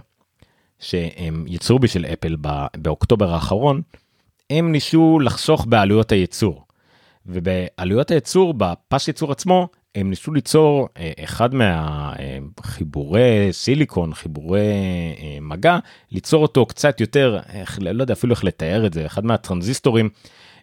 שהם 0.79 1.45
ייצרו 1.47 1.79
בשביל 1.79 2.05
אפל 2.05 2.35
באוקטובר 2.77 3.33
האחרון 3.33 3.81
הם 4.49 4.71
ניסו 4.71 5.19
לחסוך 5.19 5.65
בעלויות 5.65 6.11
הייצור. 6.11 6.65
ובעלויות 7.25 8.11
הייצור 8.11 8.53
בפס 8.53 9.07
ייצור 9.07 9.31
עצמו 9.31 9.67
הם 9.95 10.09
ניסו 10.09 10.33
ליצור 10.33 10.89
אה, 10.97 11.11
אחד 11.23 11.49
מהחיבורי 11.55 13.47
סיליקון, 13.51 14.13
חיבורי 14.13 14.61
אה, 15.19 15.37
מגע, 15.41 15.79
ליצור 16.11 16.41
אותו 16.41 16.65
קצת 16.65 17.01
יותר, 17.01 17.39
איך, 17.53 17.79
לא 17.81 18.01
יודע 18.01 18.13
אפילו 18.13 18.33
איך 18.33 18.43
לתאר 18.43 18.85
את 18.85 18.93
זה, 18.93 19.05
אחד 19.05 19.25
מהטרנזיסטורים, 19.25 20.09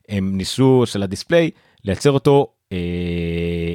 הם 0.08 0.36
ניסו 0.36 0.82
של 0.86 1.02
הדיספליי 1.02 1.50
לייצר 1.84 2.10
אותו, 2.10 2.52
אה, 2.72 3.74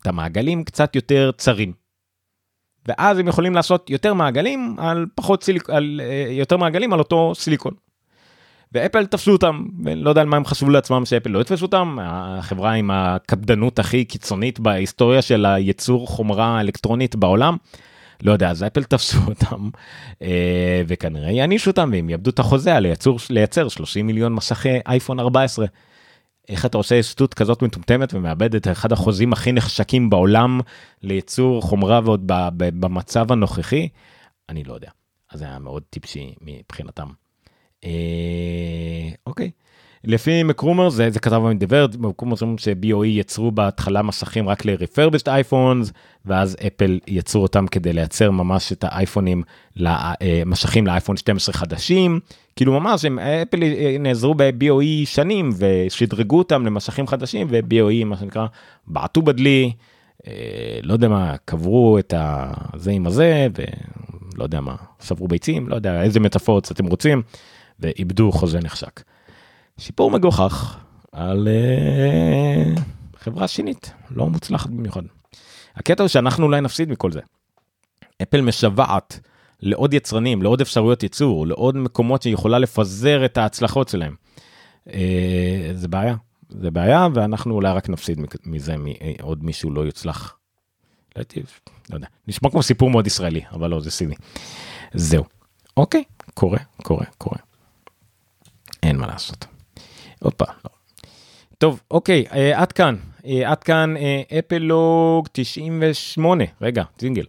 את 0.00 0.06
המעגלים 0.06 0.64
קצת 0.64 0.96
יותר 0.96 1.30
צרים. 1.36 1.72
ואז 2.88 3.18
הם 3.18 3.28
יכולים 3.28 3.54
לעשות 3.54 3.90
יותר 3.90 4.14
מעגלים 4.14 4.76
על 4.78 5.06
פחות 5.14 5.42
סיליק... 5.42 5.70
על 5.70 6.00
אה, 6.04 6.26
יותר 6.30 6.56
מעגלים 6.56 6.92
על 6.92 6.98
אותו 6.98 7.32
סיליקון. 7.34 7.74
ואפל 8.74 9.06
תפסו 9.06 9.32
אותם, 9.32 9.64
לא 9.96 10.08
יודע 10.08 10.20
על 10.20 10.26
מה 10.26 10.36
הם 10.36 10.44
חשבו 10.44 10.70
לעצמם 10.70 11.04
שאפל 11.04 11.30
לא 11.30 11.40
יתפסו 11.40 11.64
אותם, 11.64 11.98
החברה 12.02 12.72
עם 12.72 12.90
הקפדנות 12.90 13.78
הכי 13.78 14.04
קיצונית 14.04 14.60
בהיסטוריה 14.60 15.22
של 15.22 15.46
הייצור 15.46 16.06
חומרה 16.06 16.60
אלקטרונית 16.60 17.16
בעולם. 17.16 17.56
לא 18.22 18.32
יודע, 18.32 18.50
אז 18.50 18.62
אפל 18.62 18.82
תפסו 18.82 19.18
אותם 19.28 19.70
אה, 20.22 20.82
וכנראה 20.86 21.30
יענישו 21.30 21.70
אותם 21.70 21.90
והם 21.92 22.10
יאבדו 22.10 22.30
את 22.30 22.38
החוזה 22.38 22.76
על 22.76 22.82
לייצור, 22.82 23.18
לייצר 23.30 23.68
30 23.68 24.06
מיליון 24.06 24.32
מסכי 24.32 24.78
אייפון 24.86 25.20
14. 25.20 25.66
איך 26.48 26.66
אתה 26.66 26.78
עושה 26.78 27.02
שטות 27.02 27.34
כזאת 27.34 27.62
מטומטמת 27.62 28.14
ומאבד 28.14 28.54
את 28.54 28.68
אחד 28.68 28.92
החוזים 28.92 29.32
הכי 29.32 29.52
נחשקים 29.52 30.10
בעולם 30.10 30.60
לייצור 31.02 31.62
חומרה 31.62 32.00
ועוד 32.04 32.22
במצב 32.56 33.32
הנוכחי? 33.32 33.88
אני 34.48 34.64
לא 34.64 34.74
יודע. 34.74 34.90
אז 35.32 35.38
זה 35.38 35.44
היה 35.44 35.58
מאוד 35.58 35.82
טיפשי 35.90 36.34
מבחינתם. 36.40 37.23
אה, 37.84 37.90
אוקיי. 39.26 39.50
לפי 40.06 40.42
מקרומר 40.42 40.88
זה 40.88 41.10
זה 41.10 41.20
כתב 41.20 41.36
במדיברד 41.36 41.96
מקרומר 42.00 42.34
אומרים 42.42 42.58
ש-BOE 42.58 43.06
יצרו 43.06 43.50
בהתחלה 43.50 44.02
מסכים 44.02 44.48
רק 44.48 44.64
ל-refurbished 44.64 45.28
אייפונס 45.28 45.92
ואז 46.24 46.56
אפל 46.66 47.00
יצרו 47.06 47.42
אותם 47.42 47.66
כדי 47.66 47.92
לייצר 47.92 48.30
ממש 48.30 48.72
את 48.72 48.84
האייפונים 48.88 49.42
אה, 49.86 50.42
לאייפון 50.84 51.16
12 51.16 51.52
חדשים 51.52 52.20
כאילו 52.56 52.80
ממש 52.80 53.04
הם 53.04 53.18
אפל 53.18 53.62
אה, 53.62 53.96
נעזרו 54.00 54.34
ב-BOE 54.36 55.06
שנים 55.06 55.50
ושדרגו 55.58 56.38
אותם 56.38 56.66
למשכים 56.66 57.06
חדשים 57.06 57.46
ו-BOE 57.50 58.04
מה 58.04 58.16
שנקרא 58.16 58.46
בעטו 58.86 59.22
בדלי 59.22 59.72
לא 60.82 60.92
יודע 60.92 61.08
מה 61.08 61.34
קברו 61.44 61.98
את 61.98 62.14
הזה 62.16 62.90
עם 62.90 63.06
הזה 63.06 63.46
ולא 63.54 64.44
יודע 64.44 64.60
מה 64.60 64.74
שברו 65.02 65.28
ביצים 65.28 65.68
לא 65.68 65.74
יודע 65.74 66.02
איזה 66.02 66.20
מטאפורות 66.20 66.72
אתם 66.72 66.86
רוצים. 66.86 67.22
ואיבדו 67.80 68.32
חוזה 68.32 68.60
נחשק. 68.60 69.02
שיפור 69.78 70.10
מגוחך 70.10 70.78
על 71.12 71.48
uh, 72.76 72.80
חברה 73.16 73.48
שינית, 73.48 73.92
לא 74.10 74.26
מוצלחת 74.26 74.70
במיוחד. 74.70 75.02
הקטע 75.76 76.02
הוא 76.02 76.08
שאנחנו 76.08 76.46
אולי 76.46 76.60
נפסיד 76.60 76.90
מכל 76.90 77.12
זה. 77.12 77.20
אפל 78.22 78.40
משוועת 78.40 79.20
לעוד 79.60 79.94
יצרנים, 79.94 80.42
לעוד 80.42 80.60
אפשרויות 80.60 81.02
ייצור, 81.02 81.46
לעוד 81.46 81.76
מקומות 81.76 82.22
שהיא 82.22 82.34
יכולה 82.34 82.58
לפזר 82.58 83.24
את 83.24 83.38
ההצלחות 83.38 83.88
שלהם. 83.88 84.14
Uh, 84.88 84.92
זה 85.74 85.88
בעיה, 85.88 86.16
זה 86.48 86.70
בעיה 86.70 87.08
ואנחנו 87.14 87.54
אולי 87.54 87.72
רק 87.72 87.88
נפסיד 87.88 88.20
מזה 88.44 88.74
מעוד 88.76 89.44
מישהו 89.44 89.70
לא 89.70 89.80
יוצלח. 89.80 90.36
לא, 91.16 91.24
לא 91.90 91.94
יודע, 91.94 92.06
נשמע 92.28 92.50
כמו 92.50 92.62
סיפור 92.62 92.90
מאוד 92.90 93.06
ישראלי, 93.06 93.40
אבל 93.52 93.70
לא, 93.70 93.80
זה 93.80 93.90
סיני. 93.90 94.14
זהו. 94.94 95.24
אוקיי, 95.76 96.04
קורה, 96.34 96.58
קורה, 96.82 97.04
קורה. 97.18 97.38
אין 98.84 98.96
מה 98.96 99.06
לעשות. 99.06 99.46
עוד 100.20 100.34
פעם. 100.34 100.54
לא. 100.64 100.70
טוב 101.58 101.80
אוקיי 101.90 102.24
אה, 102.32 102.60
עד 102.60 102.72
כאן 102.72 102.96
אה, 103.26 103.50
עד 103.50 103.64
כאן 103.64 103.96
אה, 103.96 104.22
אפלוג 104.38 105.28
98 105.32 106.44
רגע 106.62 106.84
זינגל. 106.98 107.24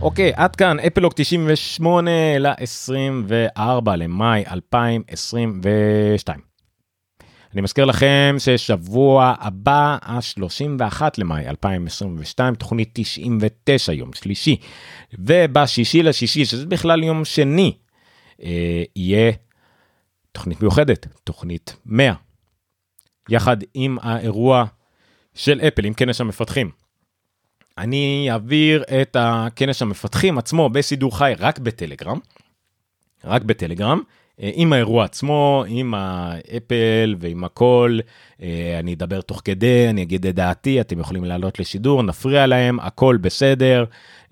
אוקיי 0.00 0.32
עד 0.34 0.56
כאן 0.56 0.76
אפלוג 0.80 1.12
98 1.16 2.38
ל-24 2.38 3.90
למאי 3.96 4.44
2022. 4.50 6.55
אני 7.56 7.62
מזכיר 7.62 7.84
לכם 7.84 8.36
ששבוע 8.38 9.34
הבא 9.38 9.98
ה-31 10.02 11.02
למאי 11.18 11.48
2022 11.48 12.54
תוכנית 12.54 12.90
99 12.92 13.92
יום 13.92 14.12
שלישי 14.12 14.56
ובשישי 15.18 16.02
לשישי 16.02 16.44
שזה 16.44 16.66
בכלל 16.66 17.04
יום 17.04 17.24
שני 17.24 17.76
אה, 18.42 18.82
יהיה 18.96 19.32
תוכנית 20.32 20.60
מיוחדת 20.60 21.06
תוכנית 21.24 21.76
100 21.86 22.14
יחד 23.28 23.56
עם 23.74 23.98
האירוע 24.02 24.64
של 25.34 25.60
אפל 25.60 25.84
עם 25.84 25.94
כנס 25.94 26.20
המפתחים. 26.20 26.70
אני 27.78 28.28
אעביר 28.30 28.84
את 29.00 29.16
הכנס 29.20 29.82
המפתחים 29.82 30.38
עצמו 30.38 30.70
בסידור 30.70 31.18
חי 31.18 31.32
רק 31.38 31.58
בטלגרם. 31.58 32.18
רק 33.24 33.42
בטלגרם 33.42 34.00
עם 34.38 34.72
האירוע 34.72 35.04
עצמו, 35.04 35.64
עם 35.68 35.94
האפל 35.94 37.14
ועם 37.18 37.44
הכל, 37.44 37.98
אה, 38.42 38.76
אני 38.78 38.94
אדבר 38.94 39.20
תוך 39.20 39.42
כדי, 39.44 39.88
אני 39.90 40.02
אגיד 40.02 40.26
את 40.26 40.34
דעתי, 40.34 40.80
אתם 40.80 41.00
יכולים 41.00 41.24
לעלות 41.24 41.58
לשידור, 41.58 42.02
נפריע 42.02 42.46
להם, 42.46 42.80
הכל 42.80 43.16
בסדר. 43.20 43.84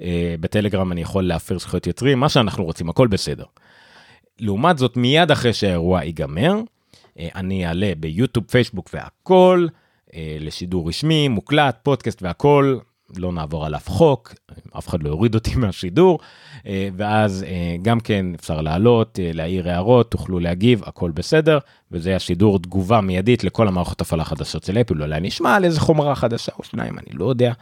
אה, 0.03 0.35
בטלגרם 0.41 0.93
אני 0.93 1.01
יכול 1.01 1.25
להפר 1.25 1.59
זכויות 1.59 1.87
יוצרים, 1.87 2.21
מה 2.21 2.29
שאנחנו 2.29 2.65
רוצים, 2.65 2.89
הכל 2.89 3.07
בסדר. 3.07 3.45
לעומת 4.39 4.79
זאת, 4.79 4.97
מיד 4.97 5.31
אחרי 5.31 5.53
שהאירוע 5.53 6.05
ייגמר, 6.05 6.55
אני 7.19 7.67
אעלה 7.67 7.93
ביוטיוב, 7.99 8.47
פייסבוק 8.51 8.91
והכל, 8.95 9.67
לשידור 10.41 10.89
רשמי, 10.89 11.29
מוקלט, 11.29 11.79
פודקאסט 11.83 12.23
והכל, 12.23 12.79
לא 13.17 13.33
נעבור 13.33 13.67
על 13.67 13.75
אף 13.75 13.89
חוק, 13.89 14.35
אף 14.79 14.89
אחד 14.89 15.03
לא 15.03 15.09
יוריד 15.09 15.35
אותי 15.35 15.57
מהשידור, 15.57 16.19
אה, 16.67 16.89
ואז 16.97 17.43
אה, 17.43 17.77
גם 17.83 18.01
כן 18.01 18.27
אפשר 18.35 18.61
לעלות, 18.61 19.19
אה, 19.19 19.31
להעיר 19.35 19.69
הערות, 19.71 20.11
תוכלו 20.11 20.39
להגיב, 20.39 20.83
הכל 20.87 21.11
בסדר, 21.11 21.59
וזה 21.93 22.17
השידור 22.17 22.59
תגובה 22.59 23.01
מיידית 23.01 23.45
לכל 23.45 23.69
המערכות 23.69 24.01
הפעלה 24.01 24.25
חדשות 24.25 24.65
של 24.65 24.79
אפל, 24.79 25.03
אולי 25.03 25.21
נשמע 25.21 25.55
על 25.55 25.65
איזה 25.65 25.81
חומרה 25.81 26.15
חדשה 26.15 26.53
או 26.59 26.65
שניים, 26.65 26.99
אני 26.99 27.19
לא 27.19 27.25
יודע, 27.25 27.53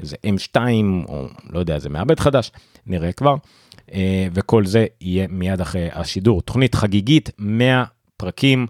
איזה 0.00 0.16
M2 0.26 0.58
או 1.08 1.26
לא 1.50 1.58
יודע, 1.58 1.74
איזה 1.74 1.88
מעבד 1.88 2.20
חדש, 2.20 2.50
נראה 2.86 3.12
כבר, 3.12 3.34
וכל 4.32 4.66
זה 4.66 4.86
יהיה 5.00 5.26
מיד 5.28 5.60
אחרי 5.60 5.88
השידור. 5.92 6.42
תוכנית 6.42 6.74
חגיגית, 6.74 7.30
100 7.38 7.84
פרקים 8.16 8.66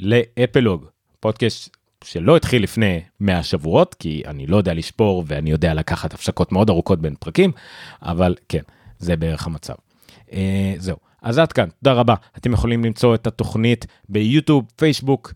לאפלוג, 0.00 0.86
פודקאסט 1.20 1.76
שלא 2.04 2.36
התחיל 2.36 2.62
לפני 2.62 3.00
100 3.20 3.42
שבועות, 3.42 3.94
כי 3.94 4.22
אני 4.26 4.46
לא 4.46 4.56
יודע 4.56 4.74
לשפור 4.74 5.24
ואני 5.26 5.50
יודע 5.50 5.74
לקחת 5.74 6.14
הפסקות 6.14 6.52
מאוד 6.52 6.70
ארוכות 6.70 7.00
בין 7.00 7.14
פרקים, 7.20 7.52
אבל 8.02 8.34
כן, 8.48 8.62
זה 8.98 9.16
בערך 9.16 9.46
המצב. 9.46 9.74
Uh, 10.28 10.32
זהו, 10.78 10.96
אז 11.22 11.38
עד 11.38 11.52
כאן, 11.52 11.68
תודה 11.82 11.92
רבה. 11.92 12.14
אתם 12.36 12.52
יכולים 12.52 12.84
למצוא 12.84 13.14
את 13.14 13.26
התוכנית 13.26 13.86
ביוטיוב, 14.08 14.64
פייסבוק, 14.76 15.32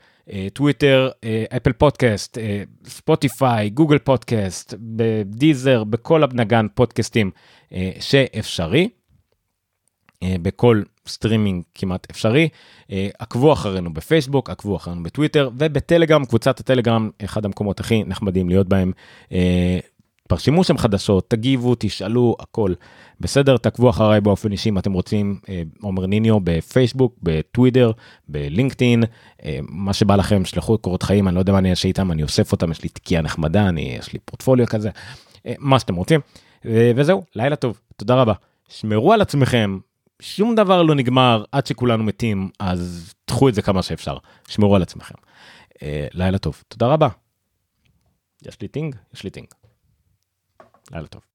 טוויטר, 0.52 1.10
אפל 1.56 1.72
פודקאסט, 1.72 2.38
ספוטיפיי, 2.84 3.70
גוגל 3.70 3.98
פודקאסט, 3.98 4.74
בדיזר, 4.80 5.84
בכל 5.84 6.22
הנגן 6.22 6.66
פודקאסטים 6.74 7.30
שאפשרי. 8.00 8.88
אה, 10.22 10.36
בכל 10.42 10.82
סטרימינג 11.06 11.62
כמעט 11.74 12.06
אפשרי. 12.10 12.48
אה, 12.92 13.08
עקבו 13.18 13.52
אחרינו 13.52 13.94
בפייסבוק, 13.94 14.50
עקבו 14.50 14.76
אחרינו 14.76 15.02
בטוויטר 15.02 15.50
ובטלגרם, 15.58 16.24
קבוצת 16.24 16.60
הטלגרם, 16.60 17.10
אחד 17.24 17.44
המקומות 17.44 17.80
הכי 17.80 18.04
נחמדים 18.04 18.48
להיות 18.48 18.68
בהם. 18.68 18.92
אה, 19.32 19.78
פרסמו 20.28 20.64
שם 20.64 20.78
חדשות, 20.78 21.30
תגיבו, 21.30 21.74
תשאלו, 21.78 22.36
הכל 22.40 22.74
בסדר, 23.20 23.56
תעקבו 23.56 23.90
אחריי 23.90 24.20
באופן 24.20 24.52
אישי 24.52 24.68
אם 24.68 24.78
אתם 24.78 24.92
רוצים, 24.92 25.38
עומר 25.82 26.06
ניניו 26.06 26.40
בפייסבוק, 26.44 27.14
בטוויטר, 27.22 27.92
בלינקדאין, 28.28 29.02
מה 29.60 29.92
שבא 29.92 30.16
לכם, 30.16 30.44
שלחו 30.44 30.78
קורות 30.78 31.02
חיים, 31.02 31.28
אני 31.28 31.34
לא 31.34 31.40
יודע 31.40 31.52
מה 31.52 31.58
אני 31.58 31.70
אעשה 31.70 31.88
איתם, 31.88 32.12
אני 32.12 32.22
אוסף 32.22 32.52
אותם, 32.52 32.70
יש 32.70 32.82
לי 32.82 32.88
תיקייה 32.88 33.22
נחמדה, 33.22 33.68
אני, 33.68 33.96
יש 33.98 34.12
לי 34.12 34.18
פורטפוליו 34.24 34.66
כזה, 34.66 34.90
מה 35.58 35.78
שאתם 35.78 35.94
רוצים, 35.94 36.20
וזהו, 36.64 37.22
לילה 37.34 37.56
טוב, 37.56 37.80
תודה 37.96 38.14
רבה. 38.14 38.32
שמרו 38.68 39.12
על 39.12 39.20
עצמכם, 39.20 39.78
שום 40.20 40.54
דבר 40.54 40.82
לא 40.82 40.94
נגמר 40.94 41.44
עד 41.52 41.66
שכולנו 41.66 42.04
מתים, 42.04 42.50
אז 42.58 43.14
תדחו 43.24 43.48
את 43.48 43.54
זה 43.54 43.62
כמה 43.62 43.82
שאפשר, 43.82 44.16
שמרו 44.48 44.76
על 44.76 44.82
עצמכם. 44.82 45.14
אה, 45.82 46.06
לילה 46.12 46.38
טוב, 46.38 46.62
תודה 46.68 46.86
רבה. 46.86 47.08
יש 48.42 48.60
לי 48.60 48.68
טינג? 48.68 48.96
יש 49.14 49.24
לי 49.24 49.30
טינג. 49.30 49.46
לילה 50.92 51.06
טוב. 51.06 51.29